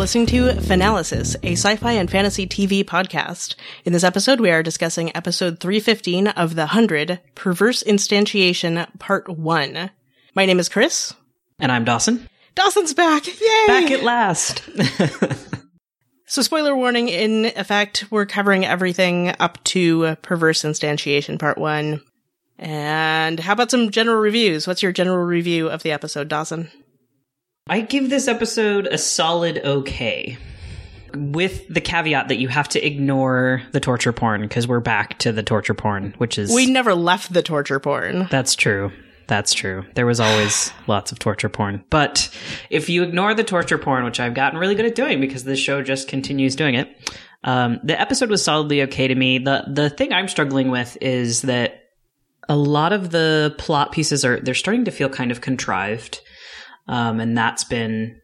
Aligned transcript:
Listening 0.00 0.24
to 0.28 0.44
Finalysis, 0.54 1.36
a 1.42 1.52
sci-fi 1.52 1.92
and 1.92 2.10
fantasy 2.10 2.46
TV 2.46 2.82
podcast. 2.82 3.54
In 3.84 3.92
this 3.92 4.02
episode, 4.02 4.40
we 4.40 4.50
are 4.50 4.62
discussing 4.62 5.14
episode 5.14 5.60
315 5.60 6.28
of 6.28 6.54
The 6.54 6.68
Hundred, 6.68 7.20
Perverse 7.34 7.82
Instantiation, 7.82 8.88
Part 8.98 9.28
1. 9.28 9.90
My 10.34 10.46
name 10.46 10.58
is 10.58 10.70
Kris. 10.70 11.12
And 11.58 11.70
I'm 11.70 11.84
Dawson. 11.84 12.26
Dawson's 12.54 12.94
back! 12.94 13.26
Yay! 13.26 13.66
Back 13.66 13.90
at 13.90 14.02
last! 14.02 14.62
so 16.26 16.40
spoiler 16.40 16.74
warning, 16.74 17.10
in 17.10 17.44
effect, 17.54 18.06
we're 18.10 18.24
covering 18.24 18.64
everything 18.64 19.34
up 19.38 19.62
to 19.64 20.16
Perverse 20.22 20.62
Instantiation, 20.62 21.38
Part 21.38 21.58
1. 21.58 22.00
And 22.58 23.38
how 23.38 23.52
about 23.52 23.70
some 23.70 23.90
general 23.90 24.18
reviews? 24.18 24.66
What's 24.66 24.82
your 24.82 24.92
general 24.92 25.22
review 25.22 25.68
of 25.68 25.82
the 25.82 25.92
episode, 25.92 26.28
Dawson? 26.28 26.70
I 27.70 27.82
give 27.82 28.10
this 28.10 28.26
episode 28.26 28.88
a 28.88 28.98
solid 28.98 29.60
okay. 29.64 30.36
With 31.14 31.72
the 31.72 31.80
caveat 31.80 32.26
that 32.26 32.38
you 32.38 32.48
have 32.48 32.68
to 32.70 32.84
ignore 32.84 33.62
the 33.70 33.78
torture 33.78 34.12
porn 34.12 34.42
because 34.42 34.66
we're 34.66 34.80
back 34.80 35.20
to 35.20 35.30
the 35.30 35.44
torture 35.44 35.74
porn, 35.74 36.14
which 36.18 36.36
is. 36.36 36.52
We 36.52 36.66
never 36.66 36.94
left 36.94 37.32
the 37.32 37.42
torture 37.42 37.78
porn. 37.78 38.26
That's 38.28 38.56
true. 38.56 38.90
That's 39.28 39.54
true. 39.54 39.84
There 39.94 40.04
was 40.06 40.18
always 40.18 40.72
lots 40.88 41.12
of 41.12 41.20
torture 41.20 41.48
porn. 41.48 41.84
But 41.90 42.28
if 42.70 42.88
you 42.88 43.04
ignore 43.04 43.34
the 43.34 43.44
torture 43.44 43.78
porn, 43.78 44.04
which 44.04 44.18
I've 44.18 44.34
gotten 44.34 44.58
really 44.58 44.74
good 44.74 44.86
at 44.86 44.96
doing 44.96 45.20
because 45.20 45.44
this 45.44 45.60
show 45.60 45.80
just 45.80 46.08
continues 46.08 46.56
doing 46.56 46.74
it, 46.74 46.88
um, 47.44 47.78
the 47.84 47.98
episode 48.00 48.30
was 48.30 48.42
solidly 48.42 48.82
okay 48.82 49.06
to 49.06 49.14
me. 49.14 49.38
The 49.38 49.64
the 49.68 49.90
thing 49.90 50.12
I'm 50.12 50.26
struggling 50.26 50.72
with 50.72 50.98
is 51.00 51.42
that 51.42 51.84
a 52.48 52.56
lot 52.56 52.92
of 52.92 53.10
the 53.10 53.54
plot 53.58 53.92
pieces 53.92 54.24
are 54.24 54.40
they're 54.40 54.54
starting 54.54 54.86
to 54.86 54.90
feel 54.90 55.08
kind 55.08 55.30
of 55.30 55.40
contrived. 55.40 56.20
Um, 56.88 57.20
and 57.20 57.36
that's 57.36 57.64
been, 57.64 58.20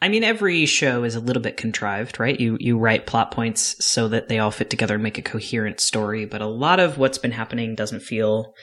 I 0.00 0.08
mean, 0.08 0.24
every 0.24 0.66
show 0.66 1.04
is 1.04 1.14
a 1.14 1.20
little 1.20 1.42
bit 1.42 1.56
contrived, 1.56 2.20
right? 2.20 2.38
You, 2.38 2.56
you 2.60 2.78
write 2.78 3.06
plot 3.06 3.30
points 3.30 3.84
so 3.84 4.08
that 4.08 4.28
they 4.28 4.38
all 4.38 4.50
fit 4.50 4.70
together 4.70 4.94
and 4.94 5.02
make 5.02 5.18
a 5.18 5.22
coherent 5.22 5.80
story. 5.80 6.24
But 6.24 6.42
a 6.42 6.46
lot 6.46 6.80
of 6.80 6.98
what's 6.98 7.18
been 7.18 7.32
happening 7.32 7.74
doesn't 7.74 8.00
feel 8.00 8.54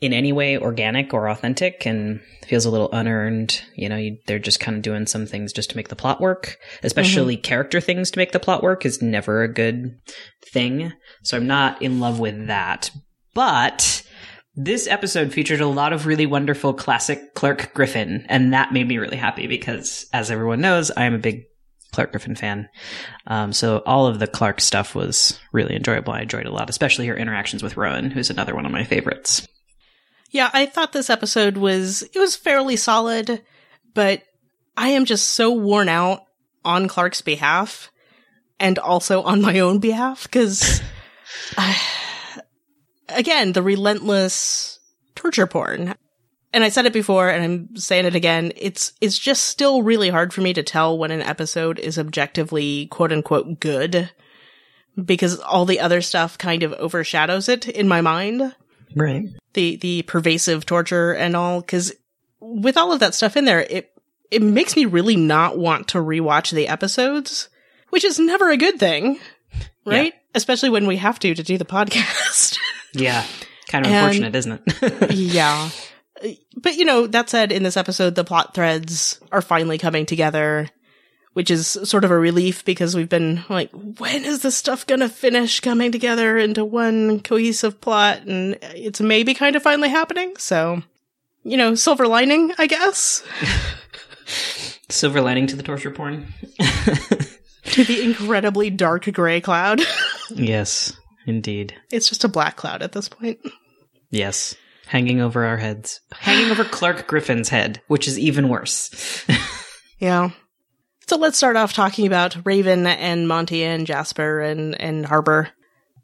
in 0.00 0.12
any 0.12 0.30
way 0.30 0.58
organic 0.58 1.14
or 1.14 1.28
authentic 1.28 1.86
and 1.86 2.20
feels 2.46 2.66
a 2.66 2.70
little 2.70 2.90
unearned. 2.92 3.62
You 3.76 3.88
know, 3.88 3.96
you, 3.96 4.18
they're 4.26 4.38
just 4.38 4.60
kind 4.60 4.76
of 4.76 4.82
doing 4.82 5.06
some 5.06 5.26
things 5.26 5.52
just 5.52 5.70
to 5.70 5.76
make 5.76 5.88
the 5.88 5.96
plot 5.96 6.20
work, 6.20 6.58
especially 6.82 7.36
mm-hmm. 7.36 7.42
character 7.42 7.80
things 7.80 8.10
to 8.10 8.18
make 8.18 8.32
the 8.32 8.40
plot 8.40 8.62
work 8.62 8.84
is 8.84 9.00
never 9.00 9.42
a 9.42 9.52
good 9.52 9.98
thing. 10.52 10.92
So 11.22 11.36
I'm 11.36 11.46
not 11.46 11.80
in 11.80 12.00
love 12.00 12.18
with 12.18 12.46
that. 12.46 12.90
But 13.32 14.02
this 14.56 14.86
episode 14.86 15.32
featured 15.32 15.60
a 15.60 15.66
lot 15.66 15.92
of 15.92 16.06
really 16.06 16.26
wonderful 16.26 16.72
classic 16.72 17.34
Clarke 17.34 17.74
Griffin, 17.74 18.24
and 18.28 18.54
that 18.54 18.72
made 18.72 18.88
me 18.88 18.98
really 18.98 19.18
happy 19.18 19.46
because, 19.46 20.06
as 20.12 20.30
everyone 20.30 20.60
knows, 20.60 20.90
I 20.90 21.04
am 21.04 21.14
a 21.14 21.18
big 21.18 21.44
Clarke 21.92 22.10
Griffin 22.10 22.34
fan. 22.34 22.68
Um, 23.26 23.52
so 23.52 23.82
all 23.86 24.06
of 24.06 24.18
the 24.18 24.26
Clarke 24.26 24.60
stuff 24.60 24.94
was 24.94 25.38
really 25.52 25.76
enjoyable. 25.76 26.12
I 26.12 26.22
enjoyed 26.22 26.46
a 26.46 26.52
lot, 26.52 26.70
especially 26.70 27.06
her 27.06 27.16
interactions 27.16 27.62
with 27.62 27.76
Roan, 27.76 28.10
who's 28.10 28.30
another 28.30 28.54
one 28.54 28.66
of 28.66 28.72
my 28.72 28.84
favorites. 28.84 29.46
Yeah, 30.30 30.50
I 30.52 30.66
thought 30.66 30.92
this 30.92 31.10
episode 31.10 31.56
was 31.56 32.02
it 32.02 32.18
was 32.18 32.34
fairly 32.34 32.76
solid, 32.76 33.42
but 33.94 34.22
I 34.76 34.88
am 34.88 35.04
just 35.04 35.28
so 35.28 35.52
worn 35.52 35.88
out 35.88 36.22
on 36.64 36.88
Clarke's 36.88 37.22
behalf 37.22 37.90
and 38.58 38.78
also 38.78 39.22
on 39.22 39.40
my 39.40 39.60
own 39.60 39.78
behalf 39.78 40.24
because 40.24 40.82
again, 43.08 43.52
the 43.52 43.62
relentless 43.62 44.78
torture 45.14 45.46
porn. 45.46 45.94
And 46.52 46.64
I 46.64 46.68
said 46.68 46.86
it 46.86 46.92
before 46.92 47.28
and 47.28 47.44
I'm 47.44 47.76
saying 47.76 48.06
it 48.06 48.14
again. 48.14 48.52
It's, 48.56 48.92
it's 49.00 49.18
just 49.18 49.44
still 49.44 49.82
really 49.82 50.08
hard 50.08 50.32
for 50.32 50.40
me 50.40 50.54
to 50.54 50.62
tell 50.62 50.96
when 50.96 51.10
an 51.10 51.22
episode 51.22 51.78
is 51.78 51.98
objectively 51.98 52.86
quote 52.86 53.12
unquote 53.12 53.60
good 53.60 54.10
because 55.02 55.38
all 55.40 55.66
the 55.66 55.80
other 55.80 56.00
stuff 56.00 56.38
kind 56.38 56.62
of 56.62 56.72
overshadows 56.74 57.48
it 57.48 57.68
in 57.68 57.88
my 57.88 58.00
mind. 58.00 58.54
Right. 58.94 59.26
The, 59.52 59.76
the 59.76 60.02
pervasive 60.02 60.64
torture 60.64 61.12
and 61.12 61.36
all. 61.36 61.60
Cause 61.60 61.92
with 62.40 62.76
all 62.76 62.92
of 62.92 63.00
that 63.00 63.14
stuff 63.14 63.36
in 63.36 63.44
there, 63.44 63.60
it, 63.60 63.92
it 64.30 64.42
makes 64.42 64.76
me 64.76 64.86
really 64.86 65.16
not 65.16 65.58
want 65.58 65.88
to 65.88 65.98
rewatch 65.98 66.52
the 66.52 66.68
episodes, 66.68 67.48
which 67.90 68.04
is 68.04 68.18
never 68.18 68.50
a 68.50 68.56
good 68.56 68.78
thing. 68.78 69.18
Right? 69.84 70.14
Yeah. 70.14 70.20
Especially 70.36 70.70
when 70.70 70.86
we 70.86 70.96
have 70.98 71.18
to 71.20 71.34
to 71.34 71.42
do 71.42 71.58
the 71.58 71.64
podcast. 71.64 72.58
Yeah. 72.92 73.24
Kind 73.68 73.84
of 73.84 73.92
and, 73.92 73.98
unfortunate, 73.98 74.34
isn't 74.34 74.62
it? 74.64 75.10
yeah. 75.12 75.68
But, 76.56 76.76
you 76.76 76.84
know, 76.84 77.06
that 77.06 77.28
said, 77.28 77.52
in 77.52 77.62
this 77.62 77.76
episode, 77.76 78.14
the 78.14 78.24
plot 78.24 78.54
threads 78.54 79.20
are 79.30 79.42
finally 79.42 79.76
coming 79.76 80.06
together, 80.06 80.70
which 81.34 81.50
is 81.50 81.66
sort 81.66 82.04
of 82.04 82.10
a 82.10 82.18
relief 82.18 82.64
because 82.64 82.96
we've 82.96 83.08
been 83.08 83.44
like, 83.50 83.70
when 83.72 84.24
is 84.24 84.40
this 84.40 84.56
stuff 84.56 84.86
gonna 84.86 85.10
finish 85.10 85.60
coming 85.60 85.92
together 85.92 86.38
into 86.38 86.64
one 86.64 87.20
cohesive 87.20 87.80
plot? 87.82 88.22
And 88.22 88.56
it's 88.62 89.00
maybe 89.00 89.34
kind 89.34 89.56
of 89.56 89.62
finally 89.62 89.90
happening. 89.90 90.34
So, 90.38 90.82
you 91.44 91.58
know, 91.58 91.74
silver 91.74 92.06
lining, 92.06 92.52
I 92.56 92.66
guess. 92.66 93.22
silver 94.88 95.20
lining 95.20 95.48
to 95.48 95.56
the 95.56 95.62
torture 95.62 95.90
porn. 95.90 96.32
to 97.64 97.84
the 97.84 98.02
incredibly 98.02 98.70
dark 98.70 99.12
gray 99.12 99.40
cloud. 99.42 99.82
Yes. 100.30 100.96
Indeed. 101.26 101.74
It's 101.90 102.08
just 102.08 102.24
a 102.24 102.28
black 102.28 102.56
cloud 102.56 102.82
at 102.82 102.92
this 102.92 103.08
point. 103.08 103.38
Yes. 104.10 104.54
Hanging 104.86 105.20
over 105.20 105.44
our 105.44 105.56
heads. 105.56 106.00
Hanging 106.12 106.50
over 106.50 106.64
Clarke 106.64 107.08
Griffin's 107.08 107.48
head, 107.48 107.82
which 107.88 108.06
is 108.06 108.18
even 108.18 108.48
worse. 108.48 109.24
yeah. 109.98 110.30
So 111.08 111.16
let's 111.16 111.36
start 111.36 111.56
off 111.56 111.72
talking 111.72 112.06
about 112.06 112.36
Raven 112.44 112.86
and 112.86 113.26
Monty 113.26 113.64
and 113.64 113.86
Jasper 113.86 114.40
and, 114.40 114.80
and 114.80 115.04
Harper. 115.04 115.50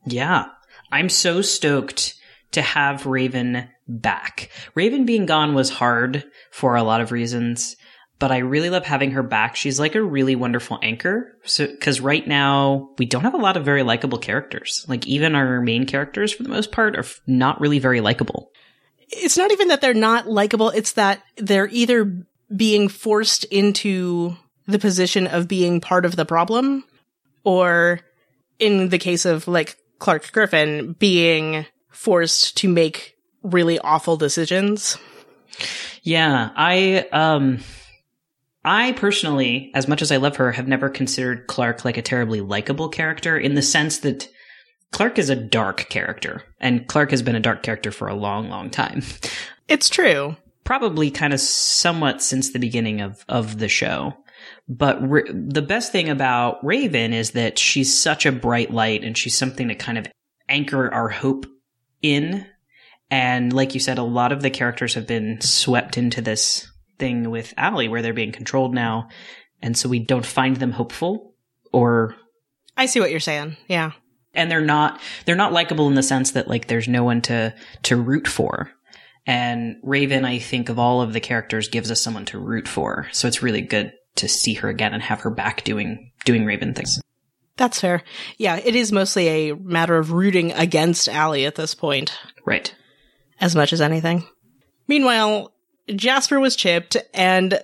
Yeah. 0.06 0.46
I'm 0.90 1.08
so 1.08 1.42
stoked 1.42 2.14
to 2.52 2.62
have 2.62 3.06
Raven 3.06 3.68
back. 3.88 4.50
Raven 4.74 5.04
being 5.04 5.26
gone 5.26 5.54
was 5.54 5.70
hard 5.70 6.24
for 6.50 6.76
a 6.76 6.82
lot 6.82 7.00
of 7.00 7.12
reasons 7.12 7.76
but 8.22 8.30
I 8.30 8.38
really 8.38 8.70
love 8.70 8.86
having 8.86 9.10
her 9.10 9.24
back. 9.24 9.56
She's 9.56 9.80
like 9.80 9.96
a 9.96 10.02
really 10.02 10.36
wonderful 10.36 10.78
anchor. 10.80 11.36
So, 11.42 11.66
cause 11.78 11.98
right 11.98 12.24
now 12.24 12.90
we 12.96 13.04
don't 13.04 13.24
have 13.24 13.34
a 13.34 13.36
lot 13.38 13.56
of 13.56 13.64
very 13.64 13.82
likable 13.82 14.18
characters. 14.18 14.86
Like 14.86 15.08
even 15.08 15.34
our 15.34 15.60
main 15.60 15.86
characters 15.86 16.32
for 16.32 16.44
the 16.44 16.48
most 16.48 16.70
part 16.70 16.96
are 16.96 17.04
not 17.26 17.60
really 17.60 17.80
very 17.80 18.00
likable. 18.00 18.52
It's 19.08 19.36
not 19.36 19.50
even 19.50 19.66
that 19.66 19.80
they're 19.80 19.92
not 19.92 20.28
likable. 20.28 20.68
It's 20.70 20.92
that 20.92 21.20
they're 21.36 21.66
either 21.72 22.24
being 22.54 22.86
forced 22.86 23.42
into 23.46 24.36
the 24.68 24.78
position 24.78 25.26
of 25.26 25.48
being 25.48 25.80
part 25.80 26.04
of 26.04 26.14
the 26.14 26.24
problem 26.24 26.84
or 27.42 28.02
in 28.60 28.90
the 28.90 28.98
case 28.98 29.24
of 29.24 29.48
like 29.48 29.76
Clarke 29.98 30.30
Griffin 30.30 30.92
being 30.92 31.66
forced 31.90 32.56
to 32.58 32.68
make 32.68 33.16
really 33.42 33.80
awful 33.80 34.16
decisions. 34.16 34.96
Yeah, 36.04 36.50
I 36.54 37.08
um 37.10 37.58
I 38.64 38.92
personally, 38.92 39.70
as 39.74 39.88
much 39.88 40.02
as 40.02 40.12
I 40.12 40.18
love 40.18 40.36
her, 40.36 40.52
have 40.52 40.68
never 40.68 40.88
considered 40.88 41.46
Clarke 41.48 41.84
like 41.84 41.96
a 41.96 42.02
terribly 42.02 42.40
likable 42.40 42.88
character 42.88 43.36
in 43.36 43.54
the 43.54 43.62
sense 43.62 43.98
that 44.00 44.28
Clarke 44.92 45.18
is 45.18 45.30
a 45.30 45.36
dark 45.36 45.88
character, 45.88 46.42
and 46.60 46.86
Clarke 46.86 47.10
has 47.10 47.22
been 47.22 47.34
a 47.34 47.40
dark 47.40 47.62
character 47.62 47.90
for 47.90 48.08
a 48.08 48.14
long, 48.14 48.48
long 48.48 48.70
time. 48.70 49.02
It's 49.68 49.88
true. 49.88 50.36
Probably 50.64 51.10
kind 51.10 51.32
of 51.32 51.40
somewhat 51.40 52.20
since 52.20 52.52
the 52.52 52.58
beginning 52.58 53.00
of, 53.00 53.24
of 53.28 53.58
the 53.58 53.68
show. 53.68 54.12
But 54.68 55.00
the 55.00 55.62
best 55.62 55.92
thing 55.92 56.10
about 56.10 56.64
Raven 56.64 57.12
is 57.12 57.30
that 57.30 57.58
she's 57.58 57.96
such 57.96 58.26
a 58.26 58.32
bright 58.32 58.70
light 58.70 59.02
and 59.04 59.16
she's 59.16 59.38
something 59.38 59.68
to 59.68 59.74
kind 59.74 59.98
of 59.98 60.08
anchor 60.48 60.92
our 60.92 61.08
hope 61.08 61.46
in. 62.02 62.46
And 63.10 63.52
like 63.52 63.74
you 63.74 63.80
said, 63.80 63.98
a 63.98 64.02
lot 64.02 64.32
of 64.32 64.42
the 64.42 64.50
characters 64.50 64.94
have 64.94 65.06
been 65.06 65.40
swept 65.40 65.96
into 65.96 66.20
this 66.20 66.71
thing 66.98 67.30
with 67.30 67.54
Allie 67.56 67.88
where 67.88 68.02
they're 68.02 68.12
being 68.12 68.32
controlled 68.32 68.74
now. 68.74 69.08
And 69.60 69.76
so 69.76 69.88
we 69.88 70.00
don't 70.00 70.26
find 70.26 70.56
them 70.56 70.72
hopeful 70.72 71.34
or. 71.72 72.16
I 72.76 72.86
see 72.86 73.00
what 73.00 73.10
you're 73.10 73.20
saying. 73.20 73.56
Yeah. 73.68 73.92
And 74.34 74.50
they're 74.50 74.60
not, 74.60 75.00
they're 75.24 75.36
not 75.36 75.52
likable 75.52 75.88
in 75.88 75.94
the 75.94 76.02
sense 76.02 76.32
that 76.32 76.48
like 76.48 76.66
there's 76.66 76.88
no 76.88 77.04
one 77.04 77.20
to, 77.22 77.54
to 77.84 77.96
root 77.96 78.26
for. 78.26 78.70
And 79.26 79.76
Raven, 79.82 80.24
I 80.24 80.38
think 80.38 80.68
of 80.68 80.78
all 80.78 81.00
of 81.00 81.12
the 81.12 81.20
characters 81.20 81.68
gives 81.68 81.90
us 81.90 82.02
someone 82.02 82.24
to 82.26 82.38
root 82.38 82.66
for. 82.66 83.08
So 83.12 83.28
it's 83.28 83.42
really 83.42 83.60
good 83.60 83.92
to 84.16 84.28
see 84.28 84.54
her 84.54 84.68
again 84.68 84.94
and 84.94 85.02
have 85.02 85.20
her 85.20 85.30
back 85.30 85.64
doing, 85.64 86.12
doing 86.24 86.44
Raven 86.44 86.74
things. 86.74 87.00
That's 87.56 87.80
fair. 87.80 88.02
Yeah, 88.38 88.56
it 88.56 88.74
is 88.74 88.90
mostly 88.90 89.28
a 89.28 89.54
matter 89.54 89.96
of 89.96 90.12
rooting 90.12 90.52
against 90.52 91.08
Allie 91.08 91.46
at 91.46 91.54
this 91.54 91.74
point. 91.74 92.18
Right. 92.44 92.74
As 93.40 93.54
much 93.54 93.72
as 93.72 93.80
anything. 93.80 94.26
Meanwhile, 94.88 95.52
Jasper 95.88 96.38
was 96.40 96.56
chipped 96.56 96.96
and 97.14 97.60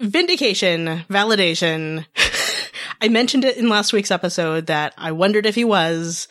vindication, 0.00 1.04
validation. 1.10 2.06
I 3.00 3.08
mentioned 3.08 3.44
it 3.44 3.56
in 3.56 3.68
last 3.68 3.92
week's 3.92 4.10
episode 4.10 4.66
that 4.66 4.94
I 4.96 5.12
wondered 5.12 5.46
if 5.46 5.54
he 5.54 5.64
was. 5.64 6.28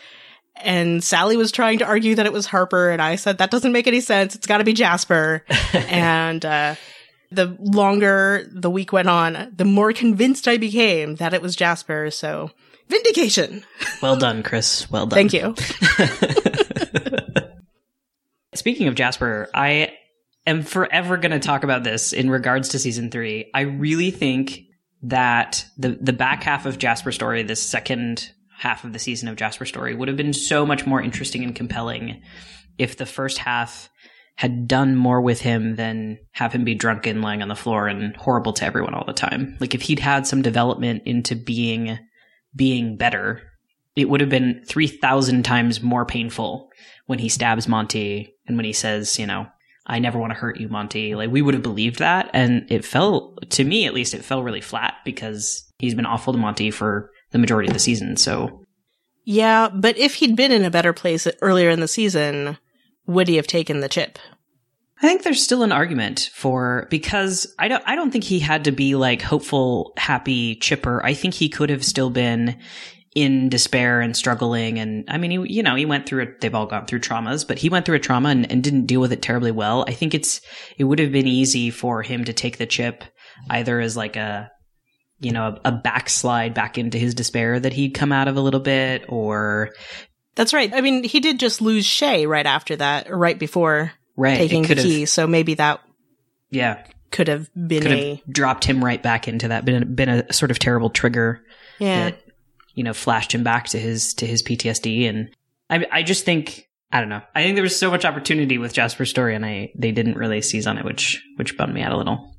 And 0.57 1.03
Sally 1.03 1.37
was 1.37 1.51
trying 1.51 1.79
to 1.79 1.85
argue 1.85 2.15
that 2.15 2.25
it 2.25 2.33
was 2.33 2.47
Harper, 2.47 2.89
and 2.89 2.99
I 3.01 3.15
said 3.15 3.37
that 3.37 3.51
doesn't 3.51 3.71
make 3.71 3.85
any 3.87 4.01
sense. 4.01 4.35
It's 4.35 4.47
got 4.47 4.57
to 4.57 4.63
be 4.63 4.73
Jasper. 4.73 5.45
and 5.73 6.43
uh, 6.43 6.75
The 7.31 7.55
longer 7.59 8.47
the 8.51 8.69
week 8.71 8.91
went 8.91 9.07
on, 9.07 9.53
the 9.55 9.65
more 9.65 9.93
convinced 9.93 10.47
I 10.47 10.57
became 10.57 11.15
that 11.17 11.33
it 11.35 11.41
was 11.43 11.55
Jasper. 11.55 12.09
So 12.09 12.51
vindication. 12.89 13.63
Well 14.01 14.15
done, 14.15 14.43
Kris. 14.43 14.89
Well 14.91 15.07
done. 15.07 15.17
Thank 15.27 15.33
you. 15.33 15.55
Speaking 18.53 18.87
of 18.87 18.95
Jasper, 18.95 19.49
I 19.53 19.96
am 20.47 20.63
forever 20.63 21.17
going 21.17 21.31
to 21.31 21.39
talk 21.39 21.63
about 21.63 21.83
this 21.83 22.13
in 22.13 22.29
regards 22.29 22.69
to 22.69 22.79
season 22.79 23.11
three. 23.11 23.49
I 23.53 23.61
really 23.61 24.11
think 24.11 24.61
that 25.03 25.65
the 25.77 25.97
the 26.01 26.13
back 26.13 26.43
half 26.43 26.65
of 26.65 26.79
Jasper 26.79 27.11
story, 27.11 27.43
this 27.43 27.61
second 27.61 28.31
half 28.57 28.83
of 28.83 28.93
the 28.93 28.99
season 28.99 29.27
of 29.27 29.35
Jasper 29.35 29.65
story, 29.65 29.93
would 29.93 30.07
have 30.07 30.17
been 30.17 30.33
so 30.33 30.65
much 30.65 30.85
more 30.85 31.01
interesting 31.01 31.43
and 31.43 31.55
compelling 31.55 32.21
if 32.77 32.97
the 32.97 33.05
first 33.05 33.37
half 33.37 33.89
had 34.35 34.67
done 34.67 34.95
more 34.95 35.19
with 35.19 35.41
him 35.41 35.75
than 35.75 36.19
have 36.31 36.53
him 36.53 36.63
be 36.63 36.75
drunken, 36.75 37.21
lying 37.21 37.41
on 37.41 37.47
the 37.47 37.55
floor, 37.55 37.87
and 37.87 38.15
horrible 38.15 38.53
to 38.53 38.65
everyone 38.65 38.93
all 38.93 39.05
the 39.05 39.13
time. 39.13 39.57
Like 39.59 39.73
if 39.73 39.81
he'd 39.81 39.99
had 39.99 40.27
some 40.27 40.41
development 40.41 41.03
into 41.05 41.35
being 41.35 41.99
being 42.55 42.97
better, 42.97 43.41
it 43.95 44.09
would 44.09 44.21
have 44.21 44.29
been 44.29 44.63
three 44.65 44.87
thousand 44.87 45.43
times 45.43 45.81
more 45.81 46.05
painful 46.05 46.69
when 47.05 47.19
he 47.19 47.29
stabs 47.29 47.67
Monty 47.67 48.33
and 48.47 48.57
when 48.57 48.65
he 48.65 48.73
says, 48.73 49.19
you 49.19 49.25
know, 49.25 49.47
I 49.87 49.99
never 49.99 50.19
want 50.19 50.33
to 50.33 50.39
hurt 50.39 50.59
you, 50.59 50.67
Monty. 50.67 51.15
Like 51.15 51.31
we 51.31 51.41
would 51.41 51.53
have 51.53 51.63
believed 51.63 51.99
that. 51.99 52.29
And 52.33 52.69
it 52.69 52.85
fell, 52.85 53.35
to 53.49 53.63
me 53.63 53.85
at 53.85 53.93
least, 53.93 54.13
it 54.13 54.23
fell 54.23 54.43
really 54.43 54.61
flat 54.61 54.95
because 55.05 55.71
he's 55.79 55.95
been 55.95 56.05
awful 56.05 56.33
to 56.33 56.39
Monty 56.39 56.71
for 56.71 57.09
the 57.31 57.39
majority 57.39 57.69
of 57.69 57.73
the 57.73 57.79
season. 57.79 58.17
So. 58.17 58.63
Yeah, 59.23 59.69
but 59.73 59.97
if 59.97 60.15
he'd 60.15 60.35
been 60.35 60.51
in 60.51 60.63
a 60.63 60.71
better 60.71 60.93
place 60.93 61.27
earlier 61.41 61.69
in 61.69 61.79
the 61.79 61.87
season, 61.87 62.57
would 63.05 63.27
he 63.27 63.37
have 63.37 63.47
taken 63.47 63.79
the 63.79 63.89
chip? 63.89 64.19
I 64.99 65.07
think 65.07 65.23
there's 65.23 65.43
still 65.43 65.63
an 65.63 65.71
argument 65.71 66.31
for 66.33 66.87
because 66.89 67.53
I 67.59 67.67
don't 67.67 67.83
I 67.85 67.95
don't 67.95 68.09
think 68.09 68.23
he 68.23 68.39
had 68.39 68.63
to 68.65 68.71
be 68.71 68.95
like 68.95 69.21
hopeful, 69.21 69.93
happy, 69.95 70.55
chipper. 70.55 71.05
I 71.05 71.13
think 71.13 71.35
he 71.35 71.49
could 71.49 71.69
have 71.69 71.85
still 71.85 72.09
been 72.09 72.57
in 73.17 73.49
despair 73.49 73.99
and 73.99 74.15
struggling. 74.15 74.77
And 74.77 75.03
I 75.07 75.17
mean, 75.17 75.31
he, 75.31 75.55
you 75.55 75.63
know, 75.63 75.73
he 75.73 75.87
went 75.87 76.05
through 76.05 76.21
it. 76.21 76.39
They've 76.39 76.53
all 76.53 76.67
gone 76.67 76.85
through 76.85 76.99
traumas, 76.99 77.47
but 77.47 77.57
he 77.57 77.67
went 77.67 77.83
through 77.83 77.95
a 77.95 77.99
trauma 77.99 78.29
and, 78.29 78.51
and 78.51 78.63
didn't 78.63 78.85
deal 78.85 79.01
with 79.01 79.11
it 79.11 79.23
terribly 79.23 79.49
well. 79.49 79.83
I 79.87 79.93
think 79.93 80.13
it's, 80.13 80.39
it 80.77 80.83
would 80.83 80.99
have 80.99 81.11
been 81.11 81.25
easy 81.25 81.71
for 81.71 82.03
him 82.03 82.25
to 82.25 82.33
take 82.33 82.59
the 82.59 82.67
chip 82.67 83.03
either 83.49 83.79
as 83.79 83.97
like 83.97 84.17
a, 84.17 84.51
you 85.19 85.31
know, 85.31 85.57
a, 85.65 85.69
a 85.69 85.71
backslide 85.71 86.53
back 86.53 86.77
into 86.77 86.99
his 86.99 87.15
despair 87.15 87.59
that 87.59 87.73
he'd 87.73 87.95
come 87.95 88.11
out 88.11 88.27
of 88.27 88.37
a 88.37 88.41
little 88.41 88.59
bit 88.59 89.05
or. 89.09 89.71
That's 90.35 90.53
right. 90.53 90.71
I 90.71 90.81
mean, 90.81 91.03
he 91.03 91.19
did 91.19 91.39
just 91.39 91.59
lose 91.59 91.87
Shay 91.87 92.27
right 92.27 92.45
after 92.45 92.75
that, 92.75 93.09
or 93.09 93.17
right 93.17 93.39
before 93.39 93.93
right, 94.15 94.37
taking 94.37 94.61
the 94.61 94.75
key. 94.75 95.07
So 95.07 95.25
maybe 95.25 95.55
that. 95.55 95.81
Yeah. 96.51 96.85
Could 97.09 97.29
have 97.29 97.49
been 97.55 97.81
could 97.81 97.91
a. 97.91 98.15
Have 98.15 98.31
dropped 98.31 98.63
him 98.63 98.85
right 98.85 99.01
back 99.01 99.27
into 99.27 99.47
that, 99.47 99.65
been, 99.65 99.95
been 99.95 100.09
a 100.09 100.31
sort 100.31 100.51
of 100.51 100.59
terrible 100.59 100.91
trigger. 100.91 101.41
Yeah. 101.79 102.11
That, 102.11 102.23
you 102.77 102.83
know, 102.83 102.93
flashed 102.93 103.33
him 103.33 103.43
back 103.43 103.65
to 103.69 103.79
his 103.79 104.13
to 104.13 104.27
his 104.27 104.43
PTSD. 104.43 105.09
And 105.09 105.35
I 105.69 105.85
I 105.91 106.03
just 106.03 106.23
think 106.23 106.69
I 106.91 106.99
don't 106.99 107.09
know. 107.09 107.23
I 107.33 107.41
think 107.41 107.55
there 107.55 107.63
was 107.63 107.77
so 107.77 107.89
much 107.89 108.05
opportunity 108.05 108.59
with 108.59 108.71
Jasper's 108.71 109.09
story, 109.09 109.35
and 109.35 109.43
I 109.43 109.71
they 109.75 109.91
didn't 109.91 110.15
really 110.15 110.41
seize 110.43 110.67
on 110.67 110.77
it, 110.77 110.85
which 110.85 111.25
which 111.37 111.57
bummed 111.57 111.73
me 111.73 111.81
out 111.81 111.91
a 111.91 111.97
little. 111.97 112.35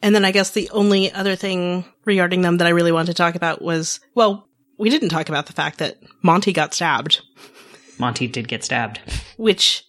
And 0.00 0.14
then 0.14 0.24
I 0.24 0.32
guess 0.32 0.50
the 0.50 0.70
only 0.70 1.12
other 1.12 1.36
thing 1.36 1.84
regarding 2.06 2.40
them 2.40 2.56
that 2.56 2.66
I 2.66 2.70
really 2.70 2.90
wanted 2.90 3.08
to 3.08 3.14
talk 3.14 3.34
about 3.34 3.60
was 3.60 4.00
well, 4.14 4.48
we 4.78 4.88
didn't 4.88 5.10
talk 5.10 5.28
about 5.28 5.44
the 5.44 5.52
fact 5.52 5.78
that 5.78 5.98
Monty 6.22 6.54
got 6.54 6.72
stabbed. 6.72 7.20
Monty 7.98 8.26
did 8.26 8.48
get 8.48 8.64
stabbed, 8.64 9.00
which 9.36 9.84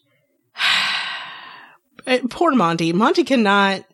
eh, 2.05 2.19
poor 2.29 2.51
Monty. 2.51 2.91
Monty 2.91 3.23
cannot 3.23 3.85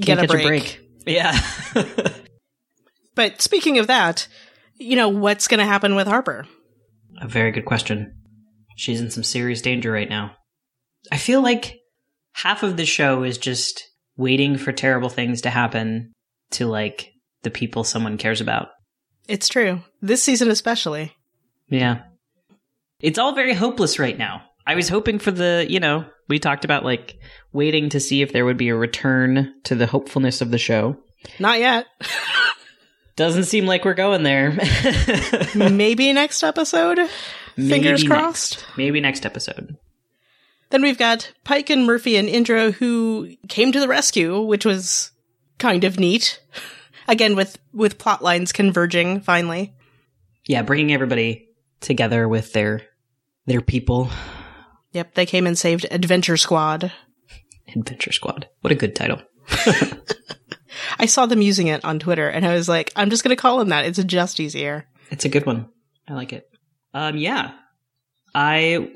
get 0.00 0.18
a 0.18 0.26
break. 0.26 0.44
a 0.44 0.48
break. 0.48 0.80
Yeah. 1.06 1.38
But 3.20 3.42
speaking 3.42 3.76
of 3.76 3.88
that, 3.88 4.26
you 4.78 4.96
know, 4.96 5.10
what's 5.10 5.46
going 5.46 5.58
to 5.58 5.66
happen 5.66 5.94
with 5.94 6.06
Harper? 6.06 6.46
A 7.20 7.28
very 7.28 7.50
good 7.50 7.66
question. 7.66 8.14
She's 8.78 8.98
in 8.98 9.10
some 9.10 9.24
serious 9.24 9.60
danger 9.60 9.92
right 9.92 10.08
now. 10.08 10.36
I 11.12 11.18
feel 11.18 11.42
like 11.42 11.76
half 12.32 12.62
of 12.62 12.78
the 12.78 12.86
show 12.86 13.22
is 13.22 13.36
just 13.36 13.84
waiting 14.16 14.56
for 14.56 14.72
terrible 14.72 15.10
things 15.10 15.42
to 15.42 15.50
happen 15.50 16.12
to 16.52 16.64
like 16.64 17.10
the 17.42 17.50
people 17.50 17.84
someone 17.84 18.16
cares 18.16 18.40
about. 18.40 18.68
It's 19.28 19.48
true. 19.50 19.82
This 20.00 20.22
season 20.22 20.48
especially. 20.48 21.12
Yeah. 21.68 22.04
It's 23.00 23.18
all 23.18 23.34
very 23.34 23.52
hopeless 23.52 23.98
right 23.98 24.16
now. 24.16 24.44
I 24.66 24.76
was 24.76 24.88
hoping 24.88 25.18
for 25.18 25.30
the, 25.30 25.66
you 25.68 25.78
know, 25.78 26.06
we 26.30 26.38
talked 26.38 26.64
about 26.64 26.86
like 26.86 27.16
waiting 27.52 27.90
to 27.90 28.00
see 28.00 28.22
if 28.22 28.32
there 28.32 28.46
would 28.46 28.56
be 28.56 28.70
a 28.70 28.74
return 28.74 29.52
to 29.64 29.74
the 29.74 29.86
hopefulness 29.86 30.40
of 30.40 30.50
the 30.50 30.56
show. 30.56 30.96
Not 31.38 31.58
yet. 31.58 31.84
Doesn't 33.20 33.44
seem 33.44 33.66
like 33.66 33.84
we're 33.84 33.92
going 33.92 34.22
there. 34.22 34.56
Maybe 35.54 36.10
next 36.14 36.42
episode. 36.42 36.96
Maybe 37.54 37.68
Fingers 37.68 38.02
crossed. 38.02 38.60
Next. 38.60 38.78
Maybe 38.78 38.98
next 38.98 39.26
episode. 39.26 39.76
Then 40.70 40.80
we've 40.80 40.96
got 40.96 41.30
Pike 41.44 41.68
and 41.68 41.84
Murphy 41.84 42.16
and 42.16 42.30
Indra 42.30 42.70
who 42.70 43.36
came 43.46 43.72
to 43.72 43.78
the 43.78 43.88
rescue, 43.88 44.40
which 44.40 44.64
was 44.64 45.10
kind 45.58 45.84
of 45.84 46.00
neat. 46.00 46.40
Again, 47.08 47.36
with 47.36 47.58
with 47.74 47.98
plot 47.98 48.22
lines 48.22 48.52
converging 48.52 49.20
finally. 49.20 49.74
Yeah, 50.46 50.62
bringing 50.62 50.90
everybody 50.90 51.46
together 51.80 52.26
with 52.26 52.54
their 52.54 52.80
their 53.44 53.60
people. 53.60 54.08
Yep, 54.92 55.12
they 55.12 55.26
came 55.26 55.46
and 55.46 55.58
saved 55.58 55.86
Adventure 55.90 56.38
Squad. 56.38 56.90
Adventure 57.68 58.12
Squad. 58.12 58.48
What 58.62 58.72
a 58.72 58.76
good 58.76 58.96
title. 58.96 59.20
I 61.00 61.06
saw 61.06 61.24
them 61.24 61.40
using 61.40 61.68
it 61.68 61.82
on 61.82 61.98
Twitter 61.98 62.28
and 62.28 62.44
I 62.44 62.54
was 62.54 62.68
like, 62.68 62.92
I'm 62.94 63.08
just 63.08 63.24
going 63.24 63.34
to 63.34 63.40
call 63.40 63.58
them 63.58 63.70
that. 63.70 63.86
It's 63.86 64.04
just 64.04 64.38
easier. 64.38 64.86
It's 65.10 65.24
a 65.24 65.30
good 65.30 65.46
one. 65.46 65.68
I 66.06 66.12
like 66.12 66.34
it. 66.34 66.44
Um, 66.92 67.16
yeah. 67.16 67.52
I, 68.34 68.90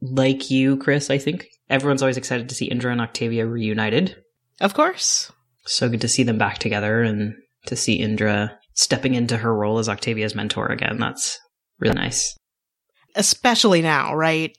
like 0.00 0.48
you, 0.48 0.76
Kris, 0.76 1.10
I 1.10 1.18
think 1.18 1.48
everyone's 1.68 2.02
always 2.02 2.16
excited 2.16 2.48
to 2.48 2.54
see 2.54 2.66
Indra 2.66 2.92
and 2.92 3.00
Octavia 3.00 3.46
reunited. 3.46 4.16
Of 4.60 4.74
course. 4.74 5.32
So 5.66 5.88
good 5.88 6.00
to 6.02 6.08
see 6.08 6.22
them 6.22 6.38
back 6.38 6.58
together 6.58 7.02
and 7.02 7.34
to 7.66 7.74
see 7.74 7.94
Indra 7.94 8.56
stepping 8.74 9.14
into 9.14 9.36
her 9.36 9.52
role 9.52 9.78
as 9.78 9.88
Octavia's 9.88 10.36
mentor 10.36 10.68
again. 10.68 10.98
That's 10.98 11.36
really 11.80 11.96
nice. 11.96 12.36
Especially 13.16 13.82
now, 13.82 14.14
right? 14.14 14.56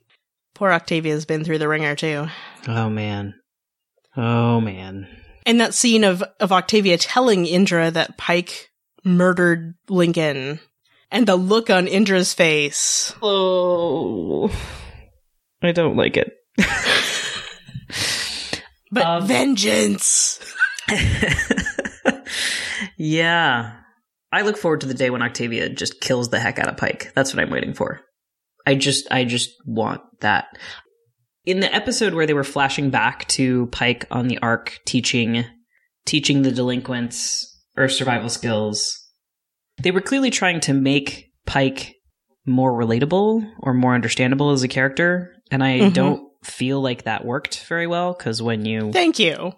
Poor 0.55 0.71
Octavia's 0.71 1.25
been 1.25 1.45
through 1.45 1.59
the 1.59 1.69
ringer 1.69 1.95
too. 1.95 2.27
Oh 2.67 2.89
man. 2.89 3.33
Oh 4.17 4.59
man. 4.59 5.07
And 5.45 5.59
that 5.59 5.73
scene 5.73 6.03
of, 6.03 6.23
of 6.39 6.51
Octavia 6.51 6.97
telling 6.97 7.45
Indra 7.45 7.91
that 7.91 8.17
Pike 8.17 8.69
murdered 9.03 9.75
Lincoln 9.89 10.59
and 11.11 11.27
the 11.27 11.35
look 11.35 11.69
on 11.69 11.87
Indra's 11.87 12.33
face. 12.33 13.13
Oh, 13.21 14.51
I 15.61 15.71
don't 15.71 15.97
like 15.97 16.17
it. 16.17 16.33
but 18.91 19.05
um, 19.05 19.27
vengeance. 19.27 20.39
yeah. 22.97 23.77
I 24.31 24.41
look 24.43 24.57
forward 24.57 24.81
to 24.81 24.87
the 24.87 24.93
day 24.93 25.09
when 25.09 25.21
Octavia 25.21 25.69
just 25.69 25.99
kills 25.99 26.29
the 26.29 26.39
heck 26.39 26.57
out 26.57 26.69
of 26.69 26.77
Pike. 26.77 27.11
That's 27.15 27.33
what 27.33 27.43
I'm 27.43 27.51
waiting 27.51 27.73
for. 27.73 28.01
I 28.65 28.75
just 28.75 29.11
I 29.11 29.25
just 29.25 29.49
want 29.65 30.01
that 30.21 30.57
in 31.45 31.59
the 31.59 31.73
episode 31.73 32.13
where 32.13 32.25
they 32.25 32.33
were 32.33 32.43
flashing 32.43 32.89
back 32.89 33.27
to 33.29 33.67
Pike 33.67 34.05
on 34.11 34.27
the 34.27 34.37
Ark 34.39 34.79
teaching 34.85 35.45
teaching 36.05 36.41
the 36.41 36.51
delinquents 36.51 37.47
or 37.77 37.87
survival 37.87 38.29
skills, 38.29 38.97
they 39.81 39.91
were 39.91 40.01
clearly 40.01 40.29
trying 40.29 40.59
to 40.61 40.73
make 40.73 41.31
Pike 41.45 41.95
more 42.45 42.71
relatable 42.71 43.47
or 43.59 43.73
more 43.73 43.95
understandable 43.95 44.51
as 44.51 44.63
a 44.63 44.67
character, 44.67 45.35
and 45.51 45.63
I 45.63 45.79
mm-hmm. 45.79 45.93
don't 45.93 46.31
feel 46.43 46.81
like 46.81 47.03
that 47.03 47.25
worked 47.25 47.65
very 47.65 47.87
well 47.87 48.13
because 48.13 48.41
when 48.41 48.65
you 48.65 48.91
Thank 48.91 49.19
you. 49.19 49.53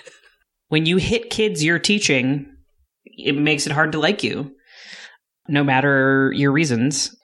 when 0.68 0.86
you 0.86 0.96
hit 0.96 1.30
kids 1.30 1.64
you're 1.64 1.78
teaching, 1.78 2.46
it 3.04 3.36
makes 3.36 3.66
it 3.66 3.72
hard 3.72 3.92
to 3.92 3.98
like 3.98 4.22
you. 4.22 4.54
No 5.48 5.64
matter 5.64 6.32
your 6.34 6.52
reasons. 6.52 7.16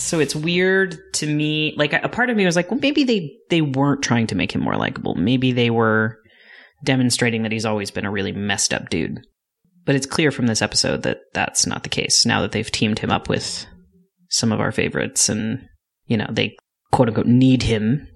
So 0.00 0.18
it's 0.18 0.34
weird 0.34 0.96
to 1.14 1.26
me. 1.26 1.74
Like 1.76 1.92
a 1.92 2.08
part 2.08 2.30
of 2.30 2.36
me 2.36 2.46
was 2.46 2.56
like, 2.56 2.70
well, 2.70 2.80
maybe 2.80 3.04
they 3.04 3.36
they 3.50 3.60
weren't 3.60 4.02
trying 4.02 4.26
to 4.28 4.34
make 4.34 4.52
him 4.52 4.62
more 4.62 4.76
likable. 4.76 5.14
Maybe 5.14 5.52
they 5.52 5.68
were 5.68 6.18
demonstrating 6.82 7.42
that 7.42 7.52
he's 7.52 7.66
always 7.66 7.90
been 7.90 8.06
a 8.06 8.10
really 8.10 8.32
messed 8.32 8.72
up 8.72 8.88
dude. 8.88 9.20
But 9.84 9.96
it's 9.96 10.06
clear 10.06 10.30
from 10.30 10.46
this 10.46 10.62
episode 10.62 11.02
that 11.02 11.18
that's 11.34 11.66
not 11.66 11.82
the 11.82 11.90
case. 11.90 12.24
Now 12.24 12.40
that 12.40 12.52
they've 12.52 12.70
teamed 12.70 12.98
him 12.98 13.10
up 13.10 13.28
with 13.28 13.66
some 14.30 14.52
of 14.52 14.60
our 14.60 14.72
favorites, 14.72 15.28
and 15.28 15.68
you 16.06 16.16
know 16.16 16.28
they 16.30 16.56
quote 16.92 17.08
unquote 17.08 17.26
need 17.26 17.62
him. 17.62 18.08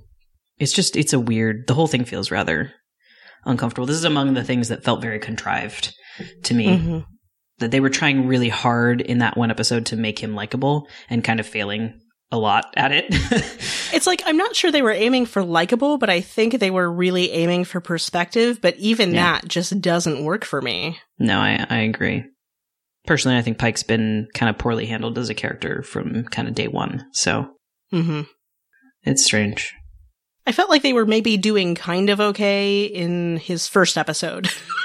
It's 0.59 0.73
just 0.73 0.97
it's 0.97 1.13
a 1.13 1.21
weird. 1.21 1.67
The 1.67 1.75
whole 1.75 1.87
thing 1.87 2.07
feels 2.07 2.31
rather 2.31 2.73
uncomfortable. 3.45 3.87
This 3.87 3.97
is 3.97 4.05
among 4.05 4.33
the 4.33 4.45
things 4.45 4.69
that 4.69 4.85
felt 4.85 5.03
very 5.03 5.19
contrived 5.19 5.95
to 6.45 6.55
me. 6.55 6.67
Mm-hmm 6.67 7.14
that 7.59 7.71
they 7.71 7.81
were 7.81 7.91
trying 7.91 8.27
really 8.27 8.49
hard 8.49 9.01
in 9.01 9.19
that 9.19 9.37
one 9.37 9.51
episode 9.51 9.87
to 9.87 9.97
make 9.97 10.19
him 10.19 10.35
likable 10.35 10.89
and 11.09 11.25
kind 11.25 11.41
of 11.41 11.47
failing 11.47 12.01
a 12.33 12.39
lot 12.39 12.75
at 12.77 12.93
it. 12.93 13.07
it's 13.93 14.07
like 14.07 14.23
I'm 14.27 14.37
not 14.37 14.57
sure 14.57 14.73
they 14.73 14.83
were 14.83 14.91
aiming 14.91 15.27
for 15.27 15.45
likable, 15.45 15.99
but 15.99 16.11
I 16.11 16.21
think 16.21 16.59
they 16.59 16.71
were 16.71 16.91
really 16.91 17.31
aiming 17.31 17.65
for 17.65 17.81
perspective, 17.81 18.61
but 18.61 18.77
even 18.77 19.15
yeah. 19.15 19.41
that 19.41 19.49
just 19.49 19.81
doesn't 19.81 20.25
work 20.25 20.45
for 20.45 20.61
me. 20.61 20.99
No, 21.19 21.39
I 21.39 21.65
I 21.69 21.79
agree. 21.79 22.25
Personally, 23.07 23.39
I 23.39 23.43
think 23.43 23.59
Pike's 23.59 23.83
been 23.83 24.29
kind 24.35 24.51
of 24.51 24.59
poorly 24.59 24.87
handled 24.87 25.19
as 25.19 25.29
a 25.29 25.35
character 25.35 25.83
from 25.83 26.25
kind 26.25 26.49
of 26.49 26.55
day 26.55 26.69
one. 26.69 27.07
So 27.13 27.49
mm-hmm. 27.93 28.23
it's 29.03 29.25
strange. 29.25 29.75
I 30.47 30.53
felt 30.53 30.71
like 30.71 30.83
they 30.83 30.93
were 30.93 31.07
maybe 31.07 31.37
doing 31.37 31.75
kind 31.75 32.11
of 32.11 32.21
okay 32.21 32.85
in 32.85 33.39
his 33.39 33.67
first 33.67 33.97
episode. 33.97 34.49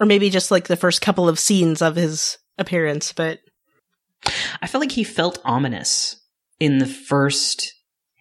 or 0.00 0.06
maybe 0.06 0.30
just 0.30 0.50
like 0.50 0.68
the 0.68 0.76
first 0.76 1.00
couple 1.00 1.28
of 1.28 1.38
scenes 1.38 1.82
of 1.82 1.96
his 1.96 2.38
appearance, 2.58 3.12
but 3.12 3.40
I 4.60 4.66
felt 4.66 4.80
like 4.80 4.92
he 4.92 5.04
felt 5.04 5.38
ominous 5.44 6.16
in 6.60 6.78
the 6.78 6.86
first 6.86 7.74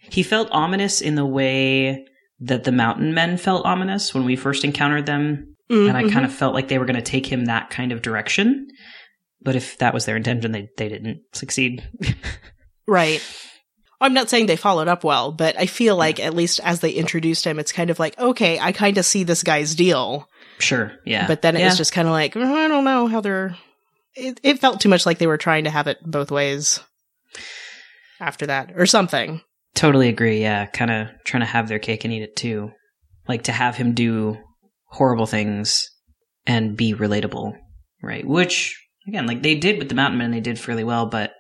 he 0.09 0.23
felt 0.23 0.47
ominous 0.51 1.01
in 1.01 1.15
the 1.15 1.25
way 1.25 2.05
that 2.39 2.63
the 2.63 2.71
mountain 2.71 3.13
men 3.13 3.35
felt 3.35 3.65
ominous 3.65 4.13
when 4.13 4.23
we 4.23 4.37
first 4.37 4.63
encountered 4.63 5.05
them 5.05 5.55
mm-hmm. 5.69 5.89
and 5.89 5.97
I 5.97 6.09
kind 6.09 6.25
of 6.25 6.33
felt 6.33 6.53
like 6.53 6.67
they 6.67 6.77
were 6.77 6.85
going 6.85 6.95
to 6.95 7.01
take 7.01 7.25
him 7.25 7.45
that 7.45 7.69
kind 7.69 7.91
of 7.91 8.01
direction. 8.01 8.67
But 9.41 9.55
if 9.55 9.77
that 9.79 9.93
was 9.93 10.05
their 10.05 10.15
intention, 10.15 10.51
they 10.51 10.69
they 10.77 10.89
didn't 10.89 11.21
succeed. 11.33 11.87
right. 12.87 13.21
I'm 13.99 14.13
not 14.13 14.29
saying 14.29 14.45
they 14.45 14.55
followed 14.55 14.87
up 14.87 15.03
well, 15.03 15.31
but 15.31 15.59
I 15.59 15.65
feel 15.65 15.95
like 15.95 16.19
at 16.19 16.35
least 16.35 16.59
as 16.63 16.81
they 16.81 16.91
introduced 16.91 17.45
him, 17.45 17.57
it's 17.57 17.71
kind 17.71 17.89
of 17.89 17.97
like, 17.97 18.17
okay, 18.19 18.59
I 18.59 18.71
kind 18.71 18.97
of 18.97 19.05
see 19.05 19.23
this 19.23 19.43
guy's 19.43 19.73
deal. 19.73 20.29
Sure, 20.59 20.91
yeah. 21.05 21.25
But 21.27 21.41
then 21.41 21.55
it 21.55 21.59
yeah. 21.59 21.69
was 21.69 21.77
just 21.77 21.93
kind 21.93 22.07
of 22.07 22.11
like, 22.11 22.35
oh, 22.35 22.55
I 22.55 22.67
don't 22.67 22.83
know 22.83 23.07
how 23.07 23.21
they're. 23.21 23.55
It, 24.15 24.39
it 24.43 24.59
felt 24.59 24.81
too 24.81 24.89
much 24.89 25.05
like 25.05 25.17
they 25.17 25.27
were 25.27 25.37
trying 25.37 25.63
to 25.65 25.69
have 25.69 25.87
it 25.87 25.99
both 26.03 26.31
ways 26.31 26.79
after 28.19 28.47
that, 28.47 28.71
or 28.75 28.85
something. 28.85 29.41
Totally 29.75 30.09
agree, 30.09 30.41
yeah. 30.41 30.65
Kind 30.65 30.91
of 30.91 31.07
trying 31.23 31.41
to 31.41 31.47
have 31.47 31.67
their 31.67 31.79
cake 31.79 32.03
and 32.03 32.13
eat 32.13 32.23
it 32.23 32.35
too. 32.35 32.71
Like 33.27 33.43
to 33.43 33.51
have 33.51 33.75
him 33.75 33.93
do 33.93 34.37
horrible 34.85 35.27
things 35.27 35.89
and 36.47 36.77
be 36.77 36.93
relatable, 36.93 37.53
right? 38.01 38.25
Which, 38.25 38.79
again, 39.07 39.27
like 39.27 39.43
they 39.43 39.55
did 39.55 39.77
with 39.77 39.89
the 39.89 39.95
Mountain 39.95 40.17
Men, 40.17 40.31
they 40.31 40.39
did 40.39 40.59
fairly 40.59 40.83
well, 40.83 41.07
but 41.07 41.33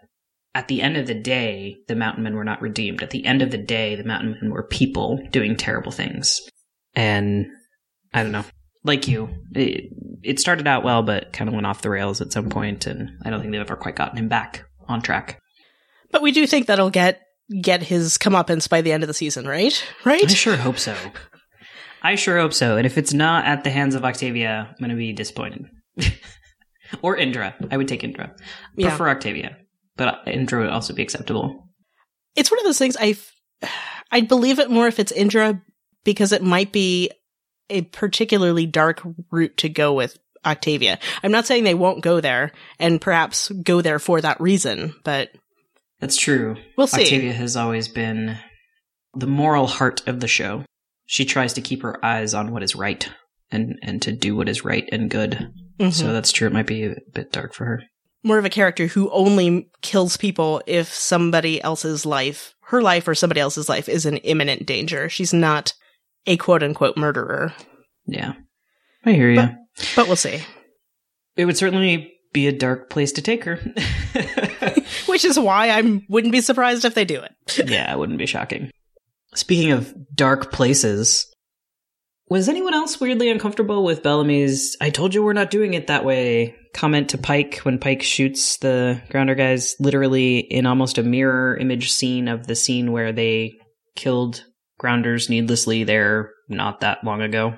at 0.57 0.69
the 0.69 0.81
end 0.81 0.97
of 0.97 1.05
the 1.05 1.13
day, 1.13 1.77
the 1.87 1.95
mountain 1.95 2.23
men 2.23 2.33
were 2.33 2.43
not 2.43 2.63
redeemed. 2.63 3.03
At 3.03 3.11
the 3.11 3.23
end 3.23 3.43
of 3.43 3.51
the 3.51 3.59
day, 3.59 3.93
the 3.93 4.03
mountain 4.03 4.35
men 4.41 4.49
were 4.49 4.63
people 4.63 5.19
doing 5.29 5.55
terrible 5.55 5.91
things. 5.91 6.41
And 6.95 7.45
I 8.11 8.23
don't 8.23 8.31
know. 8.31 8.43
Like 8.83 9.07
you, 9.07 9.29
it, 9.53 9.91
it 10.23 10.39
started 10.39 10.65
out 10.65 10.83
well, 10.83 11.03
but 11.03 11.31
kind 11.31 11.47
of 11.47 11.53
went 11.53 11.67
off 11.67 11.83
the 11.83 11.91
rails 11.91 12.21
at 12.21 12.31
some 12.31 12.49
point, 12.49 12.87
and 12.87 13.11
I 13.23 13.29
don't 13.29 13.39
think 13.39 13.51
they've 13.51 13.61
ever 13.61 13.75
quite 13.75 13.95
gotten 13.95 14.17
him 14.17 14.29
back 14.29 14.65
on 14.87 15.03
track. 15.03 15.39
But 16.11 16.23
we 16.23 16.31
do 16.31 16.47
think 16.47 16.65
that'll 16.65 16.89
get 16.89 17.21
get 17.61 17.83
his 17.83 18.17
comeuppance 18.17 18.67
by 18.67 18.81
the 18.81 18.91
end 18.91 19.03
of 19.03 19.07
the 19.07 19.13
season, 19.13 19.47
right? 19.47 19.85
Right? 20.05 20.23
I 20.23 20.27
sure 20.27 20.57
hope 20.57 20.79
so. 20.79 20.95
I 22.01 22.15
sure 22.15 22.39
hope 22.39 22.53
so. 22.53 22.77
And 22.77 22.87
if 22.87 22.97
it's 22.97 23.13
not 23.13 23.45
at 23.45 23.63
the 23.63 23.69
hands 23.69 23.93
of 23.93 24.03
Octavia, 24.03 24.69
I'm 24.69 24.75
going 24.79 24.89
to 24.89 24.95
be 24.95 25.13
disappointed. 25.13 25.65
or 27.03 27.15
Indra. 27.15 27.53
I 27.69 27.77
would 27.77 27.87
take 27.87 28.03
Indra. 28.03 28.35
Yeah. 28.75 28.89
Prefer 28.89 29.09
Octavia 29.09 29.55
but 29.97 30.21
Indra 30.27 30.61
would 30.61 30.69
also 30.69 30.93
be 30.93 31.03
acceptable. 31.03 31.67
It's 32.35 32.51
one 32.51 32.59
of 32.59 32.65
those 32.65 32.77
things 32.77 32.95
I 32.99 33.17
I'd 34.11 34.27
believe 34.27 34.59
it 34.59 34.69
more 34.69 34.87
if 34.87 34.99
it's 34.99 35.11
Indra 35.11 35.61
because 36.03 36.31
it 36.31 36.43
might 36.43 36.71
be 36.71 37.11
a 37.69 37.81
particularly 37.81 38.65
dark 38.65 39.01
route 39.31 39.57
to 39.57 39.69
go 39.69 39.93
with 39.93 40.17
Octavia. 40.45 40.99
I'm 41.23 41.31
not 41.31 41.45
saying 41.45 41.63
they 41.63 41.73
won't 41.73 42.03
go 42.03 42.21
there 42.21 42.51
and 42.79 43.01
perhaps 43.01 43.49
go 43.49 43.81
there 43.81 43.99
for 43.99 44.21
that 44.21 44.39
reason, 44.39 44.93
but 45.03 45.31
that's 45.99 46.15
true. 46.15 46.55
We'll 46.77 46.87
see. 46.87 47.01
Octavia 47.01 47.33
has 47.33 47.57
always 47.57 47.87
been 47.87 48.37
the 49.15 49.27
moral 49.27 49.67
heart 49.67 50.07
of 50.07 50.19
the 50.19 50.27
show. 50.27 50.63
She 51.07 51.25
tries 51.25 51.53
to 51.53 51.61
keep 51.61 51.81
her 51.81 52.03
eyes 52.05 52.33
on 52.33 52.51
what 52.51 52.63
is 52.63 52.75
right 52.75 53.09
and 53.51 53.79
and 53.81 54.01
to 54.03 54.11
do 54.11 54.35
what 54.35 54.49
is 54.49 54.63
right 54.63 54.87
and 54.91 55.09
good. 55.09 55.51
Mm-hmm. 55.79 55.89
So 55.89 56.13
that's 56.13 56.31
true. 56.31 56.47
It 56.47 56.53
might 56.53 56.67
be 56.67 56.85
a 56.85 56.95
bit 57.13 57.31
dark 57.31 57.53
for 57.53 57.65
her 57.65 57.83
more 58.23 58.37
of 58.37 58.45
a 58.45 58.49
character 58.49 58.87
who 58.87 59.09
only 59.11 59.69
kills 59.81 60.17
people 60.17 60.61
if 60.65 60.93
somebody 60.93 61.61
else's 61.61 62.05
life, 62.05 62.55
her 62.61 62.81
life 62.81 63.07
or 63.07 63.15
somebody 63.15 63.39
else's 63.39 63.69
life 63.69 63.87
is 63.87 64.05
in 64.05 64.17
imminent 64.17 64.65
danger. 64.65 65.09
She's 65.09 65.33
not 65.33 65.73
a 66.25 66.37
quote 66.37 66.63
unquote 66.63 66.97
murderer. 66.97 67.53
Yeah. 68.05 68.33
I 69.05 69.13
hear 69.13 69.29
you. 69.29 69.37
But, 69.37 69.55
but 69.95 70.07
we'll 70.07 70.15
see. 70.15 70.41
It 71.35 71.45
would 71.45 71.57
certainly 71.57 72.13
be 72.33 72.47
a 72.47 72.51
dark 72.51 72.89
place 72.89 73.13
to 73.13 73.21
take 73.21 73.43
her. 73.45 73.55
Which 75.05 75.23
is 75.23 75.39
why 75.39 75.69
I 75.69 76.01
wouldn't 76.09 76.31
be 76.31 76.41
surprised 76.41 76.85
if 76.85 76.93
they 76.93 77.05
do 77.05 77.21
it. 77.21 77.69
yeah, 77.69 77.91
it 77.91 77.97
wouldn't 77.97 78.19
be 78.19 78.25
shocking. 78.25 78.71
Speaking 79.35 79.71
of 79.71 79.93
dark 80.13 80.51
places, 80.51 81.31
was 82.29 82.49
anyone 82.49 82.73
else 82.73 82.99
weirdly 82.99 83.29
uncomfortable 83.29 83.83
with 83.83 84.03
Bellamy's 84.03 84.75
I 84.81 84.89
told 84.89 85.13
you 85.13 85.23
we're 85.23 85.33
not 85.33 85.51
doing 85.51 85.73
it 85.73 85.87
that 85.87 86.05
way 86.05 86.55
comment 86.73 87.09
to 87.09 87.17
Pike 87.17 87.59
when 87.63 87.79
Pike 87.79 88.03
shoots 88.03 88.57
the 88.57 89.01
grounder 89.09 89.35
guys 89.35 89.75
literally 89.79 90.39
in 90.39 90.65
almost 90.65 90.97
a 90.97 91.03
mirror 91.03 91.57
image 91.57 91.91
scene 91.91 92.27
of 92.27 92.47
the 92.47 92.55
scene 92.55 92.91
where 92.91 93.11
they 93.11 93.53
killed 93.95 94.43
grounders 94.77 95.29
needlessly 95.29 95.83
there 95.83 96.31
not 96.49 96.81
that 96.81 97.03
long 97.03 97.21
ago? 97.21 97.55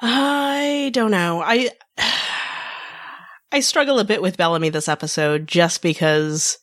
I 0.00 0.90
don't 0.94 1.10
know. 1.10 1.42
I 1.44 1.70
I 3.52 3.60
struggle 3.60 3.98
a 3.98 4.04
bit 4.04 4.22
with 4.22 4.36
Bellamy 4.36 4.68
this 4.68 4.88
episode 4.88 5.46
just 5.46 5.82
because 5.82 6.58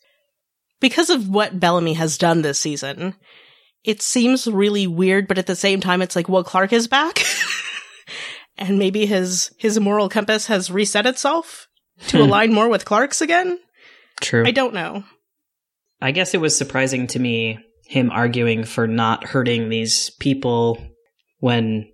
because 0.79 1.09
of 1.09 1.27
what 1.29 1.59
Bellamy 1.59 1.93
has 1.93 2.17
done 2.17 2.41
this 2.41 2.59
season 2.59 3.15
it 3.86 4.01
seems 4.01 4.48
really 4.48 4.88
weird, 4.88 5.27
but 5.27 5.38
at 5.38 5.46
the 5.46 5.56
same 5.56 5.80
time, 5.80 6.01
it's 6.01 6.15
like, 6.15 6.27
well, 6.27 6.44
Clarke 6.44 6.74
is 6.74 6.88
back. 6.88 7.24
and 8.58 8.80
maybe 8.80 9.06
his, 9.06 9.54
his 9.58 9.80
moral 9.80 10.10
compass 10.10 10.48
has 10.48 10.72
reset 10.72 11.06
itself 11.06 11.68
to 12.08 12.18
hmm. 12.18 12.24
align 12.24 12.51
more 12.51 12.68
with 12.68 12.84
Clarke's 12.84 13.22
again. 13.22 13.60
True. 14.20 14.44
I 14.46 14.51
don't 14.51 14.74
know. 14.74 15.04
I 16.01 16.12
guess 16.12 16.34
it 16.34 16.42
was 16.42 16.58
surprising 16.58 17.08
to 17.08 17.20
me 17.20 17.60
him 17.86 18.10
arguing 18.10 18.63
for 18.63 18.88
not 18.88 19.24
hurting 19.24 19.70
these 19.70 20.10
people 20.10 20.84
when 21.39 21.88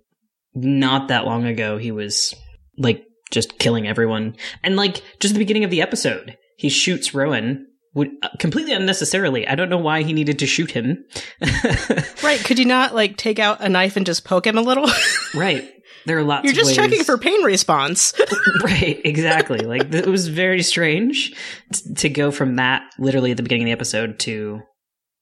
not 0.54 1.08
that 1.08 1.26
long 1.26 1.44
ago 1.44 1.76
he 1.76 1.92
was 1.92 2.34
like 2.78 3.04
just 3.30 3.58
killing 3.58 3.86
everyone. 3.86 4.36
And 4.62 4.76
like 4.76 5.02
just 5.20 5.34
the 5.34 5.38
beginning 5.38 5.64
of 5.64 5.70
the 5.70 5.82
episode, 5.82 6.38
he 6.56 6.70
shoots 6.70 7.14
Roan 7.14 7.66
would 7.94 8.10
uh, 8.22 8.28
completely 8.38 8.72
unnecessarily. 8.72 9.46
I 9.46 9.54
don't 9.54 9.68
know 9.68 9.78
why 9.78 10.02
he 10.02 10.12
needed 10.12 10.38
to 10.40 10.46
shoot 10.46 10.70
him. 10.70 11.04
right? 12.22 12.40
Could 12.44 12.58
you 12.58 12.64
not 12.64 12.94
like 12.94 13.16
take 13.16 13.38
out 13.38 13.60
a 13.60 13.68
knife 13.68 13.96
and 13.96 14.06
just 14.06 14.24
poke 14.24 14.46
him 14.46 14.58
a 14.58 14.62
little? 14.62 14.88
right. 15.34 15.68
There 16.04 16.18
are 16.18 16.24
lots. 16.24 16.44
You're 16.44 16.54
just 16.54 16.74
checking 16.74 17.04
for 17.04 17.16
pain 17.16 17.42
response. 17.44 18.12
right. 18.64 19.00
Exactly. 19.04 19.60
Like 19.60 19.94
it 19.94 20.06
was 20.06 20.28
very 20.28 20.62
strange 20.62 21.32
t- 21.72 21.94
to 21.94 22.08
go 22.08 22.30
from 22.30 22.56
that 22.56 22.82
literally 22.98 23.30
at 23.30 23.36
the 23.36 23.42
beginning 23.42 23.64
of 23.64 23.68
the 23.68 23.72
episode 23.72 24.18
to 24.20 24.62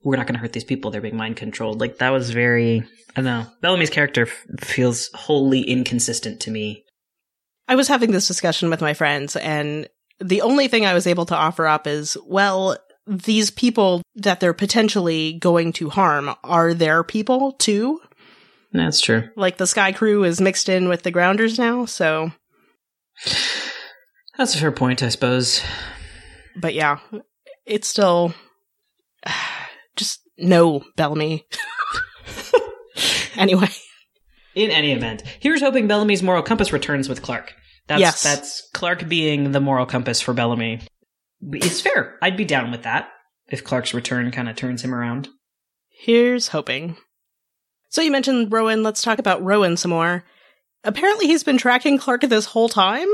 we're 0.02 0.16
not 0.16 0.26
going 0.26 0.34
to 0.34 0.40
hurt 0.40 0.52
these 0.52 0.64
people. 0.64 0.90
They're 0.90 1.02
being 1.02 1.16
mind 1.16 1.36
controlled. 1.36 1.80
Like 1.80 1.98
that 1.98 2.10
was 2.10 2.30
very. 2.30 2.82
I 3.10 3.16
don't 3.16 3.24
know. 3.24 3.46
Bellamy's 3.60 3.90
character 3.90 4.26
f- 4.26 4.66
feels 4.66 5.10
wholly 5.14 5.62
inconsistent 5.62 6.40
to 6.42 6.50
me. 6.50 6.84
I 7.68 7.74
was 7.74 7.88
having 7.88 8.12
this 8.12 8.28
discussion 8.28 8.70
with 8.70 8.80
my 8.80 8.94
friends, 8.94 9.36
and 9.36 9.88
the 10.20 10.42
only 10.42 10.68
thing 10.68 10.86
I 10.86 10.94
was 10.94 11.06
able 11.06 11.26
to 11.26 11.36
offer 11.36 11.66
up 11.66 11.86
is, 11.86 12.16
well, 12.26 12.76
these 13.06 13.50
people 13.50 14.02
that 14.16 14.40
they're 14.40 14.52
potentially 14.52 15.34
going 15.34 15.72
to 15.74 15.90
harm 15.90 16.34
are 16.44 16.74
their 16.74 17.02
people 17.02 17.52
too. 17.52 18.00
That's 18.72 19.00
true. 19.00 19.28
Like 19.36 19.56
the 19.56 19.66
Sky 19.66 19.92
Crew 19.92 20.24
is 20.24 20.40
mixed 20.40 20.68
in 20.68 20.88
with 20.88 21.02
the 21.02 21.10
Grounders 21.10 21.58
now, 21.58 21.86
so. 21.86 22.30
That's 24.38 24.54
a 24.54 24.58
fair 24.58 24.72
point, 24.72 25.02
I 25.02 25.08
suppose. 25.08 25.62
But 26.56 26.74
yeah, 26.74 26.98
it's 27.66 27.88
still. 27.88 28.32
Just 29.96 30.20
no, 30.38 30.84
Bellamy. 30.96 31.46
anyway. 33.36 33.68
In 34.54 34.70
any 34.70 34.92
event, 34.92 35.22
here's 35.38 35.60
hoping 35.60 35.86
Bellamy's 35.86 36.22
moral 36.22 36.42
compass 36.42 36.72
returns 36.72 37.08
with 37.08 37.22
Clarke. 37.22 37.54
That's 37.90 38.00
yes. 38.00 38.22
that's 38.22 38.68
Clarke 38.72 39.08
being 39.08 39.50
the 39.50 39.58
moral 39.58 39.84
compass 39.84 40.20
for 40.20 40.32
Bellamy. 40.32 40.78
It's 41.42 41.80
fair. 41.80 42.16
I'd 42.22 42.36
be 42.36 42.44
down 42.44 42.70
with 42.70 42.84
that 42.84 43.08
if 43.48 43.64
Clarke's 43.64 43.92
return 43.92 44.30
kind 44.30 44.48
of 44.48 44.54
turns 44.54 44.84
him 44.84 44.94
around. 44.94 45.28
Here's 45.88 46.46
hoping. 46.48 46.96
So 47.88 48.00
you 48.00 48.12
mentioned 48.12 48.52
Roan. 48.52 48.84
Let's 48.84 49.02
talk 49.02 49.18
about 49.18 49.42
Roan 49.42 49.76
some 49.76 49.90
more. 49.90 50.22
Apparently, 50.84 51.26
he's 51.26 51.42
been 51.42 51.58
tracking 51.58 51.98
Clarke 51.98 52.20
this 52.20 52.44
whole 52.44 52.68
time, 52.68 53.08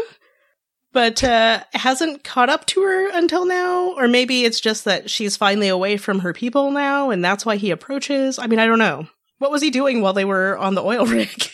but 0.92 1.25
uh, 1.25 1.64
hasn't 1.73 2.23
caught 2.23 2.50
up 2.50 2.66
to 2.66 2.83
her 2.83 3.09
until 3.16 3.47
now. 3.47 3.95
Or 3.97 4.09
maybe 4.09 4.45
it's 4.45 4.61
just 4.61 4.85
that 4.85 5.09
she's 5.09 5.38
finally 5.38 5.68
away 5.68 5.97
from 5.97 6.18
her 6.18 6.35
people 6.35 6.71
now, 6.71 7.09
and 7.09 7.25
that's 7.25 7.47
why 7.47 7.56
he 7.56 7.71
approaches. 7.71 8.38
I 8.38 8.47
mean, 8.47 8.59
I 8.59 8.66
don't 8.66 8.78
know. 8.78 9.09
What 9.38 9.50
was 9.50 9.62
he 9.62 9.71
doing 9.71 10.02
while 10.02 10.12
they 10.12 10.26
were 10.26 10.59
on 10.59 10.75
the 10.75 10.85
oil 10.85 11.06
rig? 11.06 11.49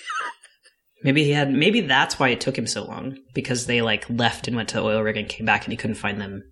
Maybe 1.02 1.24
he 1.24 1.32
had. 1.32 1.52
Maybe 1.52 1.80
that's 1.80 2.18
why 2.18 2.28
it 2.28 2.40
took 2.40 2.56
him 2.56 2.66
so 2.66 2.84
long 2.84 3.18
because 3.34 3.66
they 3.66 3.82
like 3.82 4.08
left 4.08 4.46
and 4.46 4.56
went 4.56 4.68
to 4.70 4.76
the 4.76 4.84
oil 4.84 5.02
rig 5.02 5.16
and 5.16 5.28
came 5.28 5.46
back 5.46 5.64
and 5.64 5.72
he 5.72 5.76
couldn't 5.76 5.96
find 5.96 6.20
them 6.20 6.42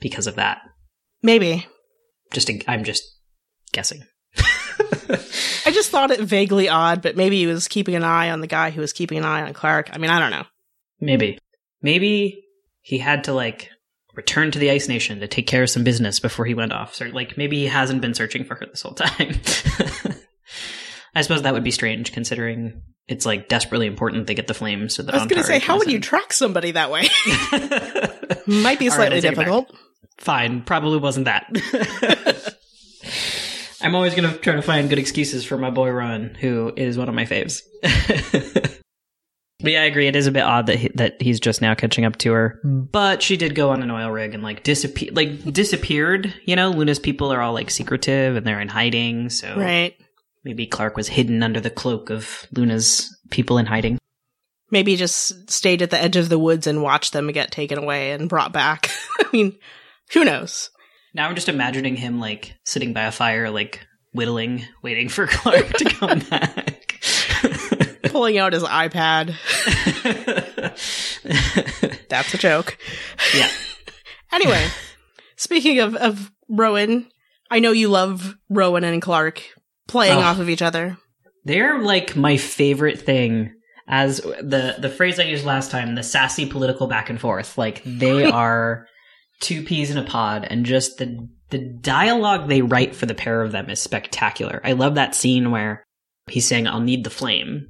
because 0.00 0.26
of 0.26 0.36
that. 0.36 0.60
Maybe. 1.22 1.66
Just 2.32 2.50
a, 2.50 2.62
I'm 2.68 2.84
just 2.84 3.04
guessing. 3.72 4.02
I 4.36 5.70
just 5.72 5.90
thought 5.90 6.10
it 6.10 6.20
vaguely 6.20 6.68
odd, 6.68 7.02
but 7.02 7.16
maybe 7.16 7.38
he 7.38 7.46
was 7.46 7.68
keeping 7.68 7.94
an 7.94 8.04
eye 8.04 8.30
on 8.30 8.40
the 8.40 8.46
guy 8.46 8.70
who 8.70 8.80
was 8.80 8.92
keeping 8.92 9.18
an 9.18 9.24
eye 9.24 9.42
on 9.42 9.54
Clarke. 9.54 9.90
I 9.92 9.98
mean, 9.98 10.10
I 10.10 10.18
don't 10.18 10.30
know. 10.30 10.44
Maybe. 11.00 11.38
Maybe 11.82 12.44
he 12.80 12.98
had 12.98 13.24
to 13.24 13.32
like 13.32 13.70
return 14.14 14.50
to 14.50 14.58
the 14.58 14.70
Ice 14.70 14.88
Nation 14.88 15.20
to 15.20 15.28
take 15.28 15.46
care 15.46 15.62
of 15.62 15.70
some 15.70 15.84
business 15.84 16.20
before 16.20 16.46
he 16.46 16.54
went 16.54 16.72
off. 16.72 16.94
So 16.94 17.06
like 17.06 17.36
maybe 17.36 17.58
he 17.58 17.66
hasn't 17.66 18.00
been 18.00 18.14
searching 18.14 18.44
for 18.44 18.54
her 18.56 18.66
this 18.66 18.82
whole 18.82 18.94
time. 18.94 19.40
I 21.16 21.22
suppose 21.22 21.42
that 21.42 21.54
would 21.54 21.64
be 21.64 21.70
strange 21.70 22.12
considering 22.12 22.82
it's 23.08 23.24
like 23.24 23.48
desperately 23.48 23.86
important 23.86 24.26
they 24.26 24.34
get 24.34 24.48
the 24.48 24.54
flames. 24.54 24.94
So 24.94 25.02
that 25.02 25.14
I 25.14 25.18
was 25.18 25.26
going 25.26 25.40
to 25.40 25.46
say, 25.46 25.58
how 25.58 25.78
would 25.78 25.90
you 25.90 25.98
track 25.98 26.30
somebody 26.30 26.72
that 26.72 26.90
way? 26.90 27.08
Might 28.46 28.78
be 28.78 28.90
slightly 28.90 29.16
I 29.16 29.20
take 29.20 29.32
it 29.32 29.36
back. 29.36 29.46
difficult. 29.46 29.74
Fine, 30.18 30.62
probably 30.62 30.98
wasn't 30.98 31.24
that. 31.24 32.58
I'm 33.80 33.94
always 33.94 34.14
going 34.14 34.30
to 34.30 34.36
try 34.38 34.56
to 34.56 34.62
find 34.62 34.90
good 34.90 34.98
excuses 34.98 35.42
for 35.42 35.56
my 35.56 35.70
boy 35.70 35.88
Roan, 35.88 36.36
who 36.38 36.70
is 36.76 36.98
one 36.98 37.08
of 37.08 37.14
my 37.14 37.24
faves. 37.24 37.62
but 37.82 39.72
yeah, 39.72 39.80
I 39.82 39.84
agree. 39.84 40.08
It 40.08 40.16
is 40.16 40.26
a 40.26 40.32
bit 40.32 40.42
odd 40.42 40.66
that 40.66 40.76
he, 40.76 40.90
that 40.96 41.22
he's 41.22 41.40
just 41.40 41.62
now 41.62 41.74
catching 41.74 42.04
up 42.04 42.16
to 42.18 42.32
her. 42.32 42.60
But 42.62 43.22
she 43.22 43.38
did 43.38 43.54
go 43.54 43.70
on 43.70 43.82
an 43.82 43.90
oil 43.90 44.10
rig 44.10 44.34
and 44.34 44.42
like 44.42 44.64
disappear, 44.64 45.12
like 45.12 45.50
disappeared. 45.50 46.34
You 46.44 46.56
know, 46.56 46.70
Luna's 46.72 46.98
people 46.98 47.32
are 47.32 47.40
all 47.40 47.54
like 47.54 47.70
secretive 47.70 48.36
and 48.36 48.46
they're 48.46 48.60
in 48.60 48.68
hiding. 48.68 49.30
So 49.30 49.54
Right. 49.56 49.96
Maybe 50.46 50.64
Clarke 50.64 50.96
was 50.96 51.08
hidden 51.08 51.42
under 51.42 51.58
the 51.58 51.70
cloak 51.70 52.08
of 52.08 52.46
Luna's 52.52 53.18
people 53.30 53.58
in 53.58 53.66
hiding. 53.66 53.98
Maybe 54.70 54.94
just 54.94 55.50
stayed 55.50 55.82
at 55.82 55.90
the 55.90 56.00
edge 56.00 56.14
of 56.14 56.28
the 56.28 56.38
woods 56.38 56.68
and 56.68 56.82
watched 56.84 57.12
them 57.12 57.32
get 57.32 57.50
taken 57.50 57.78
away 57.78 58.12
and 58.12 58.28
brought 58.28 58.52
back. 58.52 58.88
I 59.18 59.26
mean, 59.32 59.58
who 60.12 60.24
knows? 60.24 60.70
Now 61.14 61.28
I'm 61.28 61.34
just 61.34 61.48
imagining 61.48 61.96
him 61.96 62.20
like 62.20 62.54
sitting 62.64 62.92
by 62.92 63.06
a 63.06 63.10
fire, 63.10 63.50
like 63.50 63.84
whittling, 64.12 64.64
waiting 64.84 65.08
for 65.08 65.26
Clarke 65.30 65.72
to 65.72 65.84
come 65.86 66.18
back. 66.30 67.00
Pulling 68.04 68.38
out 68.38 68.52
his 68.52 68.62
iPad. 68.62 69.34
That's 72.08 72.34
a 72.34 72.38
joke. 72.38 72.78
yeah. 73.34 73.50
Anyway, 74.30 74.64
speaking 75.34 75.80
of, 75.80 75.96
of 75.96 76.30
Roan, 76.48 77.08
I 77.50 77.58
know 77.58 77.72
you 77.72 77.88
love 77.88 78.36
Roan 78.48 78.84
and 78.84 79.02
Clarke 79.02 79.42
playing 79.88 80.18
Oh. 80.18 80.22
off 80.22 80.38
of 80.38 80.48
each 80.48 80.62
other. 80.62 80.98
They're 81.44 81.80
like 81.80 82.16
my 82.16 82.36
favorite 82.36 83.00
thing 83.00 83.52
as 83.88 84.16
the 84.18 84.76
the 84.78 84.90
phrase 84.90 85.20
I 85.20 85.24
used 85.24 85.44
last 85.44 85.70
time, 85.70 85.94
the 85.94 86.02
sassy 86.02 86.46
political 86.46 86.86
back 86.88 87.08
and 87.10 87.20
forth. 87.20 87.56
Like 87.56 87.82
they 87.84 88.24
are 88.30 88.86
two 89.40 89.62
peas 89.62 89.90
in 89.90 89.98
a 89.98 90.02
pod 90.04 90.46
and 90.48 90.66
just 90.66 90.98
the 90.98 91.28
the 91.50 91.58
dialogue 91.58 92.48
they 92.48 92.62
write 92.62 92.96
for 92.96 93.06
the 93.06 93.14
pair 93.14 93.42
of 93.42 93.52
them 93.52 93.70
is 93.70 93.80
spectacular. 93.80 94.60
I 94.64 94.72
love 94.72 94.96
that 94.96 95.14
scene 95.14 95.52
where 95.52 95.84
he's 96.28 96.46
saying 96.46 96.66
I'll 96.66 96.80
need 96.80 97.04
the 97.04 97.10
flame 97.10 97.68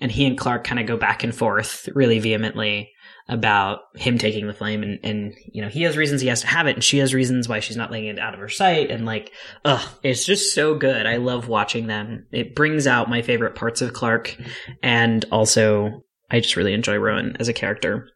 and 0.00 0.12
he 0.12 0.26
and 0.26 0.36
Clarke 0.36 0.64
kind 0.64 0.78
of 0.78 0.86
go 0.86 0.98
back 0.98 1.24
and 1.24 1.34
forth 1.34 1.88
really 1.94 2.18
vehemently 2.18 2.90
about 3.28 3.80
him 3.96 4.18
taking 4.18 4.46
the 4.46 4.52
flame 4.52 4.82
and, 4.82 5.00
and 5.02 5.34
you 5.52 5.60
know 5.60 5.68
he 5.68 5.82
has 5.82 5.96
reasons 5.96 6.20
he 6.20 6.28
has 6.28 6.42
to 6.42 6.46
have 6.46 6.68
it 6.68 6.76
and 6.76 6.84
she 6.84 6.98
has 6.98 7.12
reasons 7.12 7.48
why 7.48 7.58
she's 7.58 7.76
not 7.76 7.90
letting 7.90 8.06
it 8.06 8.20
out 8.20 8.34
of 8.34 8.40
her 8.40 8.48
sight 8.48 8.90
and 8.90 9.04
like 9.04 9.32
ugh 9.64 9.88
it's 10.02 10.24
just 10.24 10.54
so 10.54 10.76
good. 10.76 11.06
I 11.06 11.16
love 11.16 11.48
watching 11.48 11.88
them. 11.88 12.26
It 12.30 12.54
brings 12.54 12.86
out 12.86 13.10
my 13.10 13.22
favorite 13.22 13.56
parts 13.56 13.82
of 13.82 13.92
clarke 13.92 14.36
and 14.82 15.24
also 15.32 16.02
i 16.30 16.38
just 16.38 16.56
really 16.56 16.72
enjoy 16.72 16.96
roan 16.96 17.36
as 17.40 17.48
a 17.48 17.52
character. 17.52 18.08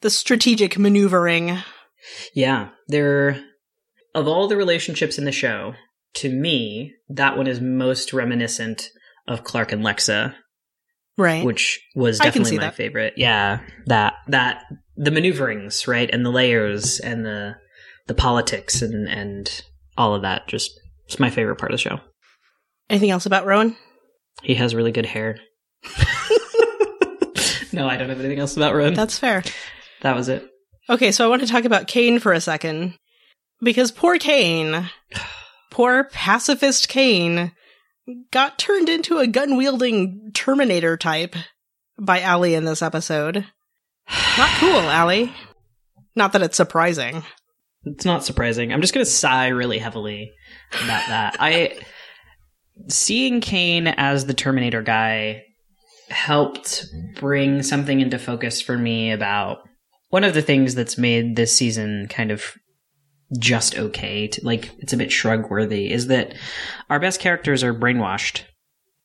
The 0.00 0.10
strategic 0.10 0.78
maneuvering. 0.78 1.58
yeah 2.34 2.70
they're 2.88 3.42
of 4.14 4.26
all 4.26 4.48
the 4.48 4.56
relationships 4.56 5.18
in 5.18 5.24
the 5.24 5.32
show 5.32 5.74
to 6.14 6.30
me 6.32 6.94
that 7.10 7.36
one 7.36 7.46
is 7.46 7.60
most 7.60 8.14
reminiscent 8.14 8.88
of 9.28 9.44
clarke 9.44 9.72
and 9.72 9.84
lexa 9.84 10.34
Right. 11.18 11.44
which 11.44 11.80
was 11.94 12.18
definitely 12.18 12.58
my 12.58 12.64
that. 12.64 12.74
favorite. 12.74 13.14
Yeah, 13.16 13.60
that 13.86 14.14
that 14.28 14.64
the 14.96 15.10
maneuverings, 15.10 15.88
right, 15.88 16.10
and 16.12 16.24
the 16.24 16.30
layers 16.30 17.00
and 17.00 17.24
the 17.24 17.56
the 18.06 18.14
politics 18.14 18.82
and 18.82 19.08
and 19.08 19.64
all 19.96 20.14
of 20.14 20.22
that. 20.22 20.46
Just 20.48 20.78
it's 21.06 21.18
my 21.18 21.30
favorite 21.30 21.56
part 21.56 21.72
of 21.72 21.78
the 21.78 21.82
show. 21.82 22.00
Anything 22.90 23.10
else 23.10 23.26
about 23.26 23.46
Roan? 23.46 23.76
He 24.42 24.54
has 24.54 24.74
really 24.74 24.92
good 24.92 25.06
hair. 25.06 25.38
no, 27.72 27.88
I 27.88 27.96
don't 27.96 28.08
have 28.08 28.20
anything 28.20 28.38
else 28.38 28.56
about 28.56 28.74
Roan. 28.74 28.94
That's 28.94 29.18
fair. 29.18 29.42
that 30.02 30.14
was 30.14 30.28
it. 30.28 30.46
Okay, 30.88 31.10
so 31.10 31.24
I 31.24 31.28
want 31.28 31.42
to 31.42 31.48
talk 31.48 31.64
about 31.64 31.88
Kane 31.88 32.18
for 32.20 32.32
a 32.32 32.40
second. 32.40 32.94
Because 33.60 33.90
poor 33.90 34.18
Kane, 34.18 34.90
poor 35.70 36.04
pacifist 36.04 36.88
Kane, 36.88 37.52
got 38.30 38.58
turned 38.58 38.88
into 38.88 39.18
a 39.18 39.26
gun 39.26 39.56
wielding 39.56 40.30
Terminator 40.34 40.96
type 40.96 41.34
by 41.98 42.20
Allie 42.20 42.54
in 42.54 42.64
this 42.64 42.82
episode. 42.82 43.46
Not 44.38 44.50
cool, 44.58 44.80
Allie. 44.80 45.32
Not 46.14 46.32
that 46.32 46.42
it's 46.42 46.56
surprising. 46.56 47.22
It's 47.84 48.04
not 48.04 48.24
surprising. 48.24 48.72
I'm 48.72 48.80
just 48.80 48.94
gonna 48.94 49.04
sigh 49.04 49.48
really 49.48 49.78
heavily 49.78 50.32
about 50.72 51.08
that. 51.08 51.36
I 51.38 51.78
seeing 52.88 53.40
Kane 53.40 53.86
as 53.86 54.26
the 54.26 54.34
Terminator 54.34 54.82
guy 54.82 55.42
helped 56.08 56.86
bring 57.16 57.62
something 57.62 58.00
into 58.00 58.18
focus 58.18 58.60
for 58.60 58.76
me 58.76 59.10
about 59.10 59.58
one 60.10 60.24
of 60.24 60.34
the 60.34 60.42
things 60.42 60.74
that's 60.74 60.98
made 60.98 61.36
this 61.36 61.56
season 61.56 62.06
kind 62.08 62.30
of 62.30 62.54
just 63.38 63.76
okay 63.76 64.28
to, 64.28 64.44
like 64.44 64.70
it's 64.78 64.92
a 64.92 64.96
bit 64.96 65.10
shrug 65.10 65.50
worthy 65.50 65.90
is 65.92 66.06
that 66.08 66.34
our 66.88 67.00
best 67.00 67.20
characters 67.20 67.64
are 67.64 67.74
brainwashed. 67.74 68.42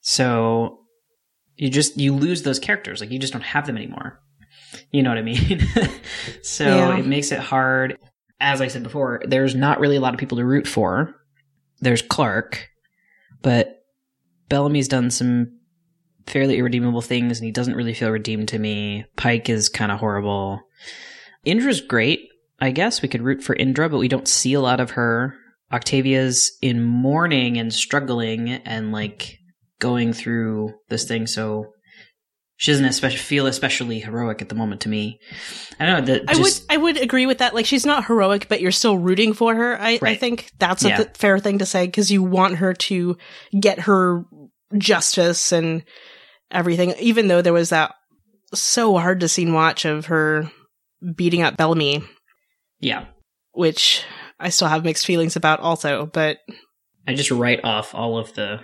So 0.01 0.79
you 1.55 1.69
just 1.69 1.97
you 1.97 2.13
lose 2.15 2.43
those 2.43 2.59
characters. 2.59 3.01
Like 3.01 3.11
you 3.11 3.19
just 3.19 3.33
don't 3.33 3.41
have 3.43 3.65
them 3.67 3.77
anymore. 3.77 4.19
You 4.91 5.03
know 5.03 5.09
what 5.09 5.17
i 5.17 5.21
mean? 5.21 5.61
So 6.43 6.65
Yeah. 6.65 6.97
it 6.97 7.05
makes 7.05 7.31
it 7.31 7.39
hard. 7.39 7.97
As 8.39 8.61
i 8.61 8.67
said 8.67 8.83
before 8.83 9.21
there's 9.27 9.53
not 9.55 9.79
really 9.79 9.95
a 9.95 9.99
lot 10.01 10.13
of 10.13 10.19
people 10.19 10.37
to 10.37 10.45
root 10.45 10.67
for. 10.67 11.15
There's 11.79 12.01
clarke 12.01 12.67
but 13.43 13.79
bellamy's 14.49 14.87
done 14.87 15.09
some 15.09 15.57
fairly 16.27 16.57
irredeemable 16.59 17.01
things 17.01 17.39
and 17.39 17.45
he 17.45 17.51
doesn't 17.51 17.75
really 17.75 17.93
feel 17.95 18.11
redeemed 18.11 18.47
to 18.49 18.59
me. 18.59 19.05
Pike 19.15 19.49
is 19.49 19.67
kind 19.69 19.91
of 19.91 19.99
horrible. 19.99 20.61
Indra's 21.43 21.81
great 21.81 22.29
I 22.61 22.71
guess 22.71 23.01
we 23.01 23.09
could 23.09 23.23
root 23.23 23.43
for 23.43 23.55
Indra, 23.55 23.89
but 23.89 23.97
we 23.97 24.07
don't 24.07 24.27
see 24.27 24.53
a 24.53 24.61
lot 24.61 24.79
of 24.79 24.91
her. 24.91 25.33
Octavia's 25.73 26.51
in 26.61 26.83
mourning 26.83 27.57
and 27.57 27.73
struggling 27.73 28.49
and 28.49 28.91
like 28.91 29.37
going 29.79 30.13
through 30.13 30.73
this 30.89 31.05
thing, 31.05 31.25
so 31.27 31.65
she 32.57 32.71
doesn't 32.71 32.85
especially 32.85 33.17
feel 33.17 33.47
especially 33.47 33.99
heroic 33.99 34.41
at 34.43 34.49
the 34.49 34.53
moment 34.55 34.81
to 34.81 34.89
me. 34.89 35.17
I 35.79 35.85
don't 35.87 36.05
know 36.05 36.13
that 36.13 36.23
I 36.27 36.39
would 36.39 36.53
I 36.69 36.77
would 36.77 36.97
agree 36.97 37.25
with 37.25 37.39
that. 37.39 37.55
Like 37.55 37.65
she's 37.65 37.85
not 37.85 38.05
heroic, 38.05 38.47
but 38.47 38.61
you're 38.61 38.71
still 38.71 38.97
rooting 38.97 39.33
for 39.33 39.55
her. 39.55 39.81
I, 39.81 39.97
I 40.03 40.15
think 40.15 40.51
that's 40.59 40.85
a 40.85 40.89
Yeah. 40.89 40.97
th- 40.97 41.09
fair 41.17 41.39
thing 41.39 41.57
to 41.59 41.65
say 41.65 41.87
because 41.87 42.11
you 42.11 42.21
want 42.21 42.57
her 42.57 42.73
to 42.73 43.17
get 43.59 43.79
her 43.79 44.25
justice 44.77 45.51
and 45.51 45.83
everything. 46.51 46.93
Even 46.99 47.27
though 47.27 47.41
there 47.41 47.53
was 47.53 47.69
that 47.69 47.95
so 48.53 48.97
hard 48.97 49.21
to 49.21 49.27
scene 49.27 49.53
watch 49.53 49.85
of 49.85 50.07
her 50.07 50.51
beating 51.15 51.41
up 51.41 51.57
Bellamy, 51.57 52.03
yeah. 52.81 53.05
which 53.53 54.03
I 54.39 54.49
still 54.49 54.67
have 54.67 54.83
mixed 54.83 55.05
feelings 55.05 55.35
about 55.35 55.59
also. 55.61 56.05
But 56.07 56.39
I 57.07 57.13
just 57.13 57.31
write 57.31 57.63
off 57.63 57.95
all 57.95 58.17
of 58.17 58.33
the 58.33 58.59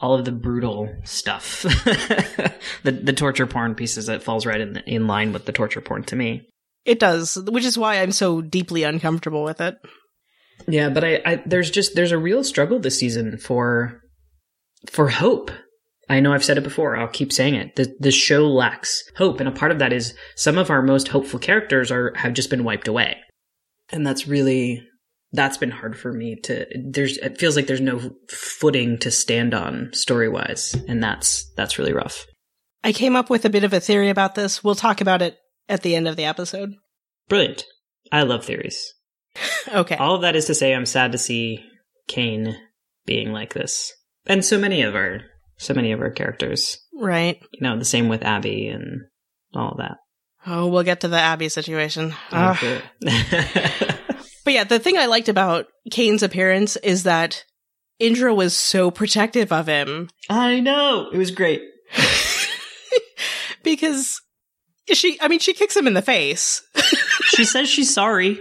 all 0.00 0.14
of 0.14 0.24
the 0.24 0.32
brutal 0.32 0.92
stuff, 1.04 1.62
the 2.82 2.90
the 2.90 3.12
torture 3.12 3.46
porn 3.46 3.74
pieces 3.74 4.06
that 4.06 4.22
falls 4.22 4.44
right 4.44 4.60
in 4.60 4.78
in 4.86 5.06
line 5.06 5.32
with 5.32 5.44
the 5.44 5.52
torture 5.52 5.80
porn 5.80 6.02
to 6.04 6.16
me. 6.16 6.48
it 6.84 6.98
does, 6.98 7.36
which 7.48 7.64
is 7.64 7.78
why 7.78 8.00
I'm 8.00 8.12
so 8.12 8.42
deeply 8.42 8.82
uncomfortable 8.82 9.44
with 9.44 9.60
it. 9.60 9.76
Yeah, 10.66 10.88
but 10.88 11.04
I, 11.04 11.22
I 11.24 11.42
there's 11.46 11.70
just 11.70 11.94
there's 11.94 12.12
a 12.12 12.18
real 12.18 12.44
struggle 12.44 12.78
this 12.78 12.98
season 12.98 13.38
for 13.38 14.00
for 14.90 15.08
hope. 15.08 15.50
I 16.08 16.20
know 16.20 16.34
I've 16.34 16.44
said 16.44 16.58
it 16.58 16.64
before. 16.64 16.96
I'll 16.96 17.08
keep 17.08 17.32
saying 17.32 17.54
it. 17.54 17.76
The 17.76 17.94
the 17.98 18.10
show 18.10 18.46
lacks 18.46 19.02
hope, 19.16 19.40
and 19.40 19.48
a 19.48 19.52
part 19.52 19.72
of 19.72 19.78
that 19.78 19.92
is 19.92 20.14
some 20.36 20.58
of 20.58 20.70
our 20.70 20.82
most 20.82 21.08
hopeful 21.08 21.38
characters 21.38 21.90
are 21.90 22.12
have 22.16 22.34
just 22.34 22.50
been 22.50 22.64
wiped 22.64 22.88
away, 22.88 23.16
and 23.94 24.04
that's 24.06 24.26
really 24.26 24.82
that's 25.32 25.56
been 25.56 25.70
hard 25.70 25.98
for 25.98 26.12
me 26.12 26.36
to. 26.44 26.66
There's 26.84 27.16
it 27.18 27.38
feels 27.38 27.56
like 27.56 27.66
there's 27.66 27.80
no 27.80 28.10
footing 28.28 28.98
to 28.98 29.10
stand 29.10 29.54
on 29.54 29.90
story 29.92 30.28
wise, 30.28 30.76
and 30.88 31.02
that's 31.02 31.50
that's 31.56 31.78
really 31.78 31.92
rough. 31.92 32.26
I 32.82 32.92
came 32.92 33.16
up 33.16 33.30
with 33.30 33.44
a 33.44 33.50
bit 33.50 33.64
of 33.64 33.72
a 33.72 33.80
theory 33.80 34.10
about 34.10 34.34
this. 34.34 34.62
We'll 34.62 34.74
talk 34.74 35.00
about 35.00 35.22
it 35.22 35.38
at 35.68 35.82
the 35.82 35.96
end 35.96 36.06
of 36.06 36.16
the 36.16 36.24
episode. 36.24 36.74
Brilliant. 37.28 37.64
I 38.12 38.24
love 38.24 38.44
theories. 38.44 38.92
Okay. 39.66 39.96
All 39.96 40.14
of 40.14 40.20
that 40.20 40.36
is 40.36 40.44
to 40.44 40.54
say, 40.54 40.74
I'm 40.74 40.84
sad 40.84 41.12
to 41.12 41.18
see 41.18 41.64
Kane 42.06 42.54
being 43.06 43.32
like 43.32 43.54
this, 43.54 43.92
and 44.26 44.44
so 44.44 44.58
many 44.58 44.82
of 44.82 44.94
our 44.94 45.22
so 45.56 45.72
many 45.72 45.90
of 45.92 46.00
our 46.00 46.10
characters. 46.10 46.78
Right. 46.94 47.40
You 47.52 47.60
know, 47.62 47.78
the 47.78 47.84
same 47.84 48.08
with 48.08 48.22
Abby 48.22 48.68
and 48.68 49.00
all 49.54 49.76
that. 49.78 49.96
Oh, 50.46 50.66
we'll 50.68 50.82
get 50.82 51.00
to 51.00 51.08
the 51.08 51.18
Abby 51.18 51.48
situation. 51.48 52.14
Okay. 52.32 52.82
Ah. 53.06 54.00
But 54.44 54.52
yeah, 54.52 54.64
the 54.64 54.78
thing 54.78 54.98
I 54.98 55.06
liked 55.06 55.30
about 55.30 55.68
Kane's 55.90 56.22
appearance 56.22 56.76
is 56.76 57.04
that 57.04 57.44
Indra 57.98 58.34
was 58.34 58.54
so 58.54 58.90
protective 58.90 59.50
of 59.52 59.66
him 59.66 60.10
I 60.28 60.60
know. 60.60 61.08
It 61.10 61.16
was 61.16 61.30
great. 61.30 61.62
because 63.62 64.20
she, 64.92 65.18
I 65.20 65.28
mean, 65.28 65.38
she 65.38 65.54
kicks 65.54 65.74
him 65.74 65.86
in 65.86 65.94
the 65.94 66.02
face. 66.02 66.62
She 67.28 67.44
says 67.46 67.70
she's 67.70 67.92
sorry. 67.92 68.38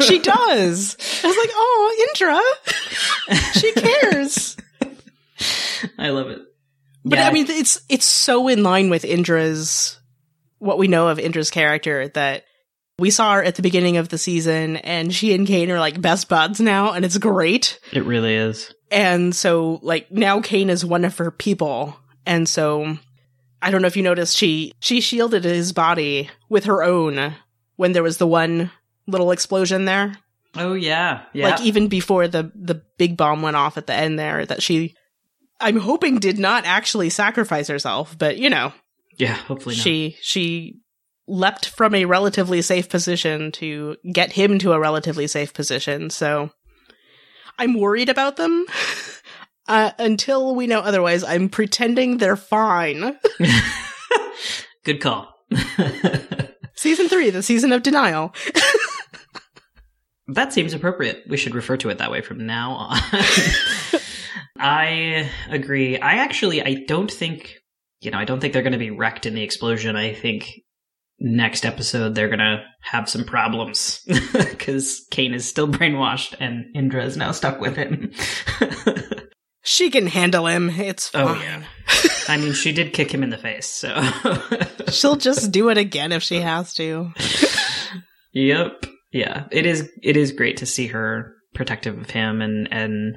she 0.00 0.18
does. 0.18 0.96
I 1.22 1.26
was 1.26 1.36
like, 1.36 1.50
oh, 1.52 2.06
Indra. 2.08 3.38
she 3.52 3.72
cares. 3.72 4.56
I 5.98 6.08
love 6.08 6.30
it. 6.30 6.40
But 7.04 7.18
Yeah. 7.18 7.28
I 7.28 7.32
mean, 7.32 7.46
it's 7.50 7.82
it's 7.90 8.06
so 8.06 8.48
in 8.48 8.62
line 8.62 8.88
with 8.88 9.04
Indra's 9.04 10.00
what 10.58 10.78
we 10.78 10.88
know 10.88 11.08
of 11.08 11.18
Indra's 11.18 11.50
character 11.50 12.08
that 12.08 12.44
we 12.98 13.10
saw 13.10 13.34
her 13.34 13.42
at 13.42 13.56
the 13.56 13.62
beginning 13.62 13.96
of 13.96 14.08
the 14.08 14.18
season, 14.18 14.76
and 14.76 15.12
she 15.12 15.34
and 15.34 15.46
Kane 15.46 15.70
are 15.70 15.80
like 15.80 16.00
best 16.00 16.28
buds 16.28 16.60
now, 16.60 16.92
and 16.92 17.04
it's 17.04 17.18
great. 17.18 17.78
it 17.92 18.04
really 18.04 18.34
is. 18.34 18.72
And 18.90 19.34
so, 19.34 19.80
like 19.82 20.10
now, 20.12 20.40
Kane 20.40 20.70
is 20.70 20.84
one 20.84 21.04
of 21.04 21.18
her 21.18 21.30
people, 21.32 21.96
and 22.24 22.48
so 22.48 22.96
I 23.60 23.70
don't 23.70 23.82
know 23.82 23.88
if 23.88 23.96
you 23.96 24.02
noticed 24.04 24.36
she 24.36 24.72
she 24.78 25.00
shielded 25.00 25.44
his 25.44 25.72
body 25.72 26.30
with 26.48 26.64
her 26.66 26.82
own 26.84 27.34
when 27.76 27.92
there 27.92 28.02
was 28.04 28.18
the 28.18 28.26
one 28.26 28.70
little 29.08 29.32
explosion 29.32 29.84
there, 29.86 30.16
Oh 30.56 30.74
yeah, 30.74 31.22
yeah. 31.32 31.48
like 31.48 31.60
even 31.62 31.88
before 31.88 32.28
the 32.28 32.52
the 32.54 32.80
big 32.96 33.16
bomb 33.16 33.42
went 33.42 33.56
off 33.56 33.76
at 33.76 33.86
the 33.88 33.94
end 33.94 34.18
there. 34.18 34.46
That 34.46 34.62
she, 34.62 34.94
I'm 35.60 35.78
hoping, 35.78 36.18
did 36.18 36.38
not 36.38 36.64
actually 36.64 37.10
sacrifice 37.10 37.66
herself, 37.68 38.16
but 38.16 38.38
you 38.38 38.50
know. 38.50 38.72
Yeah, 39.16 39.34
hopefully 39.34 39.74
not. 39.74 39.82
she 39.82 40.16
she 40.20 40.78
leapt 41.26 41.68
from 41.68 41.94
a 41.94 42.04
relatively 42.04 42.60
safe 42.62 42.88
position 42.88 43.50
to 43.52 43.96
get 44.12 44.32
him 44.32 44.58
to 44.58 44.72
a 44.72 44.78
relatively 44.80 45.26
safe 45.26 45.54
position 45.54 46.10
so 46.10 46.50
i'm 47.58 47.74
worried 47.74 48.10
about 48.10 48.36
them 48.36 48.66
uh, 49.68 49.90
until 49.98 50.54
we 50.54 50.66
know 50.66 50.80
otherwise 50.80 51.24
i'm 51.24 51.48
pretending 51.48 52.18
they're 52.18 52.36
fine 52.36 53.16
Good 54.84 55.00
call. 55.00 55.32
season 56.76 57.08
three 57.08 57.30
the 57.30 57.42
season 57.42 57.72
of 57.72 57.82
denial 57.82 58.34
that 60.28 60.52
seems 60.54 60.72
appropriate. 60.72 61.22
We 61.28 61.36
should 61.36 61.54
refer 61.54 61.76
to 61.78 61.90
it 61.90 61.98
that 61.98 62.10
way 62.10 62.22
from 62.22 62.46
now 62.46 62.72
on. 62.72 62.98
I 64.58 65.30
agree. 65.50 65.98
I 65.98 66.14
actually 66.14 66.62
I 66.62 66.84
don't 66.86 67.10
think 67.10 67.58
you 68.04 68.10
know, 68.10 68.18
I 68.18 68.24
don't 68.24 68.40
think 68.40 68.52
they're 68.52 68.62
going 68.62 68.72
to 68.72 68.78
be 68.78 68.90
wrecked 68.90 69.26
in 69.26 69.34
the 69.34 69.42
explosion. 69.42 69.96
I 69.96 70.12
think 70.12 70.52
next 71.20 71.64
episode 71.64 72.14
they're 72.14 72.28
going 72.28 72.38
to 72.40 72.62
have 72.82 73.08
some 73.08 73.24
problems 73.24 74.04
cuz 74.58 75.06
Kane 75.10 75.32
is 75.32 75.46
still 75.46 75.68
brainwashed 75.72 76.34
and 76.40 76.64
Indra 76.74 77.04
is 77.04 77.16
now 77.16 77.32
stuck 77.32 77.60
with 77.60 77.76
him. 77.76 78.12
she 79.62 79.90
can 79.90 80.06
handle 80.06 80.46
him 80.46 80.68
it's 80.70 81.10
oh, 81.14 81.34
fine 81.34 81.36
Oh, 81.36 81.42
yeah. 81.42 81.62
I 82.26 82.36
mean, 82.38 82.52
she 82.52 82.72
did 82.72 82.94
kick 82.94 83.12
him 83.12 83.22
in 83.22 83.28
the 83.30 83.38
face, 83.38 83.66
so 83.66 84.02
she'll 84.88 85.16
just 85.16 85.52
do 85.52 85.68
it 85.68 85.76
again 85.76 86.10
if 86.10 86.22
she 86.22 86.40
has 86.40 86.72
to 86.74 87.12
Yep. 88.32 88.86
Yeah. 89.12 89.44
It 89.52 89.66
is 89.66 89.90
it 90.02 90.16
is 90.16 90.32
great 90.32 90.56
to 90.58 90.66
see 90.66 90.88
her 90.88 91.34
protective 91.54 91.98
of 91.98 92.10
him 92.10 92.40
and 92.40 92.66
and 92.72 93.16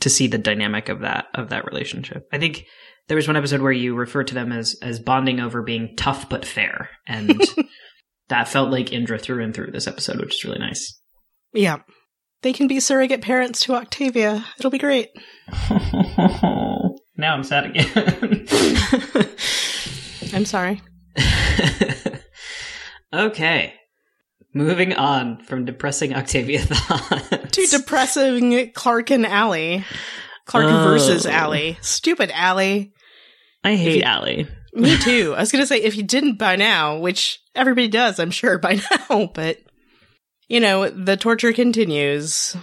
to 0.00 0.10
see 0.10 0.26
the 0.26 0.38
dynamic 0.38 0.88
of 0.88 1.00
that 1.00 1.26
of 1.34 1.48
that 1.48 1.64
relationship. 1.64 2.26
I 2.32 2.38
think 2.38 2.66
there 3.12 3.16
was 3.16 3.26
one 3.28 3.36
episode 3.36 3.60
where 3.60 3.70
you 3.72 3.94
referred 3.94 4.28
to 4.28 4.32
them 4.34 4.52
as 4.52 4.74
as 4.80 4.98
bonding 4.98 5.38
over 5.38 5.60
being 5.62 5.94
tough 5.98 6.30
but 6.30 6.46
fair 6.46 6.88
and 7.06 7.38
that 8.30 8.48
felt 8.48 8.70
like 8.70 8.90
Indra 8.90 9.18
through 9.18 9.44
and 9.44 9.52
through 9.52 9.70
this 9.70 9.86
episode, 9.86 10.18
which 10.18 10.34
is 10.36 10.44
really 10.44 10.58
nice. 10.60 10.98
yeah 11.52 11.80
they 12.40 12.54
can 12.54 12.68
be 12.68 12.80
surrogate 12.80 13.20
parents 13.20 13.60
to 13.60 13.74
octavia 13.74 14.46
it'll 14.58 14.70
be 14.70 14.78
great 14.78 15.10
now 15.68 17.34
I'm 17.34 17.44
sad 17.44 17.66
again. 17.66 18.46
i'm 20.32 20.46
sorry 20.46 20.80
okay. 23.12 23.74
Moving 24.54 24.94
on 24.94 25.42
from 25.44 25.64
depressing 25.66 26.14
Octavia 26.14 26.60
thoughts. 26.60 27.56
to 27.56 27.66
depressing 27.78 28.72
Clarke 28.72 29.10
and 29.10 29.26
Allie. 29.26 29.84
Clarke 30.46 30.66
Oh. 30.66 30.84
versus 30.84 31.26
Allie. 31.26 31.76
Stupid 31.82 32.30
Allie. 32.34 32.92
I 33.64 33.74
hate 33.76 33.96
you- 33.98 34.02
Allie. 34.02 34.46
Me 34.74 34.96
too. 35.02 35.34
I 35.36 35.40
was 35.40 35.52
gonna 35.52 35.66
say 35.66 35.78
if 35.82 35.96
you 35.96 36.02
didn't 36.02 36.38
by 36.38 36.56
now, 36.56 36.98
which 36.98 37.40
everybody 37.54 37.88
does, 37.88 38.18
I'm 38.18 38.30
sure 38.30 38.58
by 38.58 38.80
now, 39.10 39.30
but 39.34 39.58
you 40.48 40.60
know, 40.60 40.88
the 40.88 41.16
torture 41.16 41.52
continues. 41.52 42.56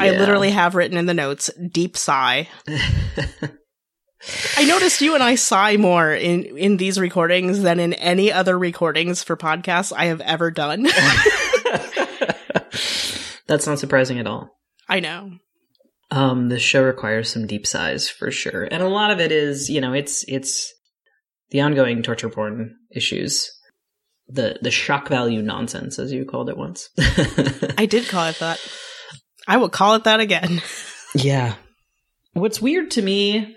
I 0.00 0.10
literally 0.10 0.50
have 0.52 0.74
written 0.74 0.96
in 0.96 1.04
the 1.06 1.12
notes, 1.14 1.50
deep 1.70 1.96
sigh. 1.98 2.48
I 4.56 4.64
noticed 4.64 5.02
you 5.02 5.12
and 5.14 5.22
I 5.22 5.34
sigh 5.34 5.76
more 5.76 6.10
in, 6.12 6.44
in 6.56 6.78
these 6.78 6.98
recordings 6.98 7.60
than 7.62 7.78
in 7.78 7.92
any 7.92 8.32
other 8.32 8.58
recordings 8.58 9.22
for 9.22 9.36
podcasts 9.36 9.92
I 9.94 10.06
have 10.06 10.20
ever 10.22 10.50
done. 10.50 10.84
That's 13.46 13.66
not 13.66 13.78
surprising 13.78 14.18
at 14.18 14.26
all. 14.26 14.48
I 14.88 15.00
know. 15.00 15.32
Um, 16.10 16.48
the 16.48 16.58
show 16.58 16.84
requires 16.84 17.32
some 17.32 17.46
deep 17.46 17.66
sighs 17.66 18.08
for 18.08 18.30
sure, 18.30 18.64
and 18.64 18.82
a 18.82 18.88
lot 18.88 19.10
of 19.10 19.18
it 19.18 19.32
is, 19.32 19.68
you 19.68 19.80
know, 19.80 19.92
it's 19.92 20.24
it's 20.28 20.72
the 21.50 21.60
ongoing 21.60 22.02
torture 22.02 22.28
porn 22.28 22.76
issues, 22.92 23.50
the 24.28 24.58
the 24.62 24.70
shock 24.70 25.08
value 25.08 25.42
nonsense, 25.42 25.98
as 25.98 26.12
you 26.12 26.24
called 26.24 26.48
it 26.48 26.56
once. 26.56 26.90
I 27.78 27.86
did 27.86 28.08
call 28.08 28.26
it 28.26 28.38
that. 28.38 28.60
I 29.48 29.56
will 29.56 29.68
call 29.68 29.94
it 29.94 30.04
that 30.04 30.20
again. 30.20 30.62
yeah. 31.14 31.54
What's 32.34 32.60
weird 32.60 32.90
to 32.92 33.02
me, 33.02 33.56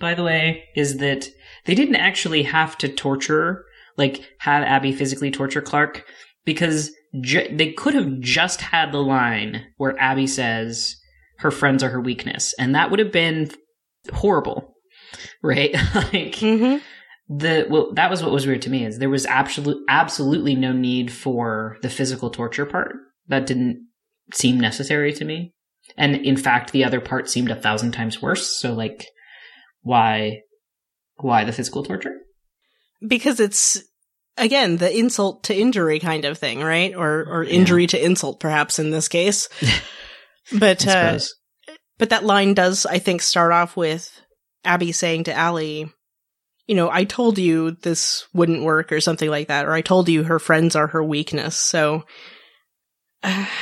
by 0.00 0.14
the 0.14 0.22
way, 0.22 0.64
is 0.76 0.98
that 0.98 1.28
they 1.66 1.74
didn't 1.74 1.96
actually 1.96 2.44
have 2.44 2.78
to 2.78 2.88
torture, 2.88 3.64
like 3.96 4.22
have 4.38 4.62
Abby 4.62 4.92
physically 4.92 5.30
torture 5.30 5.62
Clarke, 5.62 6.04
because 6.44 6.92
ju- 7.20 7.48
they 7.50 7.72
could 7.72 7.94
have 7.94 8.20
just 8.20 8.60
had 8.60 8.92
the 8.92 9.02
line 9.02 9.66
where 9.76 9.98
Abby 9.98 10.26
says 10.26 10.96
her 11.38 11.50
friends 11.50 11.82
are 11.82 11.90
her 11.90 12.00
weakness, 12.00 12.54
and 12.58 12.74
that 12.74 12.90
would 12.90 12.98
have 13.00 13.12
been 13.12 13.50
horrible, 14.12 14.74
right? 15.42 15.72
like 15.94 16.34
Mm-hmm. 16.36 16.78
the 17.28 17.66
well, 17.68 17.92
that 17.94 18.10
was 18.10 18.22
what 18.22 18.32
was 18.32 18.46
weird 18.46 18.62
to 18.62 18.70
me 18.70 18.84
is 18.84 18.98
there 18.98 19.08
was 19.10 19.26
absolute 19.26 19.82
absolutely 19.88 20.54
no 20.54 20.72
need 20.72 21.12
for 21.12 21.76
the 21.82 21.88
physical 21.90 22.30
torture 22.30 22.66
part. 22.66 22.94
That 23.28 23.46
didn't 23.46 23.88
seem 24.32 24.58
necessary 24.60 25.12
to 25.14 25.24
me, 25.24 25.52
and 25.96 26.16
in 26.16 26.36
fact, 26.36 26.72
the 26.72 26.84
other 26.84 27.00
part 27.00 27.28
seemed 27.30 27.50
a 27.50 27.56
thousand 27.56 27.92
times 27.92 28.20
worse. 28.22 28.56
So, 28.58 28.72
like, 28.74 29.06
why, 29.82 30.40
why 31.16 31.44
the 31.44 31.52
physical 31.52 31.82
torture? 31.82 32.16
because 33.06 33.38
it's 33.38 33.82
again 34.38 34.78
the 34.78 34.96
insult 34.98 35.44
to 35.44 35.54
injury 35.54 35.98
kind 36.00 36.24
of 36.24 36.38
thing, 36.38 36.60
right? 36.60 36.94
Or 36.94 37.24
or 37.28 37.42
Yeah. 37.44 37.50
injury 37.52 37.86
to 37.88 38.02
insult, 38.02 38.40
perhaps 38.40 38.78
in 38.78 38.90
this 38.90 39.08
case. 39.08 39.48
but 40.52 40.86
uh, 40.86 41.18
but 41.98 42.10
that 42.10 42.24
line 42.24 42.54
does, 42.54 42.86
I 42.86 42.98
think, 42.98 43.22
start 43.22 43.52
off 43.52 43.76
with 43.76 44.20
Abby 44.64 44.92
saying 44.92 45.24
to 45.24 45.34
Allie, 45.34 45.90
"You 46.66 46.74
know, 46.74 46.90
I 46.90 47.04
told 47.04 47.38
you 47.38 47.72
this 47.72 48.26
wouldn't 48.34 48.64
work, 48.64 48.92
or 48.92 49.00
something 49.00 49.30
like 49.30 49.48
that, 49.48 49.66
or 49.66 49.72
I 49.72 49.80
told 49.80 50.08
you 50.08 50.24
her 50.24 50.38
friends 50.38 50.76
are 50.76 50.88
her 50.88 51.02
weakness." 51.02 51.56
So. 51.56 52.04
uh, 53.22 53.46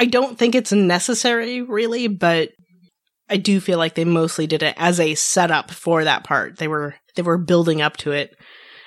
I 0.00 0.04
don't 0.04 0.38
think 0.38 0.54
it's 0.54 0.70
necessary, 0.70 1.60
really, 1.60 2.06
but 2.06 2.50
I 3.28 3.36
do 3.36 3.60
feel 3.60 3.78
like 3.78 3.94
they 3.94 4.04
mostly 4.04 4.46
did 4.46 4.62
it 4.62 4.74
as 4.78 5.00
a 5.00 5.14
setup 5.14 5.70
for 5.70 6.04
that 6.04 6.24
part. 6.24 6.58
They 6.58 6.68
were 6.68 6.94
they 7.16 7.22
were 7.22 7.38
building 7.38 7.82
up 7.82 7.96
to 7.98 8.12
it. 8.12 8.36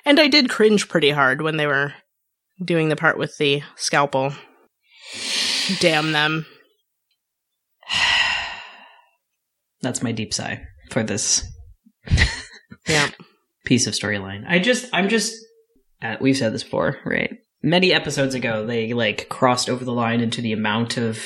And 0.05 0.19
I 0.19 0.27
did 0.27 0.49
cringe 0.49 0.89
pretty 0.89 1.11
hard 1.11 1.41
when 1.41 1.57
they 1.57 1.67
were 1.67 1.93
doing 2.63 2.89
the 2.89 2.95
part 2.95 3.17
with 3.17 3.37
the 3.37 3.61
scalpel. 3.75 4.33
Damn 5.79 6.11
them. 6.11 6.45
That's 9.81 10.03
my 10.03 10.11
deep 10.11 10.33
sigh 10.33 10.61
for 10.91 11.03
this 11.03 11.43
Yeah. 12.87 13.09
piece 13.65 13.87
of 13.87 13.93
storyline. 13.93 14.43
I 14.47 14.59
just, 14.59 14.89
I'm 14.93 15.09
just, 15.09 15.33
uh, 16.01 16.17
we've 16.19 16.37
said 16.37 16.53
this 16.53 16.63
before, 16.63 16.97
right? 17.05 17.31
Many 17.63 17.93
episodes 17.93 18.33
ago, 18.35 18.65
they 18.65 18.93
like 18.93 19.29
crossed 19.29 19.69
over 19.69 19.85
the 19.85 19.93
line 19.93 20.21
into 20.21 20.41
the 20.41 20.51
amount 20.53 20.97
of 20.97 21.23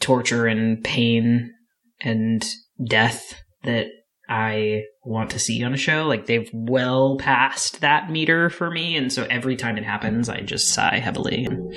torture 0.00 0.46
and 0.46 0.82
pain 0.84 1.52
and 2.00 2.44
death 2.86 3.34
that 3.64 3.86
I 4.28 4.82
want 5.04 5.30
to 5.30 5.38
see 5.38 5.62
on 5.64 5.74
a 5.74 5.76
show. 5.78 6.06
Like 6.06 6.26
they've 6.26 6.48
well 6.52 7.16
passed 7.18 7.80
that 7.80 8.10
meter 8.10 8.48
for 8.48 8.70
me, 8.70 8.96
and 8.96 9.12
so 9.12 9.26
every 9.28 9.56
time 9.56 9.76
it 9.76 9.84
happens, 9.84 10.28
I 10.28 10.40
just 10.40 10.68
sigh 10.68 10.98
heavily 10.98 11.44
and 11.44 11.74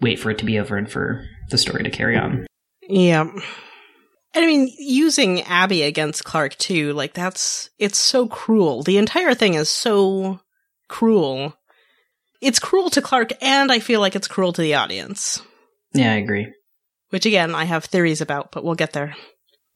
wait 0.00 0.20
for 0.20 0.30
it 0.30 0.38
to 0.38 0.44
be 0.44 0.58
over 0.58 0.76
and 0.76 0.90
for 0.90 1.24
the 1.50 1.58
story 1.58 1.82
to 1.82 1.90
carry 1.90 2.16
on. 2.16 2.46
Yeah. 2.88 3.30
And 4.34 4.44
I 4.44 4.46
mean, 4.46 4.72
using 4.78 5.42
Abby 5.42 5.82
against 5.82 6.24
Clarke 6.24 6.56
too, 6.56 6.92
like 6.92 7.14
that's, 7.14 7.70
it's 7.78 7.98
so 7.98 8.26
cruel. 8.26 8.82
The 8.82 8.98
entire 8.98 9.34
thing 9.34 9.54
is 9.54 9.68
so 9.68 10.40
cruel. 10.88 11.56
it's 12.40 12.58
cruel 12.58 12.90
to 12.90 13.00
Clarke 13.02 13.32
and 13.40 13.70
I 13.70 13.78
feel 13.78 14.00
like 14.00 14.16
it's 14.16 14.28
cruel 14.28 14.52
to 14.52 14.62
the 14.62 14.74
audience. 14.74 15.40
Yeah, 15.92 16.12
I 16.12 16.16
agree. 16.16 16.52
Which 17.10 17.26
again, 17.26 17.54
I 17.54 17.64
have 17.64 17.84
theories 17.84 18.20
about, 18.20 18.50
but 18.50 18.64
we'll 18.64 18.74
get 18.74 18.92
there. 18.92 19.14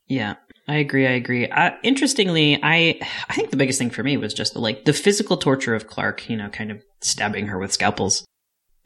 Yeah, 0.09 0.35
I 0.67 0.77
agree. 0.77 1.07
I 1.07 1.13
agree. 1.13 1.49
Uh, 1.49 1.71
interestingly, 1.83 2.59
I 2.63 2.99
I 3.29 3.35
think 3.35 3.51
the 3.51 3.57
biggest 3.57 3.79
thing 3.79 3.91
for 3.91 4.03
me 4.03 4.17
was 4.17 4.35
just 4.35 4.55
the 4.55 4.59
like 4.59 4.85
the 4.85 4.93
physical 4.93 5.37
torture 5.37 5.75
of 5.75 5.87
Clarke. 5.87 6.29
You 6.29 6.37
know, 6.37 6.49
kind 6.49 6.71
of 6.73 6.83
stabbing 7.01 7.47
her 7.47 7.59
with 7.59 7.73
scalpels. 7.73 8.25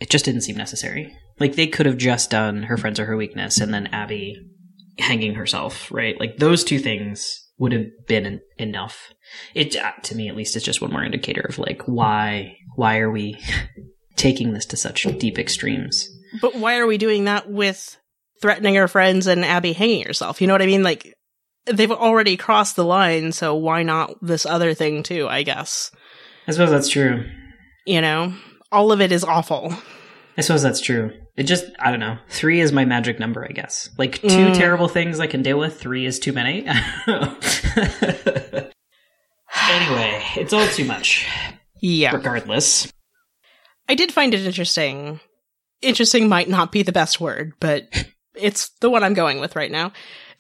It 0.01 0.11
just 0.11 0.25
didn't 0.25 0.43
seem 0.43 0.57
necessary. 0.57 1.17
Like 1.39 1.55
they 1.55 1.67
could 1.67 1.87
have 1.87 1.97
just 1.97 2.31
done 2.31 2.65
her 2.65 2.77
friends 2.77 3.01
are 3.01 3.07
her 3.07 3.17
weakness, 3.17 3.59
and 3.59 3.73
then 3.73 3.87
Abby 3.87 4.37
hanging 4.99 5.35
herself. 5.35 5.91
Right? 5.91 6.19
Like 6.19 6.37
those 6.37 6.65
two 6.65 6.79
things 6.79 7.39
would 7.59 7.73
have 7.73 7.87
been 8.07 8.27
en- 8.27 8.41
enough. 8.59 9.13
It 9.55 9.77
uh, 9.77 9.93
to 10.05 10.17
me, 10.17 10.29
at 10.29 10.37
least, 10.37 10.57
is 10.57 10.63
just 10.63 10.81
one 10.81 10.93
more 10.93 11.05
indicator 11.05 11.43
of 11.49 11.59
like 11.59 11.83
why 11.87 12.57
why 12.77 12.99
are 12.99 13.11
we 13.11 13.39
taking 14.17 14.53
this 14.53 14.67
to 14.67 14.77
such 14.77 15.07
deep 15.19 15.39
extremes. 15.39 16.09
But 16.41 16.55
why 16.55 16.79
are 16.79 16.87
we 16.87 16.99
doing 16.99 17.25
that 17.25 17.51
with 17.51 17.97
threatening 18.41 18.75
her 18.77 18.89
friends 18.89 19.27
and 19.27 19.45
Abby 19.45 19.73
hanging 19.73 20.05
herself? 20.05 20.41
You 20.41 20.47
know 20.47 20.55
what 20.55 20.63
I 20.63 20.67
mean? 20.67 20.83
Like, 20.83 21.15
they've 21.67 21.91
already 21.91 22.37
crossed 22.37 22.77
the 22.77 22.85
line, 22.85 23.33
so 23.33 23.55
why 23.55 23.83
not 23.83 24.15
this 24.23 24.47
other 24.47 24.75
thing 24.75 25.03
too, 25.03 25.29
I 25.29 25.43
guess? 25.43 25.91
I 26.47 26.53
suppose 26.53 26.71
that's 26.71 26.89
true. 26.89 27.25
You 27.87 28.01
know? 28.01 28.35
All 28.71 28.93
of 28.93 29.01
it 29.01 29.13
is 29.13 29.25
awful. 29.25 29.75
I 30.39 30.41
suppose 30.41 30.63
that's 30.63 30.81
true. 30.81 31.13
It 31.37 31.45
just, 31.45 31.65
I 31.79 31.91
don't 31.91 32.01
know. 32.01 32.19
Three 32.29 32.61
is 32.61 32.73
my 32.73 32.85
magic 32.85 33.19
number, 33.19 33.45
I 33.45 33.53
guess. 33.53 33.89
Like 33.97 34.21
two 34.21 34.29
Mm. 34.29 34.55
terrible 34.57 34.89
things 34.89 35.19
I 35.19 35.27
can 35.27 35.43
deal 35.43 35.59
with, 35.59 35.81
three 35.81 36.05
is 36.05 36.19
too 36.19 36.33
many. 36.33 36.67
anyway, 39.71 40.23
it's 40.37 40.53
all 40.53 40.67
too 40.69 40.85
much. 40.85 41.27
Yeah. 41.81 42.15
Regardless. 42.15 42.93
I 43.89 43.95
did 43.95 44.13
find 44.13 44.35
it 44.35 44.45
interesting. 44.47 45.21
Interesting 45.81 46.29
might 46.29 46.49
not 46.49 46.71
be 46.71 46.83
the 46.83 46.93
best 46.93 47.21
word, 47.21 47.55
but 47.61 47.89
it's 48.35 48.71
the 48.81 48.91
one 48.91 49.03
I'm 49.03 49.15
going 49.15 49.41
with 49.41 49.57
right 49.57 49.71
now. 49.71 49.93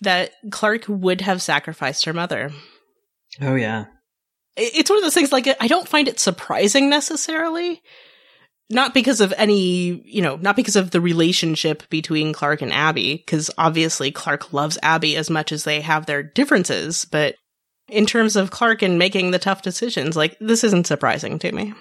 That 0.02 0.33
Clarke 0.50 0.85
would 0.88 1.20
have 1.20 1.40
sacrificed 1.42 2.05
her 2.07 2.12
mother. 2.12 2.50
Oh, 3.40 3.55
yeah. 3.55 3.87
It's 4.57 4.90
one 4.90 4.98
of 4.98 5.02
those 5.05 5.14
things 5.14 5.33
like 5.33 5.48
I 5.61 5.68
don't 5.68 5.88
find 5.88 6.09
it 6.09 6.20
surprising 6.20 6.90
necessarily. 6.90 7.81
Not 8.72 8.94
because 8.94 9.20
of 9.20 9.35
any, 9.37 10.02
you 10.06 10.22
know, 10.22 10.37
not 10.37 10.56
because 10.56 10.76
of 10.76 10.92
the 10.92 11.00
relationship 11.00 11.88
between 11.90 12.32
Clarke 12.32 12.62
and 12.62 12.72
Abby, 12.72 13.16
because 13.16 13.50
obviously 13.58 14.11
Clarke 14.11 14.52
loves 14.52 14.78
Abby 14.82 15.14
as 15.16 15.28
much 15.28 15.52
as 15.52 15.64
they 15.64 15.82
have 15.82 16.06
their 16.06 16.22
differences, 16.22 17.04
but 17.04 17.35
in 17.88 18.06
terms 18.06 18.35
of 18.35 18.50
Clarke 18.50 18.80
and 18.80 18.98
making 18.98 19.30
the 19.30 19.38
tough 19.38 19.61
decisions, 19.61 20.16
like 20.16 20.38
this 20.40 20.64
isn't 20.64 20.87
surprising 20.87 21.38
to 21.40 21.52
me. 21.52 21.74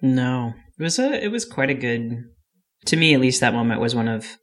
No. 0.00 0.54
It 0.78 0.82
was 0.82 0.98
a, 0.98 1.22
it 1.22 1.30
was 1.30 1.44
quite 1.44 1.68
a 1.68 1.74
good, 1.74 2.24
to 2.86 2.96
me 2.96 3.12
at 3.12 3.20
least 3.20 3.42
that 3.42 3.52
moment 3.52 3.82
was 3.82 3.94
one 3.94 4.08
of, 4.08 4.38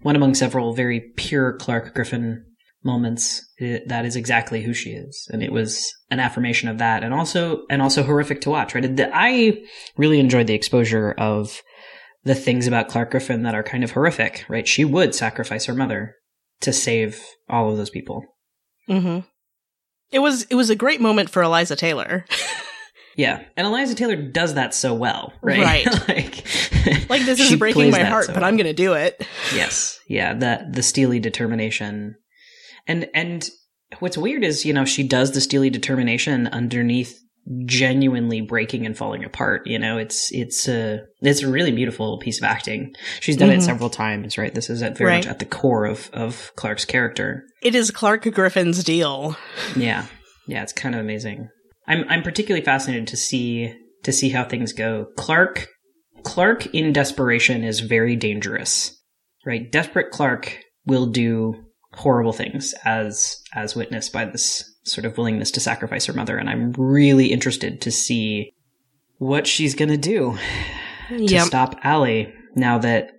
one 0.00 0.16
among 0.16 0.34
several 0.34 0.72
very 0.72 1.12
pure 1.16 1.52
Clarke 1.52 1.94
Griffin 1.94 2.46
moments. 2.84 3.44
It, 3.58 3.88
that 3.88 4.04
is 4.04 4.16
exactly 4.16 4.62
who 4.62 4.74
she 4.74 4.90
is. 4.90 5.28
And 5.32 5.42
it 5.42 5.52
was 5.52 5.92
an 6.10 6.20
affirmation 6.20 6.68
of 6.68 6.78
that 6.78 7.02
and 7.02 7.14
also, 7.14 7.64
and 7.70 7.80
also 7.80 8.02
horrific 8.02 8.40
to 8.42 8.50
watch, 8.50 8.74
right? 8.74 9.00
I 9.12 9.62
really 9.96 10.20
enjoyed 10.20 10.46
the 10.46 10.54
exposure 10.54 11.12
of 11.12 11.62
the 12.24 12.34
things 12.34 12.66
about 12.66 12.88
Clarke 12.88 13.10
Griffin 13.10 13.42
that 13.42 13.54
are 13.54 13.62
kind 13.62 13.84
of 13.84 13.92
horrific, 13.92 14.44
right? 14.48 14.66
She 14.66 14.84
would 14.84 15.14
sacrifice 15.14 15.66
her 15.66 15.74
mother 15.74 16.14
to 16.60 16.72
save 16.72 17.22
all 17.48 17.70
of 17.70 17.76
those 17.76 17.90
people. 17.90 18.24
hmm 18.86 19.20
It 20.10 20.20
was 20.20 20.44
it 20.44 20.54
was 20.54 20.70
a 20.70 20.76
great 20.76 21.00
moment 21.00 21.30
for 21.30 21.42
Eliza 21.42 21.76
Taylor. 21.76 22.24
Yeah. 23.16 23.44
And 23.56 23.66
Eliza 23.66 23.94
Taylor 23.94 24.16
does 24.16 24.54
that 24.54 24.74
so 24.74 24.94
well, 24.94 25.32
right? 25.42 25.60
Right. 25.60 25.86
like, 26.08 27.08
like 27.08 27.22
this 27.24 27.40
is 27.40 27.56
breaking 27.56 27.90
my 27.90 28.02
heart, 28.02 28.26
so 28.26 28.32
but 28.32 28.40
well. 28.42 28.48
I'm 28.48 28.56
going 28.56 28.66
to 28.66 28.72
do 28.72 28.94
it. 28.94 29.24
Yes. 29.54 30.00
Yeah, 30.08 30.34
the 30.34 30.66
the 30.70 30.82
steely 30.82 31.20
determination. 31.20 32.16
And 32.86 33.08
and 33.14 33.48
what's 33.98 34.18
weird 34.18 34.44
is, 34.44 34.64
you 34.64 34.72
know, 34.72 34.84
she 34.84 35.02
does 35.06 35.32
the 35.32 35.40
steely 35.40 35.70
determination 35.70 36.46
underneath 36.48 37.18
genuinely 37.66 38.40
breaking 38.40 38.86
and 38.86 38.96
falling 38.96 39.22
apart, 39.24 39.66
you 39.66 39.78
know. 39.78 39.98
It's 39.98 40.30
it's 40.32 40.66
a 40.68 41.00
it's 41.20 41.42
a 41.42 41.48
really 41.50 41.72
beautiful 41.72 42.18
piece 42.18 42.38
of 42.38 42.44
acting. 42.44 42.94
She's 43.20 43.36
done 43.36 43.50
Mhm. 43.50 43.58
it 43.58 43.62
several 43.62 43.90
times, 43.90 44.38
right? 44.38 44.54
This 44.54 44.70
is 44.70 44.82
at 44.82 44.96
very 44.96 45.12
much 45.16 45.26
at 45.26 45.38
the 45.40 45.44
core 45.44 45.84
of 45.84 46.08
of 46.12 46.52
Clarke's 46.56 46.84
character. 46.84 47.44
It 47.62 47.74
is 47.74 47.90
Clarke 47.90 48.32
Griffin's 48.32 48.82
deal. 48.82 49.36
Yeah. 49.76 50.06
Yeah, 50.46 50.62
it's 50.62 50.72
kind 50.72 50.94
of 50.94 51.00
amazing. 51.00 51.48
I'm 51.86 52.04
I'm 52.08 52.22
particularly 52.22 52.64
fascinated 52.64 53.06
to 53.08 53.16
see 53.16 53.74
to 54.04 54.12
see 54.12 54.30
how 54.30 54.44
things 54.44 54.72
go. 54.72 55.06
Clarke 55.16 55.68
Clarke 56.22 56.66
in 56.74 56.92
desperation 56.94 57.62
is 57.64 57.80
very 57.80 58.16
dangerous. 58.16 58.98
Right? 59.46 59.70
Desperate 59.70 60.10
Clarke 60.10 60.58
will 60.86 61.04
do 61.06 61.63
horrible 61.96 62.32
things 62.32 62.74
as 62.84 63.42
as 63.54 63.76
witnessed 63.76 64.12
by 64.12 64.24
this 64.24 64.70
sort 64.84 65.04
of 65.04 65.16
willingness 65.16 65.50
to 65.52 65.60
sacrifice 65.60 66.06
her 66.06 66.12
mother 66.12 66.36
and 66.36 66.50
I'm 66.50 66.72
really 66.72 67.32
interested 67.32 67.80
to 67.82 67.90
see 67.90 68.52
what 69.18 69.46
she's 69.46 69.74
going 69.74 69.90
to 69.90 69.96
do 69.96 70.36
to 71.08 71.40
stop 71.40 71.76
Allie 71.82 72.32
now 72.54 72.78
that 72.78 73.12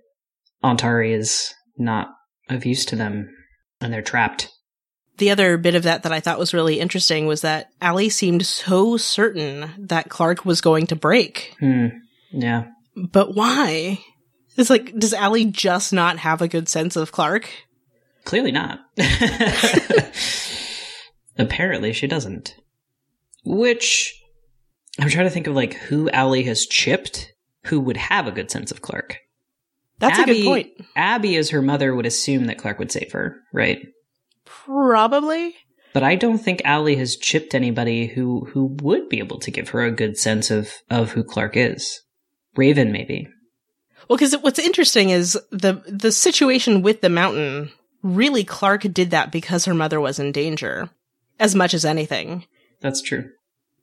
Ontari 0.64 1.12
is 1.12 1.54
not 1.76 2.08
of 2.48 2.64
use 2.64 2.84
to 2.86 2.96
them 2.96 3.30
and 3.80 3.92
they're 3.92 4.02
trapped. 4.02 4.50
The 5.18 5.30
other 5.30 5.56
bit 5.56 5.74
of 5.74 5.84
that 5.84 6.02
that 6.02 6.12
I 6.12 6.20
thought 6.20 6.38
was 6.38 6.52
really 6.52 6.78
interesting 6.78 7.26
was 7.26 7.40
that 7.40 7.68
Allie 7.80 8.10
seemed 8.10 8.44
so 8.44 8.96
certain 8.96 9.70
that 9.78 10.10
Clarke 10.10 10.44
was 10.44 10.60
going 10.60 10.86
to 10.88 10.96
break. 10.96 11.54
Hmm. 11.58 11.86
Yeah. 12.32 12.66
But 12.94 13.34
why? 13.34 13.98
It's 14.56 14.70
like, 14.70 14.94
does 14.98 15.14
Allie 15.14 15.46
just 15.46 15.92
not 15.92 16.18
have 16.18 16.42
a 16.42 16.48
good 16.48 16.68
sense 16.68 16.96
of 16.96 17.12
Clarke? 17.12 17.48
Clearly 18.26 18.52
not. 18.52 18.80
Apparently, 21.38 21.92
she 21.92 22.06
doesn't. 22.06 22.56
Which 23.44 24.20
I'm 24.98 25.08
trying 25.08 25.26
to 25.26 25.30
think 25.30 25.46
of 25.46 25.54
like 25.54 25.74
who 25.74 26.10
Allie 26.10 26.42
has 26.42 26.66
chipped 26.66 27.32
who 27.66 27.80
would 27.80 27.96
have 27.96 28.26
a 28.26 28.32
good 28.32 28.50
sense 28.50 28.70
of 28.70 28.82
Clarke. 28.82 29.18
That's 29.98 30.18
a 30.18 30.22
Abby, 30.22 30.42
good 30.42 30.46
point. 30.46 30.70
Abby, 30.94 31.36
as 31.36 31.50
her 31.50 31.62
mother, 31.62 31.94
would 31.94 32.04
assume 32.04 32.46
that 32.46 32.58
Clarke 32.58 32.78
would 32.78 32.92
save 32.92 33.12
her, 33.12 33.36
right? 33.52 33.78
Probably. 34.44 35.54
But 35.92 36.02
I 36.02 36.16
don't 36.16 36.38
think 36.38 36.60
Allie 36.64 36.96
has 36.96 37.16
chipped 37.16 37.54
anybody 37.54 38.06
who 38.06 38.46
who 38.52 38.76
would 38.82 39.08
be 39.08 39.20
able 39.20 39.38
to 39.38 39.50
give 39.50 39.70
her 39.70 39.82
a 39.82 39.92
good 39.92 40.18
sense 40.18 40.50
of 40.50 40.72
of 40.90 41.12
who 41.12 41.22
Clarke 41.22 41.56
is. 41.56 42.02
Raven, 42.56 42.90
maybe. 42.90 43.28
Well, 44.08 44.16
because 44.16 44.36
what's 44.38 44.58
interesting 44.58 45.10
is 45.10 45.38
the 45.50 45.82
the 45.86 46.12
situation 46.12 46.82
with 46.82 47.00
the 47.00 47.08
mountain. 47.08 47.70
Really, 48.06 48.44
Clarke 48.44 48.82
did 48.92 49.10
that 49.10 49.32
because 49.32 49.64
her 49.64 49.74
mother 49.74 50.00
was 50.00 50.18
in 50.20 50.30
danger, 50.30 50.88
as 51.40 51.54
much 51.54 51.74
as 51.74 51.84
anything. 51.84 52.44
That's 52.80 53.02
true. 53.02 53.30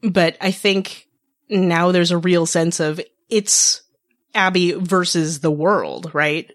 But 0.02 0.38
I 0.40 0.52
think 0.52 1.08
now 1.50 1.92
there's 1.92 2.12
a 2.12 2.18
real 2.18 2.46
sense 2.46 2.80
of 2.80 3.02
it's 3.30 3.82
Abby 4.34 4.72
versus 4.74 5.40
the 5.42 5.52
world, 5.52 6.12
right? 6.14 6.50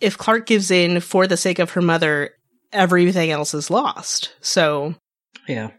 If 0.00 0.16
Clarke 0.16 0.46
gives 0.46 0.70
in 0.70 1.00
for 1.00 1.26
the 1.26 1.36
sake 1.36 1.58
of 1.58 1.70
her 1.72 1.82
mother, 1.82 2.30
everything 2.72 3.30
else 3.30 3.52
is 3.52 3.70
lost. 3.70 4.34
So, 4.40 4.94
Yeah. 5.48 5.70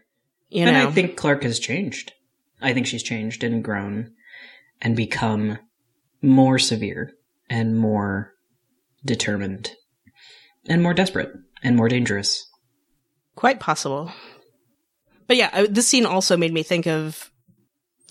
you 0.50 0.66
and 0.66 0.74
know, 0.76 0.88
I 0.88 0.92
think 0.92 1.16
Clarke 1.16 1.44
has 1.44 1.58
changed. 1.58 2.12
I 2.60 2.74
think 2.74 2.86
she's 2.86 3.02
changed 3.02 3.42
and 3.44 3.64
grown 3.64 4.12
and 4.82 4.94
become 4.94 5.58
more 6.20 6.58
severe 6.58 7.12
and 7.48 7.78
more 7.78 8.32
determined 9.04 9.72
and 10.68 10.82
more 10.82 10.94
desperate 10.94 11.32
and 11.62 11.76
more 11.76 11.88
dangerous. 11.88 12.46
quite 13.34 13.60
possible. 13.60 14.12
But 15.26 15.36
yeah, 15.36 15.50
I, 15.52 15.66
this 15.66 15.86
scene 15.86 16.06
also 16.06 16.36
made 16.36 16.52
me 16.52 16.62
think 16.62 16.86
of 16.86 17.30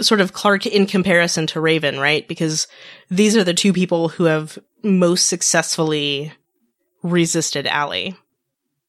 sort 0.02 0.22
of 0.22 0.34
Clarke 0.34 0.66
in 0.66 0.86
comparison 0.86 1.46
to 1.48 1.60
Raven, 1.60 2.00
right? 2.00 2.28
Because 2.28 2.68
these 3.10 3.36
are 3.36 3.44
the 3.44 3.54
two 3.54 3.74
people 3.74 4.10
who 4.10 4.24
have 4.24 4.58
most 4.84 5.28
successfully 5.28 6.32
resisted 7.04 7.68
Allie. 7.68 8.16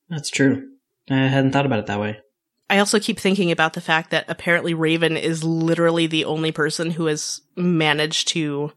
That's 0.08 0.30
true. 0.30 0.68
I 1.10 1.26
hadn't 1.26 1.52
thought 1.52 1.66
about 1.66 1.80
it 1.80 1.86
that 1.86 2.00
way. 2.00 2.20
I 2.68 2.78
also 2.78 3.00
keep 3.00 3.18
thinking 3.18 3.50
about 3.50 3.72
the 3.72 3.80
fact 3.80 4.10
that 4.10 4.26
apparently 4.28 4.74
Raven 4.74 5.16
is 5.16 5.42
literally 5.42 6.06
the 6.06 6.24
only 6.24 6.52
person 6.52 6.92
who 6.92 7.06
has 7.06 7.40
managed 7.56 8.28
to 8.28 8.72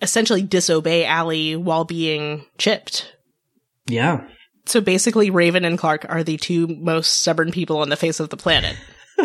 essentially 0.00 0.42
disobey 0.42 1.04
Allie 1.04 1.54
while 1.56 1.84
being 1.84 2.46
chipped. 2.56 3.15
Yeah. 3.86 4.26
So 4.66 4.80
basically, 4.80 5.30
Raven 5.30 5.64
and 5.64 5.78
Clarke 5.78 6.06
are 6.08 6.24
the 6.24 6.36
two 6.36 6.66
most 6.66 7.20
stubborn 7.20 7.52
people 7.52 7.78
on 7.78 7.88
the 7.88 7.96
face 7.96 8.18
of 8.20 8.30
the 8.30 8.36
planet, 8.36 8.76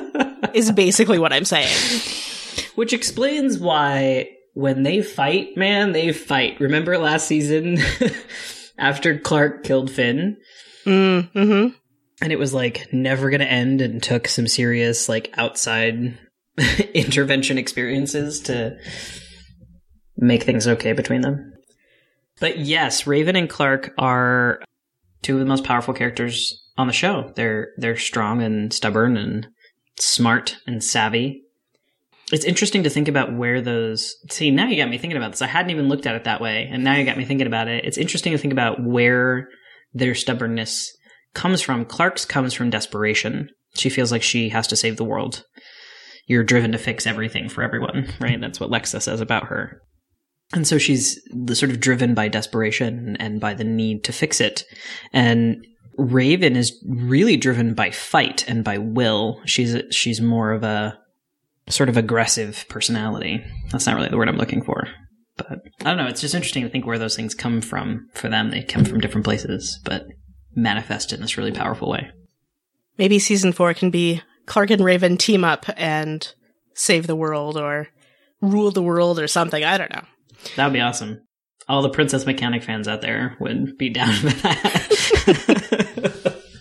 is 0.54 0.72
basically 0.72 1.20
what 1.20 1.34
I'm 1.34 1.46
saying. 1.46 1.76
Which 2.76 2.94
explains 2.94 3.58
why 3.58 4.30
when 4.54 4.84
they 4.84 5.02
fight, 5.02 5.58
man, 5.58 5.94
they 5.94 6.14
fight. 6.14 6.60
Remember 6.60 6.98
last 6.98 7.28
season 7.28 7.80
after 8.78 9.18
Clarke 9.18 9.64
killed 9.64 9.90
Finn? 9.90 10.38
Mm 10.86 11.32
hmm. 11.32 11.68
and 12.24 12.32
it 12.32 12.40
was 12.40 12.56
like 12.56 12.88
never 12.92 13.30
gonna 13.30 13.44
end 13.44 13.82
and 13.82 14.02
took 14.02 14.28
some 14.28 14.48
serious 14.48 15.08
like 15.08 15.32
outside 15.38 16.18
intervention 16.96 17.60
experiences 17.60 18.42
to 18.42 18.78
make 20.18 20.42
things 20.44 20.68
okay 20.68 20.94
between 20.94 21.22
them. 21.22 21.51
But 22.42 22.58
yes, 22.58 23.08
Raven 23.08 23.38
and 23.38 23.50
Clarke 23.50 23.94
are 23.98 24.62
two 25.22 25.36
of 25.36 25.40
the 25.40 25.46
most 25.46 25.64
powerful 25.64 25.94
characters 25.94 26.68
on 26.78 26.88
the 26.88 26.94
show. 26.94 27.32
They're 27.36 27.70
they're 27.78 27.96
strong 27.96 28.42
and 28.42 28.74
stubborn 28.74 29.16
and 29.16 29.48
smart 30.00 30.58
and 30.66 30.84
savvy. 30.84 31.44
It's 32.32 32.46
interesting 32.46 32.84
to 32.84 32.90
think 32.90 33.08
about 33.08 33.36
where 33.36 33.62
those 33.62 34.16
see 34.32 34.50
now 34.50 34.66
you 34.68 34.76
got 34.76 34.90
me 34.90 34.98
thinking 34.98 35.18
about 35.18 35.32
this. 35.32 35.44
I 35.44 35.48
hadn't 35.48 35.70
even 35.70 35.88
looked 35.88 36.08
at 36.08 36.16
it 36.16 36.24
that 36.24 36.42
way, 36.42 36.68
and 36.70 36.84
now 36.84 36.96
you 36.96 37.06
got 37.06 37.18
me 37.18 37.26
thinking 37.26 37.48
about 37.48 37.68
it. 37.68 37.86
It's 37.86 37.98
interesting 37.98 38.32
to 38.32 38.40
think 38.40 38.54
about 38.54 38.84
where 38.84 39.48
their 39.94 40.16
stubbornness 40.16 40.92
comes 41.36 41.62
from. 41.62 41.86
Clarke's 41.86 42.26
comes 42.26 42.56
from 42.56 42.72
desperation. 42.72 43.50
She 43.76 43.90
feels 43.90 44.12
like 44.12 44.24
she 44.24 44.50
has 44.50 44.66
to 44.68 44.76
save 44.76 44.98
the 44.98 45.06
world. 45.06 45.44
You're 46.26 46.44
driven 46.44 46.72
to 46.72 46.78
fix 46.80 47.06
everything 47.06 47.50
for 47.50 47.62
everyone, 47.62 48.08
right? 48.20 48.42
That's 48.42 48.60
what 48.60 48.72
Lexa 48.72 49.02
says 49.02 49.22
about 49.22 49.46
her. 49.46 49.82
And 50.54 50.68
so 50.68 50.78
she's 50.78 51.22
the 51.32 51.56
sort 51.56 51.72
of 51.72 51.80
driven 51.80 52.14
by 52.14 52.28
desperation 52.28 53.16
and 53.20 53.40
by 53.40 53.54
the 53.54 53.64
need 53.64 54.04
to 54.06 54.14
fix 54.14 54.42
it. 54.42 54.66
And 55.14 55.66
Raven 55.98 56.56
is 56.56 56.78
really 56.86 57.38
driven 57.38 57.74
by 57.74 57.92
fight 57.92 58.48
and 58.48 58.64
by 58.64 58.78
will. 58.78 59.42
She's 59.46 59.78
she's 59.92 60.20
more 60.22 60.52
of 60.52 60.64
a 60.64 60.98
sort 61.70 61.90
of 61.90 61.98
aggressive 61.98 62.66
personality. 62.70 63.44
That's 63.72 63.86
not 63.86 63.96
really 63.96 64.10
the 64.10 64.18
word 64.18 64.28
I'm 64.28 64.38
looking 64.38 64.64
for. 64.64 64.88
But 65.38 65.62
I 65.82 65.84
don't 65.86 65.98
know, 65.98 66.08
it's 66.08 66.22
just 66.22 66.36
interesting 66.36 66.64
to 66.64 66.70
think 66.70 66.86
where 66.86 67.00
those 67.00 67.16
things 67.16 67.34
come 67.34 67.62
from 67.62 68.10
for 68.14 68.28
them. 68.30 68.52
They 68.52 68.64
come 68.64 68.84
from 68.84 69.00
different 69.00 69.26
places, 69.26 69.80
but 69.86 70.06
manifest 70.54 71.14
in 71.14 71.22
this 71.22 71.38
really 71.38 71.52
powerful 71.52 71.90
way. 71.90 72.10
Maybe 72.98 73.20
season 73.20 73.54
4 73.54 73.74
can 73.74 73.90
be 73.90 74.22
Clarke 74.46 74.72
and 74.72 74.84
Raven 74.84 75.18
team 75.18 75.44
up 75.46 75.66
and 75.78 76.34
save 76.74 77.08
the 77.08 77.16
world 77.16 77.58
or 77.58 77.88
rule 78.42 78.72
the 78.72 78.82
world 78.82 79.20
or 79.20 79.28
something. 79.28 79.64
I 79.64 79.78
don't 79.78 79.94
know. 79.94 80.04
That 80.56 80.66
would 80.66 80.74
be 80.74 80.82
awesome. 80.82 81.22
All 81.68 81.82
the 81.82 81.90
Princess 81.90 82.26
Mechanic 82.26 82.64
fans 82.64 82.88
out 82.88 83.02
there 83.02 83.38
would 83.40 83.78
be 83.78 83.90
down 83.90 84.14
for 84.14 84.30
that. 84.30 84.82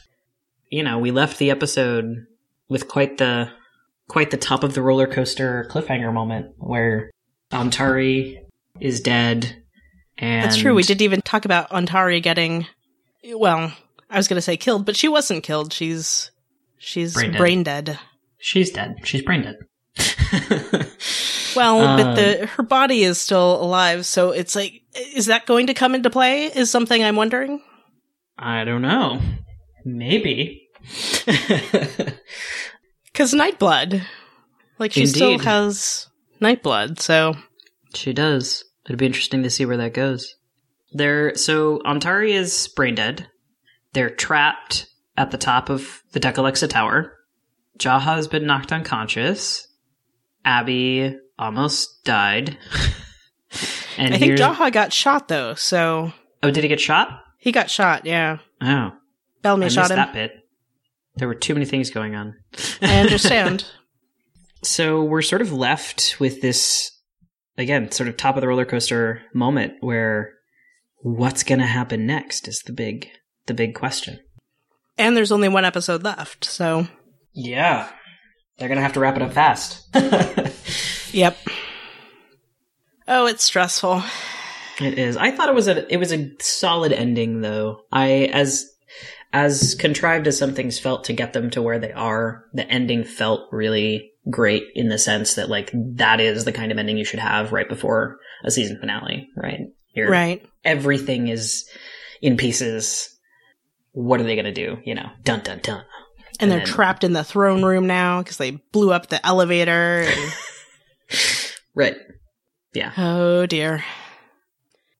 you 0.70 0.82
know, 0.82 0.98
we 0.98 1.10
left 1.10 1.38
the 1.38 1.50
episode 1.50 2.26
with 2.68 2.88
quite 2.88 3.18
the 3.18 3.50
quite 4.08 4.30
the 4.30 4.36
top 4.36 4.64
of 4.64 4.74
the 4.74 4.82
roller 4.82 5.06
coaster 5.06 5.66
cliffhanger 5.70 6.12
moment 6.12 6.54
where 6.58 7.10
Ontari 7.52 8.42
is 8.80 9.00
dead. 9.00 9.56
And 10.18 10.44
That's 10.44 10.56
true. 10.56 10.74
We 10.74 10.82
didn't 10.82 11.02
even 11.02 11.22
talk 11.22 11.44
about 11.44 11.70
Ontari 11.70 12.22
getting 12.22 12.66
well, 13.34 13.72
I 14.08 14.16
was 14.16 14.28
going 14.28 14.36
to 14.36 14.42
say 14.42 14.56
killed, 14.56 14.86
but 14.86 14.96
she 14.96 15.08
wasn't 15.08 15.42
killed. 15.42 15.72
She's 15.72 16.30
she's 16.78 17.14
Brain 17.14 17.36
brain 17.36 17.62
dead. 17.62 17.84
dead. 17.86 17.98
She's 18.38 18.70
dead. 18.70 18.96
She's 19.04 19.22
brain 19.22 19.42
dead. 19.42 19.56
Well, 21.56 21.80
Um, 21.80 21.96
but 21.96 22.14
the 22.14 22.46
her 22.46 22.62
body 22.62 23.02
is 23.02 23.18
still 23.18 23.62
alive, 23.62 24.06
so 24.06 24.30
it's 24.30 24.54
like 24.54 24.82
is 25.14 25.26
that 25.26 25.46
going 25.46 25.66
to 25.68 25.74
come 25.74 25.94
into 25.94 26.10
play? 26.10 26.44
Is 26.46 26.70
something 26.70 27.02
I'm 27.02 27.16
wondering. 27.16 27.62
I 28.38 28.64
don't 28.64 28.82
know. 28.82 29.20
Maybe. 29.84 30.68
Cuz 33.14 33.32
Nightblood. 33.34 34.02
Like 34.78 34.92
she 34.92 35.06
still 35.06 35.32
Indeed. 35.32 35.44
has 35.44 36.08
Nightblood, 36.40 37.00
so 37.00 37.34
She 37.94 38.12
does. 38.12 38.64
It'd 38.86 38.98
be 38.98 39.06
interesting 39.06 39.42
to 39.42 39.50
see 39.50 39.66
where 39.66 39.76
that 39.76 39.94
goes. 39.94 40.34
They're 40.92 41.34
so 41.36 41.80
Ontari 41.84 42.30
is 42.32 42.68
brain 42.68 42.94
dead. 42.94 43.28
They're 43.92 44.10
trapped 44.10 44.86
at 45.16 45.30
the 45.30 45.38
top 45.38 45.68
of 45.68 46.02
the 46.12 46.20
Decalexa 46.20 46.68
Tower. 46.68 47.16
Jaha 47.78 48.00
has 48.16 48.28
been 48.28 48.46
knocked 48.46 48.72
unconscious. 48.72 49.66
Abby 50.44 51.16
almost 51.40 52.04
died. 52.04 52.56
and 53.98 54.14
I 54.14 54.18
think 54.18 54.38
Jaha 54.38 54.70
got 54.72 54.92
shot 54.92 55.28
though, 55.28 55.54
so 55.54 56.12
Oh, 56.42 56.50
did 56.50 56.62
he 56.64 56.68
get 56.68 56.80
shot? 56.80 57.22
he 57.38 57.52
got 57.52 57.70
shot, 57.70 58.04
yeah. 58.06 58.38
Oh, 58.60 58.92
Bellamy 59.42 59.66
I 59.66 59.68
shot 59.70 59.90
him. 59.90 59.96
that 59.96 60.12
bit. 60.12 60.32
There 61.16 61.26
were 61.26 61.34
too 61.34 61.54
many 61.54 61.66
things 61.66 61.90
going 61.90 62.14
on. 62.14 62.34
I 62.82 63.00
understand. 63.00 63.64
so 64.62 65.02
we're 65.02 65.22
sort 65.22 65.42
of 65.42 65.52
left 65.52 66.16
with 66.20 66.42
this 66.42 66.90
again 67.56 67.90
sort 67.90 68.08
of 68.08 68.16
top 68.16 68.36
of 68.36 68.42
the 68.42 68.48
roller 68.48 68.64
coaster 68.66 69.22
moment 69.34 69.72
where 69.80 70.34
what's 71.02 71.42
going 71.42 71.58
to 71.60 71.66
happen 71.66 72.06
next 72.06 72.46
is 72.46 72.60
the 72.66 72.72
big 72.72 73.08
the 73.46 73.54
big 73.54 73.74
question 73.74 74.20
and 74.98 75.16
there's 75.16 75.32
only 75.32 75.48
one 75.48 75.64
episode 75.64 76.02
left, 76.02 76.44
so 76.44 76.86
yeah 77.32 77.88
they're 78.58 78.68
going 78.68 78.76
to 78.76 78.82
have 78.82 78.92
to 78.92 79.00
wrap 79.00 79.16
it 79.16 79.22
up 79.22 79.32
fast 79.32 79.88
yep. 81.12 81.36
Oh, 83.08 83.26
it's 83.26 83.44
stressful. 83.44 84.02
it 84.80 84.98
is 84.98 85.16
i 85.16 85.30
thought 85.30 85.48
it 85.48 85.54
was 85.54 85.68
a 85.68 85.92
it 85.92 85.98
was 85.98 86.12
a 86.12 86.30
solid 86.40 86.92
ending 86.92 87.40
though 87.42 87.80
i 87.92 88.30
as 88.32 88.66
as 89.32 89.74
contrived 89.74 90.26
as 90.26 90.38
some 90.38 90.54
things 90.54 90.78
felt 90.78 91.04
to 91.04 91.12
get 91.12 91.32
them 91.34 91.50
to 91.50 91.60
where 91.60 91.78
they 91.78 91.92
are 91.92 92.44
the 92.54 92.66
ending 92.68 93.04
felt 93.04 93.46
really 93.52 94.10
great 94.30 94.64
in 94.74 94.88
the 94.88 94.98
sense 94.98 95.34
that 95.34 95.50
like 95.50 95.70
that 95.74 96.18
is 96.20 96.44
the 96.44 96.52
kind 96.52 96.72
of 96.72 96.78
ending 96.78 96.96
you 96.96 97.04
should 97.04 97.18
have 97.18 97.52
right 97.52 97.68
before 97.68 98.18
a 98.44 98.50
season 98.50 98.78
finale 98.80 99.28
right 99.36 99.60
You're, 99.94 100.10
Right. 100.10 100.44
everything 100.64 101.28
is 101.28 101.68
in 102.22 102.36
pieces. 102.36 103.08
What 103.92 104.20
are 104.20 104.24
they 104.24 104.34
going 104.36 104.44
to 104.44 104.52
do? 104.52 104.76
You 104.84 104.94
know, 104.94 105.08
dun 105.24 105.40
dun 105.40 105.58
dun. 105.62 105.82
And 106.38 106.50
they're 106.50 106.58
then- 106.60 106.66
trapped 106.66 107.02
in 107.02 107.12
the 107.12 107.24
throne 107.24 107.64
room 107.64 107.86
now 107.86 108.22
because 108.22 108.36
they 108.36 108.52
blew 108.72 108.92
up 108.92 109.08
the 109.08 109.24
elevator. 109.26 110.04
And, 110.06 110.32
Right. 111.74 111.96
Yeah. 112.74 112.92
oh 112.96 113.46
dear. 113.46 113.84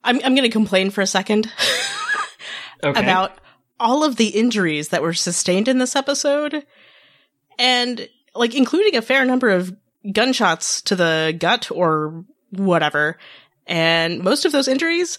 I'm 0.05 0.17
I'm 0.25 0.35
going 0.35 0.49
to 0.49 0.51
complain 0.51 0.91
for 0.91 1.01
a 1.01 1.07
second 1.07 1.53
Okay. 2.85 3.01
about 3.01 3.39
all 3.79 4.05
of 4.05 4.17
the 4.17 4.29
injuries 4.29 4.89
that 4.89 5.03
were 5.03 5.13
sustained 5.13 5.67
in 5.69 5.79
this 5.79 5.97
episode, 5.97 6.65
and 7.59 8.09
like 8.35 8.55
including 8.55 8.97
a 8.97 9.03
fair 9.03 9.25
number 9.25 9.51
of 9.51 9.77
gunshots 10.13 10.81
to 10.83 10.97
the 10.97 11.37
gut 11.39 11.71
or 11.71 12.25
whatever. 12.51 13.19
And 13.67 14.23
most 14.23 14.45
of 14.45 14.53
those 14.53 14.69
injuries 14.69 15.19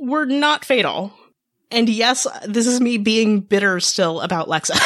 were 0.00 0.24
not 0.24 0.64
fatal. 0.64 1.12
And 1.70 1.88
yes, 1.88 2.26
this 2.46 2.66
is 2.66 2.80
me 2.80 2.96
being 2.98 3.40
bitter 3.40 3.78
still 3.78 4.20
about 4.22 4.48
Lexa. 4.48 4.78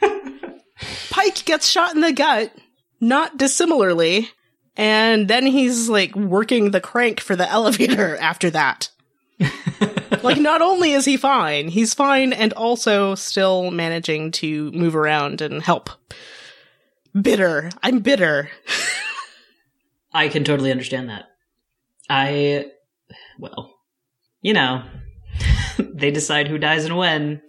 Pike 1.10 1.44
gets 1.44 1.68
shot 1.68 1.94
in 1.94 2.00
the 2.00 2.12
gut, 2.12 2.52
not 3.08 3.36
dissimilarly, 3.36 4.30
and 4.76 5.28
then 5.28 5.46
he's 5.46 5.88
like 5.88 6.14
working 6.16 6.70
the 6.70 6.80
crank 6.80 7.20
for 7.20 7.36
the 7.36 7.48
elevator 7.50 8.16
after 8.16 8.50
that. 8.50 8.90
like, 10.22 10.38
not 10.38 10.62
only 10.62 10.92
is 10.92 11.04
he 11.04 11.16
fine, 11.16 11.68
he's 11.68 11.94
fine 11.94 12.32
and 12.32 12.52
also 12.54 13.14
still 13.14 13.70
managing 13.70 14.30
to 14.30 14.70
move 14.72 14.96
around 14.96 15.40
and 15.40 15.62
help. 15.62 15.90
Bitter. 17.20 17.70
I'm 17.82 18.00
bitter. 18.00 18.50
I 20.12 20.28
can 20.28 20.44
totally 20.44 20.70
understand 20.70 21.10
that. 21.10 21.24
I, 22.08 22.66
well, 23.38 23.74
you 24.40 24.52
know, 24.54 24.84
they 25.78 26.10
decide 26.10 26.48
who 26.48 26.58
dies 26.58 26.84
and 26.84 26.96
when. 26.96 27.42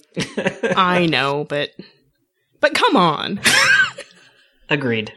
I 0.75 1.07
know, 1.07 1.43
but 1.43 1.71
but 2.61 2.73
come 2.73 2.95
on, 2.95 3.39
Agreed. 4.69 5.13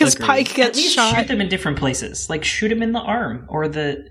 Because 0.00 0.14
Agreed. 0.14 0.26
Pike 0.26 0.50
At 0.50 0.56
gets 0.56 0.78
least 0.78 0.94
shot. 0.94 1.14
Shoot 1.14 1.28
them 1.28 1.40
in 1.42 1.48
different 1.48 1.78
places. 1.78 2.30
Like 2.30 2.42
shoot 2.42 2.72
him 2.72 2.82
in 2.82 2.92
the 2.92 3.00
arm 3.00 3.44
or 3.48 3.68
the, 3.68 4.08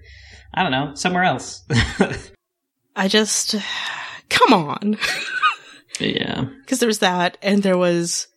I 0.54 0.62
don't 0.62 0.72
know, 0.72 0.94
somewhere 0.94 1.24
else. 1.24 1.64
I 2.96 3.08
just 3.08 3.56
come 4.30 4.54
on, 4.54 4.98
yeah. 6.00 6.44
because 6.62 6.80
there 6.80 6.88
was 6.88 7.00
that, 7.00 7.38
and 7.42 7.64
there 7.64 7.78
was 7.78 8.28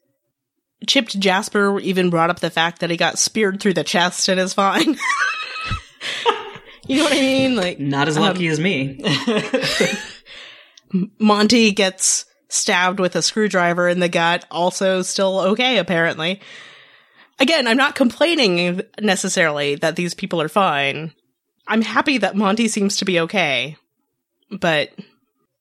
Chipped 0.87 1.19
Jasper. 1.19 1.79
Even 1.81 2.11
brought 2.11 2.31
up 2.31 2.40
the 2.40 2.50
fact 2.50 2.81
that 2.81 2.90
he 2.90 2.96
got 2.96 3.19
speared 3.19 3.61
through 3.61 3.75
the 3.75 3.85
chest 3.85 4.29
and 4.29 4.40
is 4.40 4.55
fine. 4.55 4.96
you 6.87 6.96
know 6.96 7.05
what 7.05 7.13
I 7.13 7.21
mean? 7.21 7.57
Like 7.57 7.79
Not 7.81 8.09
as 8.09 8.17
Um, 8.17 8.23
lucky 8.23 8.46
as 8.46 8.61
me. 8.61 8.98
Monty 11.19 11.73
gets 11.73 12.25
stabbed 12.48 13.00
with 13.00 13.17
a 13.17 13.23
screwdriver 13.23 13.88
in 13.88 13.98
the 14.00 14.09
gut, 14.09 14.44
also 14.50 15.03
still 15.03 15.40
okay, 15.40 15.79
apparently. 15.79 16.40
Again, 17.38 17.66
I'm 17.66 17.76
not 17.76 17.94
complaining 17.94 18.83
necessarily 19.00 19.74
that 19.76 19.96
these 19.96 20.14
people 20.14 20.40
are 20.40 20.48
fine. 20.48 21.12
I'm 21.66 21.83
happy 21.83 22.18
that 22.18 22.37
Monty 22.37 22.68
seems 22.68 22.98
to 22.98 23.04
be 23.04 23.20
okay. 23.20 23.76
But, 24.50 24.90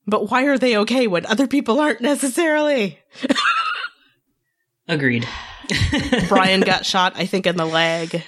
but 0.05 0.29
why 0.29 0.45
are 0.45 0.57
they 0.57 0.77
okay 0.77 1.07
when 1.07 1.25
other 1.25 1.47
people 1.47 1.79
aren't 1.79 2.01
necessarily? 2.01 2.99
Agreed. 4.87 5.27
Bryan 6.27 6.61
got 6.61 6.85
shot, 6.85 7.13
I 7.15 7.25
think, 7.25 7.47
in 7.47 7.55
the 7.55 7.65
leg. 7.65 8.23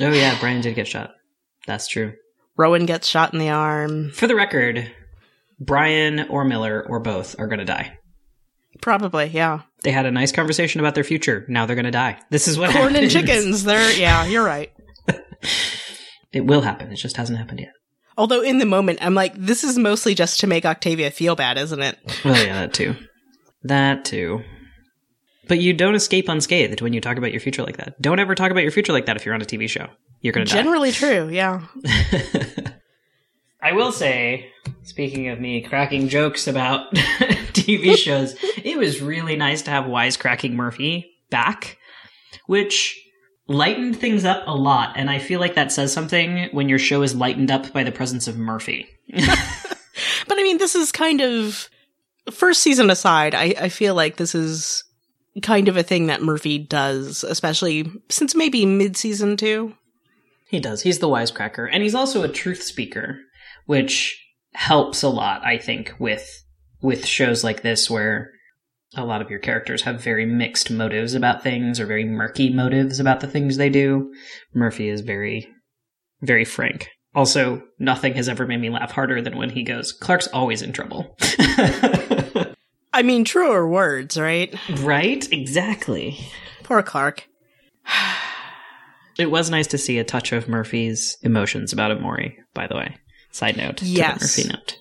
Oh 0.00 0.12
yeah, 0.12 0.38
Bryan 0.38 0.60
did 0.60 0.74
get 0.74 0.86
shot. 0.86 1.14
That's 1.66 1.88
true. 1.88 2.14
Roan 2.56 2.86
gets 2.86 3.08
shot 3.08 3.32
in 3.32 3.38
the 3.38 3.50
arm. 3.50 4.10
For 4.12 4.26
the 4.26 4.34
record, 4.34 4.90
Bryan 5.58 6.28
or 6.28 6.44
Miller 6.44 6.84
or 6.88 7.00
both 7.00 7.38
are 7.38 7.46
going 7.46 7.60
to 7.60 7.64
die. 7.64 7.98
Probably, 8.80 9.26
yeah. 9.26 9.60
They 9.82 9.90
had 9.90 10.06
a 10.06 10.10
nice 10.10 10.32
conversation 10.32 10.80
about 10.80 10.94
their 10.94 11.04
future. 11.04 11.44
Now 11.48 11.66
they're 11.66 11.76
going 11.76 11.84
to 11.84 11.90
die. 11.90 12.18
This 12.30 12.48
is 12.48 12.58
what 12.58 12.72
Corn 12.72 12.96
and 12.96 13.10
chickens, 13.10 13.64
they're, 13.64 13.92
yeah, 13.92 14.26
you're 14.26 14.44
right. 14.44 14.72
It 16.32 16.46
will 16.46 16.62
happen. 16.62 16.90
It 16.90 16.96
just 16.96 17.16
hasn't 17.16 17.38
happened 17.38 17.60
yet. 17.60 17.74
Although 18.16 18.42
in 18.42 18.58
the 18.58 18.66
moment, 18.66 19.00
I'm 19.02 19.14
like, 19.14 19.34
this 19.36 19.64
is 19.64 19.78
mostly 19.78 20.14
just 20.14 20.40
to 20.40 20.46
make 20.46 20.64
Octavia 20.64 21.10
feel 21.10 21.36
bad, 21.36 21.58
isn't 21.58 21.80
it? 21.80 21.98
Well, 22.24 22.42
yeah, 22.42 22.54
that 22.54 22.74
too. 22.74 22.96
That 23.64 24.04
too. 24.04 24.42
But 25.48 25.58
you 25.58 25.72
don't 25.72 25.94
escape 25.94 26.28
unscathed 26.28 26.80
when 26.80 26.92
you 26.92 27.00
talk 27.00 27.16
about 27.16 27.32
your 27.32 27.40
future 27.40 27.62
like 27.62 27.76
that. 27.78 28.00
Don't 28.00 28.18
ever 28.18 28.34
talk 28.34 28.50
about 28.50 28.62
your 28.62 28.72
future 28.72 28.92
like 28.92 29.06
that 29.06 29.16
if 29.16 29.26
you're 29.26 29.34
on 29.34 29.42
a 29.42 29.46
TV 29.46 29.68
show. 29.68 29.88
You're 30.20 30.32
going 30.32 30.46
to 30.46 30.50
die. 30.50 30.58
Generally 30.58 30.92
true, 30.92 31.28
yeah. 31.28 31.66
I 33.62 33.72
will 33.72 33.92
say, 33.92 34.50
speaking 34.82 35.28
of 35.28 35.40
me 35.40 35.62
cracking 35.62 36.08
jokes 36.08 36.46
about 36.46 36.92
TV 36.94 37.96
shows, 37.96 38.34
it 38.62 38.76
was 38.76 39.00
really 39.00 39.36
nice 39.36 39.62
to 39.62 39.70
have 39.70 39.84
wisecracking 39.84 40.52
Murphy 40.52 41.10
back, 41.30 41.78
which 42.46 42.98
lightened 43.46 43.96
things 43.96 44.24
up 44.24 44.42
a 44.46 44.54
lot. 44.54 44.94
And 44.96 45.10
I 45.10 45.18
feel 45.18 45.40
like 45.40 45.54
that 45.54 45.72
says 45.72 45.92
something 45.92 46.48
when 46.52 46.68
your 46.68 46.78
show 46.78 47.02
is 47.02 47.14
lightened 47.14 47.50
up 47.50 47.72
by 47.72 47.84
the 47.84 47.92
presence 47.92 48.28
of 48.28 48.36
Murphy. 48.36 48.88
But 50.26 50.38
I 50.38 50.42
mean, 50.42 50.58
this 50.58 50.74
is 50.74 50.92
kind 50.92 51.20
of 51.20 51.68
first 52.30 52.62
season 52.62 52.90
aside. 52.90 53.34
I, 53.34 53.54
I 53.60 53.68
feel 53.68 53.94
like 53.94 54.16
this 54.16 54.34
is 54.34 54.84
kind 55.42 55.68
of 55.68 55.76
a 55.76 55.82
thing 55.82 56.06
that 56.06 56.22
Murphy 56.22 56.58
does, 56.58 57.24
especially 57.24 57.90
since 58.08 58.34
maybe 58.34 58.66
mid 58.66 58.96
season 58.96 59.36
two. 59.36 59.74
He 60.48 60.60
does. 60.60 60.82
He's 60.82 60.98
the 60.98 61.08
wisecracker. 61.08 61.68
And 61.70 61.82
he's 61.82 61.94
also 61.94 62.22
a 62.22 62.28
truth 62.28 62.62
speaker, 62.62 63.20
which 63.66 64.18
helps 64.54 65.02
a 65.02 65.08
lot, 65.08 65.44
I 65.44 65.58
think, 65.58 65.94
with 65.98 66.28
with 66.80 67.06
shows 67.06 67.44
like 67.44 67.62
this 67.62 67.88
where 67.88 68.30
a 68.94 69.04
lot 69.04 69.22
of 69.22 69.30
your 69.30 69.38
characters 69.38 69.82
have 69.82 70.02
very 70.02 70.26
mixed 70.26 70.70
motives 70.70 71.14
about 71.14 71.42
things 71.42 71.78
or 71.80 71.86
very 71.86 72.04
murky 72.04 72.52
motives 72.52 73.00
about 73.00 73.20
the 73.20 73.28
things 73.28 73.56
they 73.56 73.70
do. 73.70 74.12
Murphy 74.54 74.88
is 74.88 75.00
very 75.00 75.48
very 76.20 76.44
frank. 76.44 76.88
Also, 77.14 77.62
nothing 77.78 78.14
has 78.14 78.28
ever 78.28 78.46
made 78.46 78.60
me 78.60 78.70
laugh 78.70 78.92
harder 78.92 79.20
than 79.20 79.36
when 79.36 79.50
he 79.50 79.62
goes, 79.62 79.92
Clarke's 79.92 80.28
always 80.28 80.62
in 80.62 80.72
trouble. 80.72 81.14
I 82.94 83.02
mean, 83.02 83.24
truer 83.24 83.68
words, 83.68 84.18
right? 84.18 84.54
right? 84.80 85.30
Exactly. 85.32 86.18
Poor 86.62 86.82
Clarke. 86.82 87.28
It 89.18 89.30
was 89.30 89.50
nice 89.50 89.66
to 89.68 89.78
see 89.78 89.98
a 89.98 90.04
touch 90.04 90.32
of 90.32 90.48
Murphy's 90.48 91.18
emotions 91.20 91.70
about 91.70 91.96
Emori, 91.96 92.36
by 92.54 92.66
the 92.66 92.76
way. 92.76 92.96
Side 93.32 93.56
note 93.56 93.78
to 93.78 93.84
Yes. 93.84 94.36
the 94.36 94.42
Murphy 94.44 94.48
note. 94.54 94.78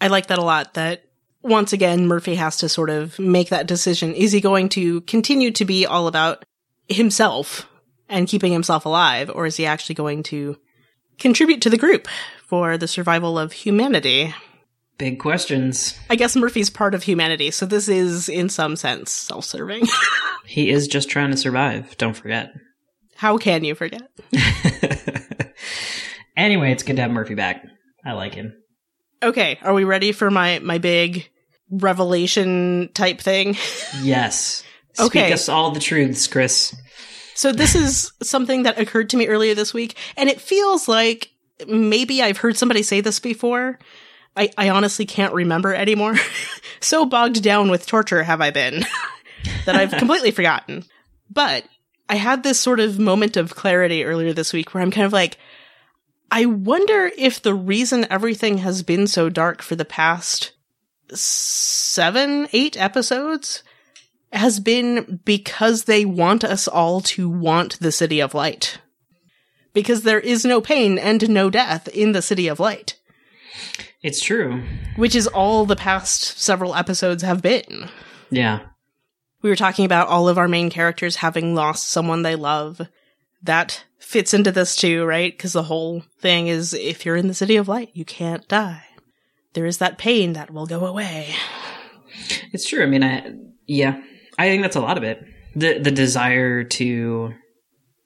I 0.00 0.08
like 0.08 0.26
that 0.26 0.38
a 0.38 0.42
lot. 0.42 0.74
That 0.74 1.04
once 1.42 1.72
again, 1.72 2.06
Murphy 2.06 2.34
has 2.34 2.58
to 2.58 2.68
sort 2.68 2.90
of 2.90 3.18
make 3.18 3.48
that 3.48 3.66
decision. 3.66 4.14
Is 4.14 4.32
he 4.32 4.40
going 4.40 4.68
to 4.70 5.00
continue 5.02 5.50
to 5.52 5.64
be 5.64 5.86
all 5.86 6.06
about 6.08 6.44
himself 6.88 7.66
and 8.08 8.28
keeping 8.28 8.52
himself 8.52 8.84
alive, 8.84 9.30
or 9.34 9.46
is 9.46 9.56
he 9.56 9.64
actually 9.64 9.94
going 9.94 10.22
to 10.24 10.56
contribute 11.18 11.62
to 11.62 11.70
the 11.70 11.78
group 11.78 12.08
for 12.46 12.76
the 12.76 12.86
survival 12.88 13.38
of 13.38 13.52
humanity? 13.52 14.34
Big 14.98 15.18
questions. 15.18 15.98
I 16.10 16.16
guess 16.16 16.36
Murphy's 16.36 16.70
part 16.70 16.94
of 16.94 17.02
humanity, 17.04 17.50
so 17.50 17.64
this 17.66 17.88
is, 17.88 18.28
in 18.28 18.48
some 18.48 18.76
sense, 18.76 19.10
self 19.10 19.44
serving. 19.44 19.86
He 20.44 20.70
is 20.70 20.88
just 20.88 21.08
trying 21.08 21.30
to 21.30 21.36
survive, 21.36 21.96
don't 21.98 22.16
forget. 22.16 22.52
How 23.14 23.38
can 23.38 23.62
you 23.64 23.76
forget? 23.76 24.02
anyway, 26.36 26.72
it's 26.72 26.82
good 26.82 26.96
to 26.96 27.02
have 27.02 27.10
Murphy 27.12 27.34
back. 27.34 27.64
I 28.04 28.12
like 28.12 28.34
him. 28.34 28.54
Okay, 29.22 29.58
are 29.62 29.74
we 29.74 29.84
ready 29.84 30.12
for 30.12 30.30
my, 30.30 30.58
my 30.58 30.78
big 30.78 31.28
revelation 31.70 32.90
type 32.94 33.20
thing? 33.20 33.56
Yes. 34.02 34.64
Okay. 34.98 35.20
Speak 35.20 35.34
us 35.34 35.48
all 35.48 35.70
the 35.70 35.80
truths, 35.80 36.26
Kris. 36.26 36.74
So 37.34 37.52
this 37.52 37.74
is 37.74 38.12
something 38.22 38.64
that 38.64 38.78
occurred 38.78 39.10
to 39.10 39.16
me 39.16 39.26
earlier 39.26 39.54
this 39.54 39.72
week, 39.72 39.96
and 40.16 40.28
it 40.28 40.40
feels 40.40 40.88
like 40.88 41.30
maybe 41.66 42.22
I've 42.22 42.38
heard 42.38 42.56
somebody 42.56 42.82
say 42.82 43.00
this 43.00 43.20
before. 43.20 43.78
I, 44.36 44.50
I 44.56 44.70
honestly 44.70 45.06
can't 45.06 45.34
remember 45.34 45.74
anymore. 45.74 46.16
so 46.80 47.04
bogged 47.06 47.42
down 47.42 47.70
with 47.70 47.86
torture 47.86 48.22
have 48.22 48.40
I 48.40 48.50
been 48.50 48.84
that 49.66 49.76
I've 49.76 49.92
completely 49.92 50.30
forgotten. 50.30 50.84
But 51.30 51.64
I 52.08 52.16
had 52.16 52.42
this 52.42 52.60
sort 52.60 52.80
of 52.80 52.98
moment 52.98 53.36
of 53.36 53.54
clarity 53.54 54.04
earlier 54.04 54.32
this 54.32 54.52
week 54.52 54.74
where 54.74 54.82
I'm 54.82 54.90
kind 54.90 55.06
of 55.06 55.12
like, 55.12 55.38
I 56.34 56.46
wonder 56.46 57.10
if 57.18 57.42
the 57.42 57.54
reason 57.54 58.06
everything 58.10 58.58
has 58.58 58.82
been 58.82 59.06
so 59.06 59.28
dark 59.28 59.60
for 59.60 59.76
the 59.76 59.84
past 59.84 60.52
seven, 61.12 62.48
eight 62.54 62.74
episodes 62.80 63.62
has 64.32 64.58
been 64.58 65.20
because 65.26 65.84
they 65.84 66.06
want 66.06 66.42
us 66.42 66.66
all 66.66 67.02
to 67.02 67.28
want 67.28 67.78
the 67.80 67.92
City 67.92 68.20
of 68.20 68.32
Light. 68.32 68.78
Because 69.74 70.04
there 70.04 70.20
is 70.20 70.42
no 70.46 70.62
pain 70.62 70.98
and 70.98 71.28
no 71.28 71.50
death 71.50 71.86
in 71.88 72.12
the 72.12 72.22
City 72.22 72.48
of 72.48 72.58
Light, 72.58 72.98
It's 74.02 74.22
true. 74.22 74.62
which 74.96 75.14
is 75.14 75.26
all 75.26 75.66
the 75.66 75.76
past 75.76 76.38
several 76.38 76.74
episodes 76.74 77.22
have 77.22 77.42
been. 77.42 77.90
Yeah. 78.30 78.60
We 79.42 79.50
were 79.50 79.56
talking 79.56 79.84
about 79.84 80.08
all 80.08 80.30
of 80.30 80.38
our 80.38 80.48
main 80.48 80.70
characters 80.70 81.16
having 81.16 81.54
lost 81.54 81.88
someone 81.88 82.22
they 82.22 82.36
love. 82.36 82.80
That 83.42 83.84
fits 84.12 84.34
into 84.34 84.52
this 84.52 84.76
too, 84.76 85.04
right? 85.04 85.32
Because 85.32 85.54
the 85.54 85.64
whole 85.64 86.02
thing 86.20 86.46
is 86.46 86.74
if 86.74 87.06
you're 87.06 87.16
in 87.16 87.28
the 87.28 87.34
City 87.34 87.56
of 87.56 87.66
Light, 87.66 87.90
you 87.94 88.04
can't 88.04 88.46
die. 88.46 88.84
There 89.54 89.66
is 89.66 89.78
that 89.78 89.98
pain 89.98 90.34
that 90.34 90.52
will 90.52 90.66
go 90.66 90.86
away. 90.86 91.34
It's 92.52 92.68
true. 92.68 92.82
I 92.82 92.86
mean, 92.86 93.02
I 93.02 93.32
yeah, 93.66 94.02
I 94.38 94.48
think 94.48 94.62
that's 94.62 94.76
a 94.76 94.80
lot 94.80 94.98
of 94.98 95.02
it. 95.02 95.24
The 95.56 95.78
the 95.78 95.90
desire 95.90 96.62
to 96.64 97.32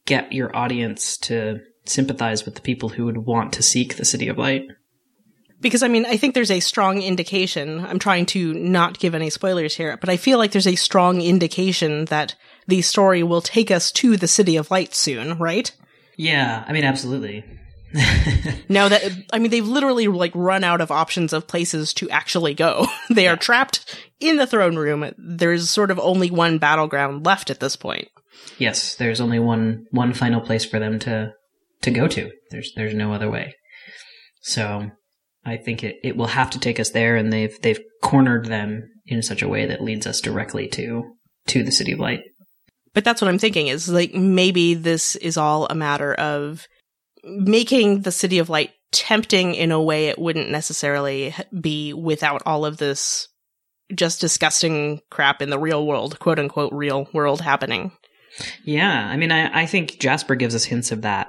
get 0.07 0.33
your 0.33 0.55
audience 0.57 1.19
to 1.19 1.59
sympathize 1.85 2.45
with 2.45 2.55
the 2.55 2.61
people 2.61 2.91
who 2.91 3.07
would 3.07 3.19
want 3.19 3.53
to 3.55 3.63
seek 3.63 3.97
the 3.97 4.05
city 4.05 4.29
of 4.29 4.39
light. 4.39 4.63
Because 5.61 5.83
I 5.83 5.89
mean, 5.89 6.07
I 6.07 6.17
think 6.17 6.35
there's 6.35 6.51
a 6.53 6.61
strong 6.61 7.03
indication. 7.03 7.85
I'm 7.85 7.99
trying 7.99 8.27
to 8.27 8.55
not 8.55 9.01
give 9.01 9.15
any 9.15 9.31
spoilers 9.31 9.75
here, 9.75 9.97
but 9.97 10.09
I 10.09 10.17
feel 10.17 10.39
like 10.39 10.53
there's 10.53 10.67
a 10.67 10.77
strong 10.77 11.21
indication 11.21 12.05
that 12.07 12.37
the 12.69 12.83
story 12.83 13.25
will 13.25 13.41
take 13.41 13.71
us 13.71 13.91
to 13.93 14.17
the 14.17 14.29
City 14.29 14.57
of 14.57 14.71
Light 14.71 14.95
soon, 14.95 15.39
right? 15.39 15.73
Yeah, 16.17 16.65
I 16.67 16.73
mean, 16.73 16.85
absolutely. 16.85 17.45
Now 18.69 18.89
that, 18.89 19.13
I 19.33 19.39
mean, 19.39 19.51
they've 19.51 19.67
literally 19.67 20.09
like 20.09 20.33
run 20.35 20.65
out 20.65 20.81
of 20.81 20.91
options 20.91 21.33
of 21.33 21.47
places 21.47 21.95
to 21.95 22.11
actually 22.11 22.53
go. 22.53 22.87
they 23.11 23.29
are 23.29 23.37
trapped 23.37 23.99
in 24.19 24.37
the 24.37 24.47
throne 24.47 24.77
room. 24.77 25.13
There's 25.17 25.71
sort 25.71 25.91
of 25.91 26.01
only 26.01 26.31
one 26.31 26.59
battleground 26.59 27.25
left 27.25 27.49
at 27.49 27.61
this 27.61 27.77
point. 27.77 28.09
yes, 28.59 28.97
there's 28.97 29.21
only 29.21 29.39
one 29.39 29.87
one 29.93 30.13
final 30.15 30.41
place 30.41 30.65
for 30.65 30.79
them 30.79 30.99
to 31.01 31.33
to 31.83 31.91
go 31.91 32.09
to. 32.09 32.31
There's 32.51 32.73
there's 32.75 32.95
no 32.95 33.13
other 33.13 33.31
way. 33.31 33.55
So 34.43 34.91
I 35.45 35.57
think 35.57 35.85
it, 35.85 35.97
it 36.03 36.17
will 36.17 36.27
have 36.27 36.51
to 36.51 36.61
take 36.61 36.81
us 36.81 36.91
there, 36.91 37.17
and 37.17 37.33
they've 37.33 37.57
they've 37.63 37.81
cornered 38.03 38.47
them 38.47 38.83
in 39.07 39.23
such 39.23 39.43
a 39.43 39.49
way 39.49 39.67
that 39.67 39.83
leads 39.83 40.07
us 40.07 40.21
directly 40.21 40.67
to 40.69 41.05
to 41.49 41.63
the 41.63 41.73
city 41.73 41.93
of 41.93 42.01
light. 42.01 42.21
But 42.97 43.05
that's 43.05 43.21
what 43.21 43.29
I'm 43.29 43.39
thinking 43.39 43.67
is 43.67 43.91
like 43.91 44.15
maybe 44.15 44.73
this 44.73 45.17
is 45.17 45.37
all 45.37 45.67
a 45.67 45.75
matter 45.75 46.15
of 46.15 46.67
making 47.23 48.01
the 48.01 48.11
City 48.11 48.39
of 48.39 48.49
Light 48.49 48.71
tempting 48.91 49.55
in 49.55 49.71
a 49.71 49.83
way 49.83 50.07
it 50.07 50.19
wouldn't 50.19 50.49
necessarily 50.49 51.35
be 51.61 51.93
without 51.93 52.43
all 52.47 52.65
of 52.65 52.79
this 52.79 53.29
just 53.95 54.23
disgusting 54.23 55.01
crap 55.11 55.43
in 55.43 55.51
the 55.51 55.59
real 55.59 55.87
world, 55.87 56.19
quote 56.21 56.39
unquote 56.39 56.73
real 56.73 57.07
world 57.13 57.43
happening. 57.43 57.93
Yeah, 58.65 59.07
I 59.07 59.19
mean, 59.19 59.31
I, 59.31 59.63
I 59.63 59.67
think 59.67 59.99
Jasper 60.01 60.35
gives 60.35 60.55
us 60.55 60.65
hints 60.65 60.91
of 60.91 61.03
that 61.03 61.29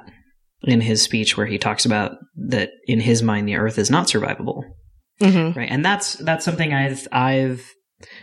in 0.63 0.79
his 0.79 1.01
speech, 1.01 1.35
where 1.35 1.45
he 1.45 1.57
talks 1.57 1.85
about 1.85 2.13
that 2.47 2.71
in 2.85 3.01
his 3.01 3.21
mind 3.21 3.45
the 3.45 3.57
Earth 3.57 3.77
is 3.77 3.91
not 3.91 4.07
survivable, 4.07 4.63
Mm-hmm. 5.21 5.59
right? 5.59 5.69
And 5.69 5.83
that's 5.83 6.13
that's 6.13 6.45
something 6.45 6.73
I've 6.73 7.07
I've 7.11 7.69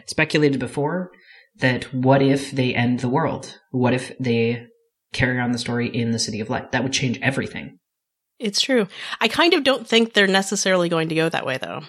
speculated 0.07 0.61
before. 0.61 1.11
That 1.59 1.85
what 1.95 2.23
if 2.23 2.51
they 2.51 2.75
end 2.75 3.01
the 3.01 3.09
world? 3.09 3.59
What 3.71 3.95
if 3.95 4.17
they 4.19 4.67
carry 5.13 5.39
on 5.39 5.53
the 5.53 5.59
story 5.59 5.89
in 5.89 6.11
the 6.11 6.19
City 6.19 6.41
of 6.41 6.51
Light? 6.51 6.73
That 6.73 6.83
would 6.83 6.93
change 6.93 7.19
everything. 7.23 7.79
It's 8.39 8.61
true. 8.61 8.89
I 9.21 9.29
kind 9.29 9.55
of 9.55 9.63
don't 9.63 9.87
think 9.87 10.13
they're 10.13 10.27
necessarily 10.27 10.89
going 10.89 11.09
to 11.09 11.15
go 11.15 11.29
that 11.29 11.47
way 11.47 11.59
though. 11.59 11.83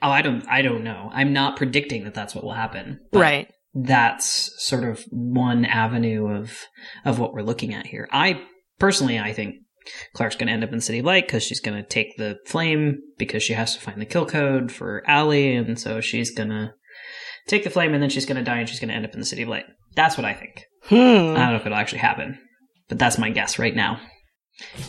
Oh, 0.00 0.10
I 0.10 0.22
don't 0.22 0.46
I 0.48 0.62
don't 0.62 0.84
know. 0.84 1.10
I'm 1.12 1.32
not 1.32 1.56
predicting 1.56 2.04
that 2.04 2.14
that's 2.14 2.34
what 2.34 2.44
will 2.44 2.52
happen. 2.52 3.00
right. 3.12 3.48
That's 3.74 4.50
sort 4.58 4.84
of 4.84 5.02
one 5.10 5.64
avenue 5.64 6.28
of 6.28 6.58
of 7.04 7.18
what 7.18 7.32
we're 7.32 7.42
looking 7.42 7.72
at 7.72 7.86
here. 7.86 8.08
I 8.12 8.42
personally, 8.78 9.18
I 9.18 9.32
think 9.32 9.56
Clarke's 10.14 10.36
going 10.36 10.48
to 10.48 10.52
end 10.52 10.64
up 10.64 10.72
in 10.72 10.80
City 10.80 10.98
of 10.98 11.06
Light 11.06 11.26
because 11.26 11.42
she's 11.42 11.60
going 11.60 11.80
to 11.80 11.88
take 11.88 12.16
the 12.16 12.36
flame 12.46 12.98
because 13.18 13.42
she 13.42 13.54
has 13.54 13.74
to 13.74 13.80
find 13.80 14.00
the 14.00 14.06
kill 14.06 14.26
code 14.26 14.70
for 14.70 15.02
ALIE, 15.08 15.56
and 15.56 15.78
so 15.78 16.00
she's 16.00 16.34
going 16.34 16.50
to 16.50 16.72
take 17.48 17.64
the 17.64 17.70
flame 17.70 17.94
and 17.94 18.02
then 18.02 18.10
she's 18.10 18.26
going 18.26 18.36
to 18.36 18.44
die 18.44 18.58
and 18.58 18.68
she's 18.68 18.80
going 18.80 18.88
to 18.88 18.94
end 18.94 19.04
up 19.04 19.14
in 19.14 19.20
the 19.20 19.26
City 19.26 19.42
of 19.42 19.48
Light. 19.48 19.66
That's 19.94 20.16
what 20.16 20.24
I 20.24 20.34
think. 20.34 20.64
Hmm. 20.84 20.96
I 20.96 20.98
don't 20.98 21.34
know 21.34 21.56
if 21.56 21.66
it'll 21.66 21.78
actually 21.78 21.98
happen, 21.98 22.38
but 22.88 22.98
that's 22.98 23.18
my 23.18 23.30
guess 23.30 23.58
right 23.58 23.74
now. 23.74 24.00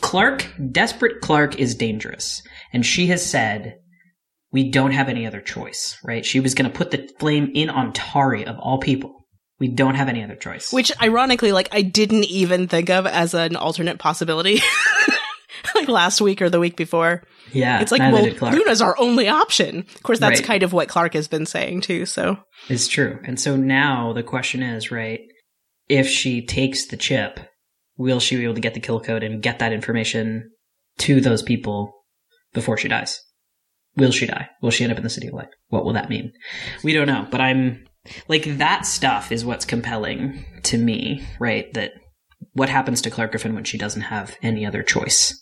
Clarke, 0.02 0.46
desperate 0.72 1.22
Clarke 1.22 1.60
is 1.60 1.76
dangerous, 1.76 2.42
and 2.74 2.86
she 2.86 3.08
has 3.08 3.26
said 3.26 3.78
we 4.52 4.70
don't 4.70 4.92
have 4.92 5.10
any 5.10 5.26
other 5.26 5.42
choice, 5.42 5.98
right? 6.04 6.26
She 6.26 6.40
was 6.40 6.54
going 6.54 6.70
to 6.70 6.78
put 6.78 6.92
the 6.92 7.10
flame 7.20 7.52
in 7.54 7.70
Ontari 7.70 8.46
of 8.46 8.60
all 8.60 8.78
people. 8.78 9.26
We 9.60 9.68
don't 9.68 9.96
have 9.96 10.10
any 10.10 10.24
other 10.24 10.36
choice. 10.36 10.74
Which 10.74 10.92
ironically, 11.02 11.52
like 11.52 11.70
I 11.72 11.82
didn't 11.82 12.26
even 12.26 12.68
think 12.68 12.90
of 12.90 13.08
as 13.08 13.34
an 13.34 13.56
alternate 13.56 13.98
possibility. 13.98 14.62
like 15.76 15.88
last 15.88 16.22
week 16.22 16.42
or 16.42 16.50
the 16.50 16.60
week 16.60 16.76
before. 16.76 17.24
Yeah, 17.52 17.82
It's 17.82 17.92
like, 17.92 18.02
well. 18.02 18.52
Luna's 18.52 18.82
our 18.82 18.96
only 19.00 19.28
option. 19.28 19.80
Of 19.96 20.04
course, 20.04 20.20
that's 20.20 20.40
Right. 20.40 20.48
kind 20.48 20.64
of 20.64 20.74
what 20.74 20.88
Clarke 20.90 21.14
has 21.14 21.28
been 21.28 21.46
saying 21.46 21.82
too. 21.82 22.06
So 22.06 22.38
It's 22.70 22.88
true. 22.88 23.20
And 23.26 23.40
so 23.40 23.56
now 23.56 24.12
the 24.14 24.24
question 24.24 24.64
is, 24.64 24.92
right, 24.92 25.20
if 25.90 26.08
she 26.08 26.44
takes 26.46 26.88
the 26.88 26.98
chip, 26.98 27.40
will 27.98 28.20
she 28.20 28.36
be 28.38 28.44
able 28.44 28.56
to 28.56 28.62
get 28.62 28.74
the 28.74 28.80
kill 28.80 29.00
code 29.00 29.22
and 29.24 29.42
get 29.44 29.60
that 29.60 29.72
information 29.74 30.50
to 31.00 31.22
those 31.22 31.44
people 31.44 31.94
before 32.54 32.78
she 32.78 32.88
dies? 32.88 33.20
Will 33.96 34.12
she 34.12 34.26
die? 34.26 34.50
Will 34.62 34.72
she 34.72 34.84
end 34.84 34.92
up 34.92 34.98
in 34.98 35.04
the 35.04 35.10
City 35.10 35.28
of 35.28 35.34
Light? 35.36 35.50
What 35.68 35.86
will 35.86 35.94
that 35.94 36.10
mean? 36.10 36.32
We 36.84 36.94
don't 36.94 37.08
know, 37.08 37.28
but 37.30 37.42
I'm 37.42 37.86
like 38.28 38.58
that 38.58 38.86
stuff 38.88 39.32
is 39.32 39.46
what's 39.46 39.66
compelling 39.66 40.44
to 40.64 40.78
me, 40.78 41.24
right? 41.40 41.72
That 41.74 41.92
what 42.54 42.70
happens 42.70 43.02
to 43.04 43.12
Clarke 43.12 43.32
Griffin 43.32 43.54
when 43.54 43.64
she 43.64 43.78
doesn't 43.78 44.02
have 44.02 44.36
any 44.42 44.66
other 44.66 44.82
choice? 44.82 45.40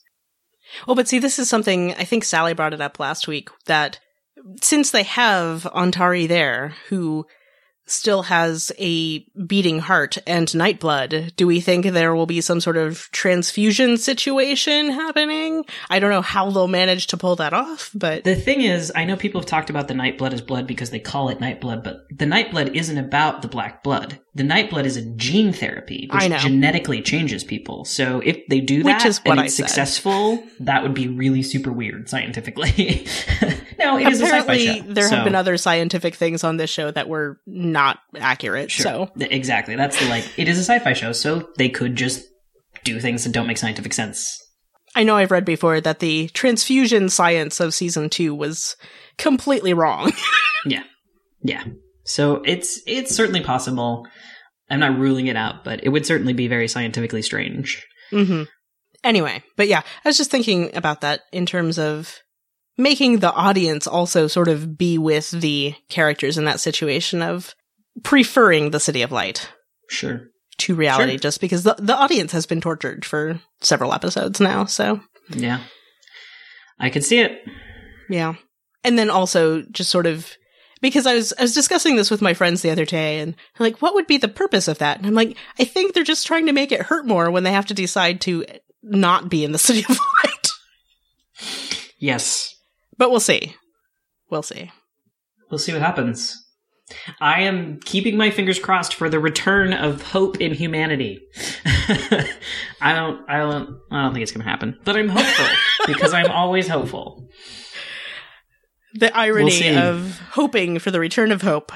Well, 0.88 0.96
but 0.96 1.08
see, 1.08 1.20
this 1.20 1.40
is 1.40 1.50
something 1.50 1.94
I 1.96 2.04
think 2.04 2.24
Sally 2.24 2.54
brought 2.54 2.74
it 2.74 2.82
up 2.82 3.00
last 3.00 3.28
week 3.28 3.50
that 3.66 4.00
since 4.62 4.92
they 4.92 5.04
have 5.04 5.64
Ontari 5.74 6.28
there, 6.28 6.74
who 6.90 7.26
still 7.86 8.24
has 8.24 8.72
a 8.80 9.20
beating 9.46 9.80
heart 9.80 10.18
and 10.26 10.48
nightblood, 10.48 11.36
do 11.36 11.46
we 11.46 11.60
think 11.60 11.86
there 11.86 12.16
will 12.16 12.26
be 12.26 12.42
some 12.42 12.62
sort 12.62 12.78
of 12.78 13.10
transfusion 13.12 13.98
situation 13.98 14.90
happening? 14.92 15.66
I 15.90 16.00
don't 16.00 16.10
know 16.10 16.22
how 16.22 16.50
they'll 16.50 16.68
manage 16.68 17.08
to 17.08 17.18
pull 17.18 17.36
that 17.38 17.54
off, 17.54 17.92
but 17.94 18.24
The 18.24 18.36
thing 18.36 18.62
is, 18.62 18.92
I 18.96 19.06
know 19.06 19.18
people 19.18 19.42
have 19.42 19.50
talked 19.50 19.70
about 19.70 19.88
the 19.88 19.94
night 19.94 20.18
blood 20.18 20.34
as 20.34 20.42
blood 20.42 20.68
because 20.68 20.92
they 20.92 21.00
call 21.00 21.30
it 21.30 21.42
night 21.42 21.60
blood, 21.60 21.84
but 21.84 22.06
the 22.10 22.26
night 22.26 22.52
blood 22.52 22.76
isn't 22.76 22.98
about 22.98 23.42
the 23.42 23.48
black 23.48 23.84
blood. 23.84 24.20
The 24.34 24.44
Nightblood 24.44 24.86
is 24.86 24.96
a 24.96 25.02
gene 25.02 25.52
therapy, 25.52 26.08
which 26.10 26.42
genetically 26.42 27.02
changes 27.02 27.44
people. 27.44 27.84
So 27.84 28.22
if 28.24 28.48
they 28.48 28.62
do 28.62 28.78
Which 28.78 28.86
that 28.86 29.06
is 29.06 29.20
what 29.20 29.32
and 29.32 29.42
I 29.42 29.46
it's 29.46 29.56
said. 29.56 29.68
successful, 29.68 30.42
that 30.62 30.84
would 30.84 30.94
be 30.94 31.10
really 31.10 31.44
super 31.44 31.70
weird 31.72 32.08
scientifically. 32.08 33.06
no, 33.78 33.98
it 33.98 34.08
is 34.08 34.22
apparently 34.22 34.68
show. 34.68 34.84
there 34.84 35.10
have 35.10 35.26
been 35.26 35.36
other 35.36 35.58
scientific 35.58 36.16
things 36.16 36.46
on 36.46 36.56
this 36.56 36.70
show 36.70 36.92
that 36.92 37.10
were 37.10 37.42
not 37.46 38.00
accurate. 38.18 38.72
Sure. 38.72 38.84
So 38.84 39.12
exactly. 39.20 39.76
That's 39.76 40.00
the 40.00 40.08
like. 40.08 40.24
It 40.38 40.48
is 40.48 40.58
a 40.58 40.64
sci-fi 40.64 40.94
show, 40.94 41.12
so 41.12 41.50
they 41.58 41.68
could 41.68 41.98
just 41.98 42.26
do 42.86 43.02
things 43.02 43.26
that 43.26 43.34
don't 43.34 43.48
make 43.48 43.58
scientific 43.58 43.92
sense. 43.92 44.38
I 44.96 45.04
know 45.04 45.18
I've 45.18 45.32
read 45.32 45.46
before 45.46 45.82
that 45.82 46.00
the 46.00 46.30
transfusion 46.30 47.10
science 47.10 47.60
of 47.60 47.74
season 47.74 48.10
two 48.10 48.34
was 48.34 48.78
completely 49.18 49.74
wrong. 49.74 50.14
Yeah. 50.64 50.84
Yeah. 51.42 51.64
So 52.04 52.42
it's 52.46 52.80
it's 52.88 53.16
certainly 53.16 53.42
possible. 53.42 54.08
I'm 54.70 54.80
not 54.80 54.98
ruling 54.98 55.28
it 55.28 55.36
out, 55.36 55.64
but 55.64 55.84
it 55.84 55.90
would 55.90 56.06
certainly 56.06 56.34
be 56.34 56.48
very 56.48 56.68
scientifically 56.68 57.22
strange. 57.22 57.86
hmm 58.10 58.44
Anyway, 59.04 59.44
but 59.58 59.68
yeah, 59.68 59.82
I 60.06 60.10
was 60.10 60.18
just 60.18 60.30
thinking 60.32 60.76
about 60.76 61.02
that 61.02 61.22
in 61.32 61.46
terms 61.48 61.80
of 61.80 62.20
making 62.78 63.18
the 63.20 63.34
audience 63.34 63.88
also 63.88 64.28
sort 64.28 64.48
of 64.48 64.78
be 64.78 64.98
with 65.00 65.32
the 65.32 65.74
characters 65.90 66.38
in 66.38 66.46
that 66.46 66.60
situation 66.60 67.22
of 67.24 67.56
preferring 68.04 68.70
the 68.72 68.80
City 68.80 69.02
of 69.02 69.12
Light 69.12 69.50
Sure. 69.90 70.22
to 70.60 70.76
reality, 70.76 71.14
Sure. 71.14 71.20
just 71.20 71.42
because 71.42 71.64
the, 71.64 71.76
the 71.80 71.96
audience 71.96 72.32
has 72.32 72.46
been 72.46 72.62
tortured 72.62 73.04
for 73.04 73.42
several 73.62 73.92
episodes 73.94 74.40
now. 74.40 74.66
So 74.66 75.02
Yeah. 75.30 75.62
I 76.80 76.90
can 76.92 77.02
see 77.02 77.20
it. 77.20 77.42
yeah. 78.10 78.36
And 78.84 78.98
then 79.00 79.10
also 79.10 79.64
just 79.64 79.90
sort 79.90 80.06
of 80.06 80.32
because 80.82 81.06
I 81.06 81.14
was 81.14 81.34
I 81.38 81.44
was 81.44 81.54
discussing 81.54 81.96
this 81.96 82.12
with 82.12 82.22
my 82.22 82.34
friends 82.34 82.62
the 82.62 82.72
other 82.72 82.86
day 82.86 83.20
and 83.20 83.36
like, 83.60 83.82
what 83.82 83.94
would 83.94 84.08
be 84.08 84.18
the 84.18 84.28
purpose 84.28 84.68
of 84.68 84.80
that? 84.80 84.98
And 84.98 85.06
I'm 85.06 85.14
like, 85.14 85.38
I 85.60 85.64
think 85.64 85.94
they're 85.94 86.04
just 86.04 86.28
trying 86.28 86.48
to 86.48 86.54
make 86.54 86.72
it 86.72 86.82
hurt 86.82 87.06
more 87.06 87.32
when 87.32 87.44
they 87.44 87.52
have 87.52 87.68
to 87.68 87.74
decide 87.74 88.22
to 88.22 88.46
not 88.84 89.30
be 89.30 89.44
in 89.44 89.52
the 89.52 89.58
City 89.60 89.86
of 89.88 89.98
Light. 90.24 90.48
Yes. 91.98 92.56
But 92.98 93.12
we'll 93.12 93.20
see. 93.20 93.56
We'll 94.30 94.44
see. 94.44 94.72
We'll 95.50 95.60
see 95.60 95.74
what 95.74 95.82
happens. 95.82 96.38
I 97.20 97.42
am 97.42 97.80
keeping 97.80 98.18
my 98.18 98.32
fingers 98.32 98.60
crossed 98.60 98.96
for 98.96 99.10
the 99.10 99.20
return 99.20 99.74
of 99.74 100.02
hope 100.02 100.42
in 100.42 100.54
humanity. 100.54 101.20
I 101.66 102.94
don't 102.94 103.30
I 103.30 103.38
don't 103.40 103.80
I 103.92 104.04
don't 104.04 104.14
think 104.14 104.24
it's 104.24 104.32
going 104.32 104.44
to 104.44 104.50
happen, 104.50 104.78
but 104.84 104.96
I'm 104.96 105.10
hopeful 105.10 105.46
because 105.88 106.14
I'm 106.14 106.32
always 106.32 106.68
hopeful. 106.68 107.30
The 108.94 109.16
irony 109.16 109.60
We'll 109.62 109.78
of 109.80 110.20
hoping 110.32 110.80
for 110.80 110.92
the 110.92 111.00
return 111.00 111.32
of 111.32 111.42
hope. 111.42 111.72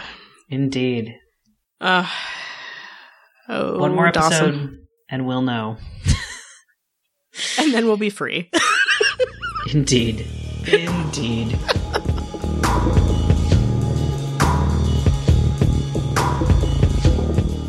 Indeed. 0.49 1.15
Uh, 1.79 2.07
oh, 3.47 3.77
One 3.79 3.95
more 3.95 4.07
episode 4.07 4.29
Dawson. 4.51 4.87
and 5.09 5.25
we'll 5.25 5.41
know. 5.41 5.77
And 7.59 7.73
then 7.73 7.85
we'll 7.85 7.97
be 7.97 8.09
free. 8.09 8.49
Indeed. 9.73 10.25
Indeed. 10.67 11.57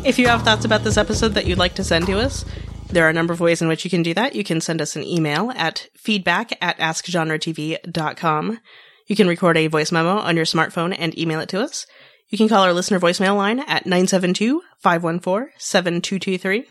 If 0.05 0.17
you 0.17 0.27
have 0.29 0.43
thoughts 0.43 0.63
about 0.63 0.85
this 0.85 0.95
episode 0.95 1.33
that 1.33 1.45
you'd 1.47 1.57
like 1.57 1.75
to 1.75 1.83
send 1.83 2.05
to 2.05 2.17
us, 2.17 2.45
there 2.89 3.05
are 3.05 3.09
a 3.09 3.13
number 3.13 3.33
of 3.33 3.41
ways 3.41 3.61
in 3.61 3.67
which 3.67 3.83
you 3.83 3.89
can 3.89 4.03
do 4.03 4.13
that. 4.13 4.35
You 4.35 4.43
can 4.45 4.61
send 4.61 4.81
us 4.81 4.95
an 4.95 5.03
email 5.03 5.51
at 5.51 5.89
feedback 5.97 6.51
at 6.61 6.77
askgenretv.com. 6.77 8.59
You 9.07 9.15
can 9.15 9.27
record 9.27 9.57
a 9.57 9.67
voice 9.67 9.91
memo 9.91 10.17
on 10.17 10.35
your 10.35 10.45
smartphone 10.45 10.95
and 10.97 11.15
email 11.17 11.39
it 11.39 11.49
to 11.49 11.61
us. 11.61 11.85
You 12.29 12.37
can 12.37 12.49
call 12.49 12.63
our 12.63 12.73
listener 12.73 12.99
voicemail 12.99 13.37
line 13.37 13.61
at 13.61 13.85
972-514-7223. 13.85 16.65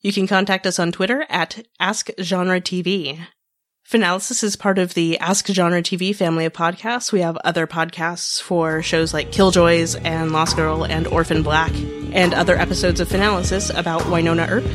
You 0.00 0.12
can 0.12 0.26
contact 0.26 0.66
us 0.66 0.78
on 0.78 0.92
Twitter 0.92 1.24
at 1.28 1.64
AskGenreTV. 1.80 3.26
Finalysis 3.88 4.44
is 4.44 4.54
part 4.54 4.78
of 4.78 4.94
the 4.94 5.18
Ask 5.18 5.46
Genre 5.46 5.80
TV 5.80 6.14
family 6.14 6.44
of 6.44 6.52
podcasts. 6.52 7.10
We 7.10 7.22
have 7.22 7.38
other 7.38 7.66
podcasts 7.66 8.42
for 8.42 8.82
shows 8.82 9.14
like 9.14 9.32
Killjoys 9.32 9.98
and 10.04 10.30
Lost 10.30 10.56
Girl 10.56 10.84
and 10.84 11.06
Orphan 11.06 11.42
Black, 11.42 11.72
and 12.12 12.34
other 12.34 12.58
episodes 12.58 13.00
of 13.00 13.08
Finalysis 13.08 13.74
about 13.74 14.02
Wynonna 14.02 14.46
Earp. 14.50 14.66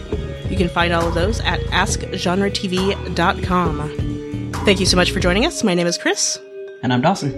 You 0.50 0.58
can 0.58 0.70
find 0.70 0.94
all 0.94 1.08
of 1.08 1.14
those 1.14 1.40
at 1.42 1.60
AskGenreTV.com. 1.60 4.52
Thank 4.66 4.80
you 4.80 4.86
so 4.86 4.98
much 4.98 5.12
for 5.12 5.20
joining 5.20 5.46
us. 5.46 5.64
My 5.64 5.76
name 5.76 5.88
is 5.88 6.00
Kris. 6.00 6.40
And 6.84 6.92
I'm 6.92 7.02
Dawson. 7.02 7.34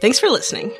Thanks 0.00 0.18
for 0.18 0.28
listening. 0.28 0.72